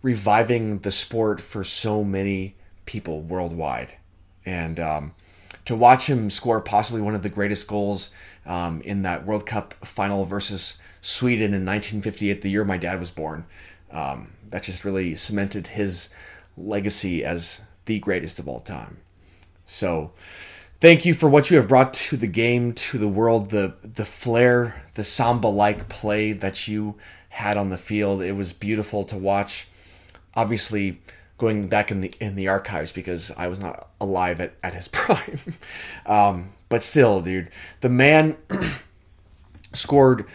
reviving 0.01 0.79
the 0.79 0.91
sport 0.91 1.41
for 1.41 1.63
so 1.63 2.03
many 2.03 2.55
people 2.85 3.21
worldwide. 3.21 3.95
And 4.45 4.79
um, 4.79 5.15
to 5.65 5.75
watch 5.75 6.07
him 6.07 6.29
score 6.29 6.61
possibly 6.61 7.01
one 7.01 7.15
of 7.15 7.23
the 7.23 7.29
greatest 7.29 7.67
goals 7.67 8.11
um, 8.45 8.81
in 8.81 9.01
that 9.01 9.25
World 9.25 9.45
Cup 9.47 9.73
final 9.83 10.23
versus 10.23 10.77
Sweden 11.01 11.53
in 11.53 11.65
1958, 11.65 12.41
the 12.41 12.49
year 12.49 12.63
my 12.63 12.77
dad 12.77 12.99
was 12.99 13.09
born, 13.09 13.45
um, 13.91 14.31
that 14.49 14.63
just 14.63 14.85
really 14.85 15.15
cemented 15.15 15.67
his 15.67 16.13
legacy 16.55 17.25
as 17.25 17.61
the 17.85 17.99
greatest 17.99 18.39
of 18.39 18.47
all 18.47 18.59
time. 18.59 18.97
So, 19.65 20.11
thank 20.79 21.05
you 21.05 21.13
for 21.13 21.29
what 21.29 21.49
you 21.49 21.57
have 21.57 21.67
brought 21.67 21.93
to 21.93 22.17
the 22.17 22.27
game, 22.27 22.73
to 22.73 22.97
the 22.97 23.07
world, 23.07 23.49
the 23.51 23.75
the 23.83 24.05
flair, 24.05 24.83
the 24.93 25.03
samba-like 25.03 25.89
play 25.89 26.33
that 26.33 26.67
you 26.67 26.95
had 27.29 27.57
on 27.57 27.69
the 27.69 27.77
field. 27.77 28.21
It 28.21 28.33
was 28.33 28.53
beautiful 28.53 29.03
to 29.05 29.17
watch. 29.17 29.67
Obviously, 30.35 31.01
going 31.37 31.67
back 31.67 31.91
in 31.91 32.01
the 32.01 32.13
in 32.19 32.35
the 32.35 32.47
archives 32.47 32.91
because 32.91 33.31
I 33.31 33.47
was 33.47 33.59
not 33.59 33.89
alive 33.99 34.39
at, 34.41 34.53
at 34.63 34.73
his 34.73 34.87
prime. 34.89 35.39
um, 36.05 36.49
but 36.69 36.83
still, 36.83 37.21
dude, 37.21 37.49
the 37.81 37.89
man 37.89 38.37
scored 39.73 40.25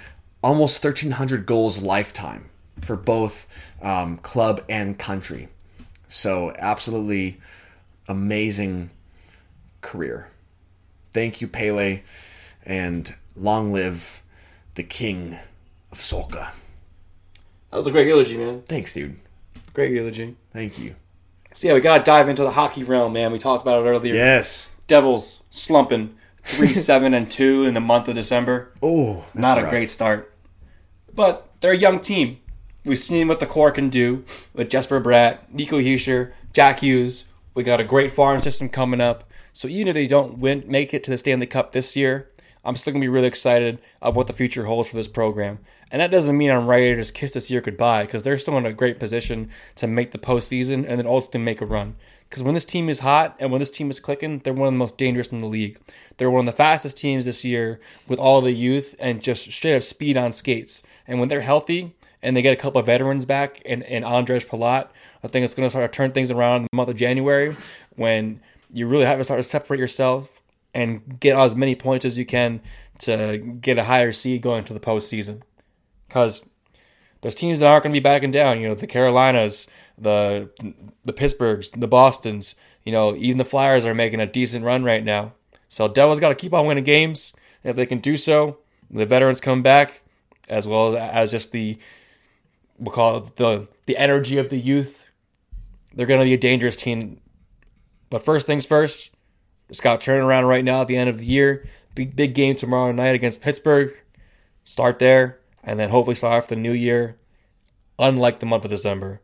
almost 0.43 0.83
1,300 0.83 1.45
goals 1.47 1.83
lifetime 1.83 2.49
for 2.81 2.97
both 2.97 3.47
um, 3.83 4.17
club 4.19 4.65
and 4.69 4.99
country. 4.99 5.49
So, 6.11 6.53
absolutely 6.59 7.41
amazing 8.09 8.91
career. 9.81 10.29
Thank 11.13 11.41
you, 11.41 11.47
Pele, 11.47 12.03
and 12.67 13.15
long 13.37 13.73
live 13.73 14.21
the 14.75 14.83
king 14.83 15.39
of 15.93 15.99
Soca. 15.99 16.51
That 17.71 17.77
was 17.77 17.87
a 17.87 17.93
great 17.93 18.09
eulogy, 18.09 18.37
man. 18.37 18.63
Thanks, 18.63 18.93
dude. 18.93 19.21
Great 19.73 19.93
eulogy. 19.93 20.37
Thank 20.53 20.81
you. 20.81 20.97
So 21.55 21.69
yeah, 21.69 21.75
we 21.75 21.81
gotta 21.81 22.03
dive 22.03 22.29
into 22.29 22.43
the 22.43 22.51
hockey 22.51 22.83
realm, 22.83 23.13
man. 23.13 23.31
We 23.31 23.39
talked 23.39 23.63
about 23.63 23.85
it 23.85 23.89
earlier. 23.89 24.13
Yes. 24.13 24.71
Devils 24.89 25.45
slumping 25.51 26.17
three, 26.43 26.69
seven, 26.75 27.15
and 27.15 27.31
two 27.31 27.65
in 27.65 27.75
the 27.75 27.81
month 27.81 28.09
of 28.09 28.17
December. 28.17 28.73
Oh, 28.83 29.27
that's 29.33 29.37
Not 29.37 29.59
a 29.59 29.71
great 29.71 29.91
start, 29.91 30.35
but 31.15 31.49
they're 31.61 31.71
a 31.73 31.77
young 31.77 32.01
team. 32.01 32.40
We've 32.83 32.99
seen 32.99 33.29
what 33.29 33.41
the 33.41 33.47
core 33.47 33.71
can 33.71 33.91
do 33.91 34.25
with 34.55 34.71
Jesper 34.71 35.03
Bratt, 35.03 35.41
Nico 35.53 35.79
Hischier, 35.79 36.33
Jack 36.55 36.81
Hughes. 36.81 37.27
We 37.53 37.63
got 37.63 37.79
a 37.79 37.85
great 37.85 38.11
farm 38.11 38.41
system 38.41 38.71
coming 38.71 39.03
up. 39.03 39.29
So 39.53 39.69
even 39.69 39.89
if 39.89 39.95
they 39.95 40.07
don't 40.07 40.39
win, 40.39 40.65
make 40.67 40.95
it 40.95 41.05
to 41.05 41.11
the 41.11 41.19
Stanley 41.19 41.47
Cup 41.47 41.73
this 41.73 41.95
year, 41.95 42.31
I'm 42.65 42.77
still 42.77 42.95
gonna 42.95 43.03
be 43.03 43.09
really 43.09 43.27
excited 43.27 43.83
of 44.01 44.17
what 44.17 44.29
the 44.29 44.33
future 44.33 44.65
holds 44.65 44.89
for 44.89 44.97
this 44.97 45.09
program. 45.09 45.59
And 45.91 46.01
that 46.01 46.11
doesn't 46.11 46.39
mean 46.39 46.51
I'm 46.51 46.67
ready 46.67 46.91
to 46.91 46.97
just 46.97 47.13
kiss 47.13 47.33
this 47.33 47.51
year 47.51 47.61
goodbye 47.61 48.05
because 48.05 48.23
they're 48.23 48.39
still 48.39 48.57
in 48.57 48.65
a 48.65 48.73
great 48.73 48.99
position 48.99 49.51
to 49.75 49.87
make 49.87 50.13
the 50.13 50.19
postseason 50.19 50.87
and 50.89 50.99
then 50.99 51.07
ultimately 51.07 51.41
make 51.41 51.61
a 51.61 51.67
run. 51.67 51.97
Because 52.31 52.43
when 52.43 52.55
this 52.55 52.65
team 52.65 52.89
is 52.89 53.01
hot 53.01 53.37
and 53.39 53.51
when 53.51 53.59
this 53.59 53.71
team 53.71 53.91
is 53.91 54.01
clicking, 54.01 54.39
they're 54.39 54.55
one 54.55 54.69
of 54.69 54.73
the 54.73 54.79
most 54.79 54.97
dangerous 54.97 55.29
in 55.29 55.43
the 55.43 55.47
league. 55.47 55.79
They're 56.17 56.31
one 56.31 56.49
of 56.49 56.55
the 56.55 56.57
fastest 56.57 56.97
teams 56.97 57.27
this 57.27 57.45
year 57.45 57.79
with 58.09 58.19
all 58.19 58.41
the 58.41 58.53
youth 58.53 58.95
and 58.99 59.21
just 59.21 59.53
straight 59.53 59.77
up 59.77 59.83
speed 59.83 60.17
on 60.17 60.33
skates. 60.33 60.83
And 61.07 61.21
when 61.21 61.29
they're 61.29 61.43
healthy 61.43 61.95
and 62.23 62.37
they 62.37 62.43
get 62.43 62.53
a 62.53 62.57
couple 62.57 62.81
of 62.81 62.87
veterans 62.87 63.25
back 63.25 63.63
and, 63.65 63.83
and 63.85 64.05
Ondrej 64.05 64.47
Palat, 64.47 64.89
I 65.23 65.29
think 65.29 65.45
it's 65.45 65.55
going 65.55 65.67
to 65.67 65.71
start 65.71 65.91
to 65.91 65.97
turn 65.97 66.13
things 66.13 66.31
around 66.31 66.61
in 66.61 66.63
the 66.71 66.77
month 66.77 66.91
of 66.91 66.97
January 66.97 67.57
when 67.97 68.41
you 68.73 68.87
really 68.87 69.05
have 69.05 69.19
to 69.19 69.25
start 69.25 69.39
to 69.39 69.43
separate 69.43 69.81
yourself 69.81 70.43
and 70.75 71.19
get 71.21 71.37
as 71.37 71.57
many 71.57 71.75
points 71.75 72.05
as 72.05 72.19
you 72.19 72.25
can 72.25 72.61
to 72.99 73.39
get 73.39 73.79
a 73.79 73.85
higher 73.85 74.13
seed 74.13 74.43
going 74.43 74.65
to 74.65 74.75
the 74.75 74.81
postseason. 74.81 75.43
Because 76.09 76.43
there's 77.21 77.35
teams 77.35 77.61
that 77.61 77.67
aren't 77.67 77.85
going 77.85 77.95
to 77.95 78.01
be 78.01 78.03
backing 78.03 78.31
down. 78.31 78.61
You 78.61 78.69
know, 78.69 78.75
the 78.75 78.87
Carolinas, 78.87 79.67
the 79.99 80.51
the 81.05 81.13
Pittsburghs, 81.13 81.79
the 81.79 81.89
Boston's. 81.89 82.55
You 82.85 82.93
know, 82.93 83.15
even 83.15 83.39
the 83.39 83.45
Flyers 83.45 83.85
are 83.85 83.95
making 83.95 84.21
a 84.21 84.27
decent 84.27 84.65
run 84.65 84.85
right 84.85 85.05
now. 85.05 85.35
So 85.69 85.87
Devils 85.87 86.19
got 86.19 86.31
to 86.31 86.35
keep 86.35 86.55
on 86.55 86.67
winning 86.67 86.85
games. 86.85 87.33
If 87.63 87.77
they 87.77 87.87
can 87.87 87.99
do 87.99 88.17
so, 88.17 88.59
the 88.91 89.05
veterans 89.05 89.41
come 89.41 89.63
back, 89.63 90.01
as 90.49 90.67
well 90.67 90.97
as, 90.97 91.11
as 91.11 91.31
just 91.31 91.53
the 91.53 91.79
we'll 92.81 92.95
call 92.95 93.19
it 93.19 93.37
the 93.37 93.69
the 93.87 93.97
energy 93.97 94.39
of 94.39 94.49
the 94.49 94.59
youth. 94.59 95.07
They're 95.95 96.07
going 96.07 96.21
to 96.21 96.25
be 96.25 96.35
a 96.35 96.39
dangerous 96.39 96.77
team. 96.77 97.21
But 98.09 98.25
first 98.25 98.47
things 98.47 98.67
first, 98.67 99.11
it's 99.69 99.81
got 99.81 100.01
turnaround 100.01 100.49
right 100.49 100.65
now 100.65 100.81
at 100.81 100.89
the 100.89 100.97
end 100.97 101.09
of 101.09 101.19
the 101.19 101.27
year. 101.27 101.67
Big 101.95 102.17
big 102.17 102.35
game 102.35 102.57
tomorrow 102.57 102.91
night 102.93 103.15
against 103.15 103.41
Pittsburgh. 103.43 103.93
Start 104.65 104.99
there, 104.99 105.39
and 105.63 105.79
then 105.79 105.91
hopefully 105.91 106.15
start 106.17 106.43
off 106.43 106.49
the 106.49 106.57
new 106.57 106.73
year. 106.73 107.17
Unlike 107.99 108.41
the 108.41 108.47
month 108.47 108.65
of 108.65 108.71
December. 108.71 109.21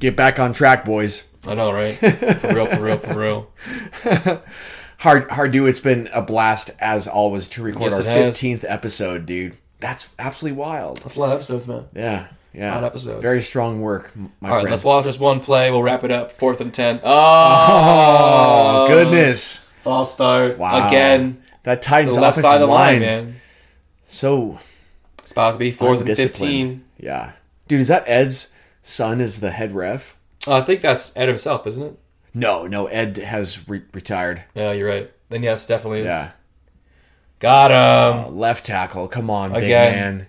Get 0.00 0.16
back 0.16 0.38
on 0.38 0.52
track, 0.52 0.84
boys. 0.84 1.28
I 1.46 1.54
know, 1.54 1.72
right? 1.72 1.94
For 1.94 2.54
real, 2.54 2.66
for 2.66 2.82
real, 2.82 2.98
for 2.98 3.18
real. 3.18 3.50
Hard, 4.98 5.30
hard 5.30 5.52
do. 5.52 5.66
It's 5.66 5.80
been 5.80 6.08
a 6.12 6.22
blast 6.22 6.70
as 6.80 7.06
always 7.06 7.48
to 7.50 7.62
record 7.62 7.92
Yes, 7.92 8.00
our 8.00 8.14
fifteenth 8.14 8.64
episode, 8.66 9.26
dude. 9.26 9.56
That's 9.80 10.08
absolutely 10.18 10.58
wild. 10.58 10.98
That's 10.98 11.16
a 11.16 11.20
lot 11.20 11.26
of 11.26 11.34
episodes, 11.34 11.68
man. 11.68 11.84
Yeah, 11.94 12.26
yeah. 12.54 12.74
lot 12.74 12.84
of 12.84 12.90
episodes. 12.92 13.22
Very 13.22 13.42
strong 13.42 13.80
work, 13.80 14.14
my 14.16 14.48
All 14.48 14.54
right, 14.56 14.60
friend. 14.62 14.70
let's 14.70 14.84
watch 14.84 15.04
this 15.04 15.18
one 15.20 15.40
play. 15.40 15.70
We'll 15.70 15.82
wrap 15.82 16.02
it 16.04 16.10
up. 16.10 16.32
Fourth 16.32 16.60
and 16.60 16.72
ten. 16.72 17.00
oh 17.04 18.84
Oh, 18.84 18.88
goodness! 18.88 19.64
False 19.82 20.12
start 20.14 20.58
Wow. 20.58 20.88
again. 20.88 21.42
That 21.64 21.82
The 21.82 21.88
Titans 21.88 22.16
left 22.18 22.38
side 22.38 22.54
of 22.54 22.60
the 22.60 22.66
line, 22.66 22.92
line, 22.94 23.00
man. 23.00 23.40
so 24.06 24.58
It's 25.18 25.32
about 25.32 25.52
to 25.52 25.58
be 25.58 25.70
fourth 25.72 26.00
and 26.00 26.16
fifteen. 26.16 26.84
Yeah, 26.98 27.32
dude, 27.68 27.80
is 27.80 27.88
that 27.88 28.04
Ed's 28.06 28.54
son? 28.82 29.20
Is 29.20 29.40
the 29.40 29.50
head 29.50 29.72
ref? 29.72 30.16
Uh, 30.46 30.54
I 30.58 30.60
think 30.62 30.80
that's 30.80 31.12
Ed 31.16 31.28
himself, 31.28 31.66
isn't 31.66 31.82
it? 31.82 31.98
No, 32.32 32.66
no. 32.66 32.86
Ed 32.86 33.16
has 33.18 33.68
re- 33.68 33.82
retired. 33.92 34.44
Yeah, 34.54 34.72
you're 34.72 34.88
right. 34.88 35.10
Then 35.28 35.42
yes, 35.42 35.66
definitely 35.66 36.00
is. 36.00 36.06
Yeah, 36.06 36.30
Got 37.38 37.70
him. 38.26 38.36
left 38.38 38.64
tackle. 38.66 39.08
Come 39.08 39.30
on, 39.30 39.52
big 39.52 39.68
man. 39.68 40.28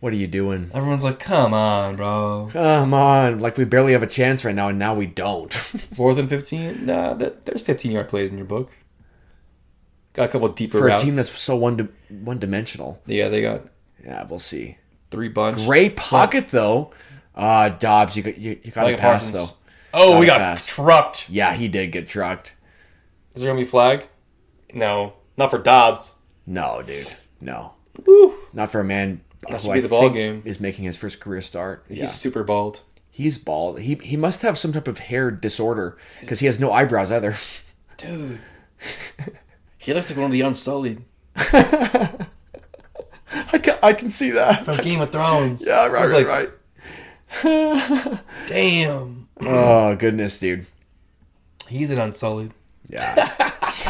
What 0.00 0.12
are 0.14 0.16
you 0.16 0.26
doing? 0.26 0.70
Everyone's 0.72 1.04
like, 1.04 1.20
come 1.20 1.52
on, 1.52 1.96
bro. 1.96 2.48
Come 2.52 2.94
on, 2.94 3.38
like 3.38 3.58
we 3.58 3.64
barely 3.64 3.92
have 3.92 4.02
a 4.02 4.06
chance 4.06 4.44
right 4.44 4.54
now, 4.54 4.68
and 4.68 4.78
now 4.78 4.94
we 4.94 5.06
don't. 5.06 5.52
Fourth 5.94 6.16
and 6.18 6.28
15? 6.28 6.86
Nah, 6.86 7.14
that, 7.14 7.44
there's 7.44 7.60
15 7.62 7.92
yard 7.92 8.08
plays 8.08 8.30
in 8.30 8.38
your 8.38 8.46
book. 8.46 8.70
Got 10.14 10.24
a 10.30 10.32
couple 10.32 10.48
deeper 10.48 10.78
For 10.78 10.88
a 10.88 10.96
team 10.98 11.14
that's 11.14 11.38
so 11.38 11.54
one 11.54 11.88
one 12.08 12.38
dimensional. 12.38 13.00
Yeah, 13.06 13.28
they 13.28 13.42
got 13.42 13.66
Yeah, 14.04 14.24
we'll 14.24 14.38
see. 14.40 14.76
three 15.10 15.28
bunch. 15.28 15.56
Great 15.58 15.96
pocket 15.96 16.48
though. 16.48 16.90
Uh 17.34 17.68
Dobbs, 17.68 18.16
you 18.16 18.22
got 18.24 18.36
you, 18.38 18.58
you 18.64 18.72
got 18.72 18.82
to 18.84 18.90
Like 18.92 18.98
pass 18.98 19.30
Parsons. 19.30 19.50
though. 19.52 19.56
Oh, 19.94 20.18
we 20.18 20.26
Gotta 20.26 20.40
got 20.40 20.44
pass. 20.56 20.66
trucked. 20.66 21.30
Yeah, 21.30 21.52
he 21.54 21.68
did 21.68 21.92
get 21.92 22.08
trucked. 22.08 22.54
Is 23.34 23.42
there 23.42 23.52
going 23.52 23.62
to 23.62 23.64
be 23.66 23.70
flag? 23.70 24.08
No. 24.74 25.12
Not 25.36 25.50
for 25.50 25.58
Dobbs. 25.58 26.12
No, 26.46 26.82
dude, 26.82 27.08
no, 27.40 27.72
Woo. 28.06 28.34
not 28.52 28.70
for 28.70 28.80
a 28.80 28.84
man 28.84 29.20
That 29.48 29.60
should 29.60 29.72
be 29.74 29.80
the 29.80 29.88
ball 29.88 30.10
game. 30.10 30.42
is 30.44 30.60
making 30.60 30.84
his 30.84 30.96
first 30.96 31.20
career 31.20 31.40
start. 31.40 31.84
Yeah, 31.88 32.02
He's 32.02 32.12
super 32.12 32.42
bald. 32.44 32.80
he's 33.10 33.38
bald. 33.38 33.80
He 33.80 33.94
he 33.96 34.16
must 34.16 34.42
have 34.42 34.58
some 34.58 34.72
type 34.72 34.88
of 34.88 34.98
hair 34.98 35.30
disorder 35.30 35.96
because 36.20 36.40
he 36.40 36.46
has 36.46 36.58
no 36.58 36.72
eyebrows 36.72 37.12
either. 37.12 37.34
Dude. 37.96 38.40
he 39.78 39.92
looks 39.94 40.10
like 40.10 40.16
one 40.16 40.26
of 40.26 40.32
the 40.32 40.40
Unsullied 40.40 41.04
I 41.36 42.26
can 43.62 43.78
I 43.82 43.92
can 43.92 44.10
see 44.10 44.30
that. 44.30 44.64
from 44.64 44.78
Game 44.78 45.00
of 45.00 45.12
Thrones. 45.12 45.64
Yeah, 45.66 45.86
right, 45.86 46.08
right, 46.08 46.26
like, 46.26 46.52
right. 47.44 48.18
Damn. 48.46 49.28
Oh 49.40 49.94
goodness, 49.96 50.38
dude. 50.38 50.66
He's 51.68 51.90
an 51.90 51.98
Unsullied. 52.00 52.52
Yeah. 52.88 53.52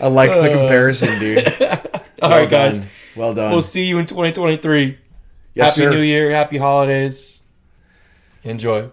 I 0.00 0.08
like 0.08 0.30
the 0.30 0.40
uh. 0.40 0.58
comparison, 0.58 1.18
dude. 1.18 1.46
All 2.22 2.30
right, 2.30 2.48
guys. 2.48 2.78
done. 2.78 2.88
Well 3.16 3.34
done. 3.34 3.52
We'll 3.52 3.62
see 3.62 3.84
you 3.84 3.98
in 3.98 4.06
2023. 4.06 4.98
yes, 5.54 5.76
happy 5.76 5.86
sir. 5.86 5.90
New 5.90 6.02
Year. 6.02 6.30
Happy 6.30 6.58
holidays. 6.58 7.42
Enjoy. 8.44 8.90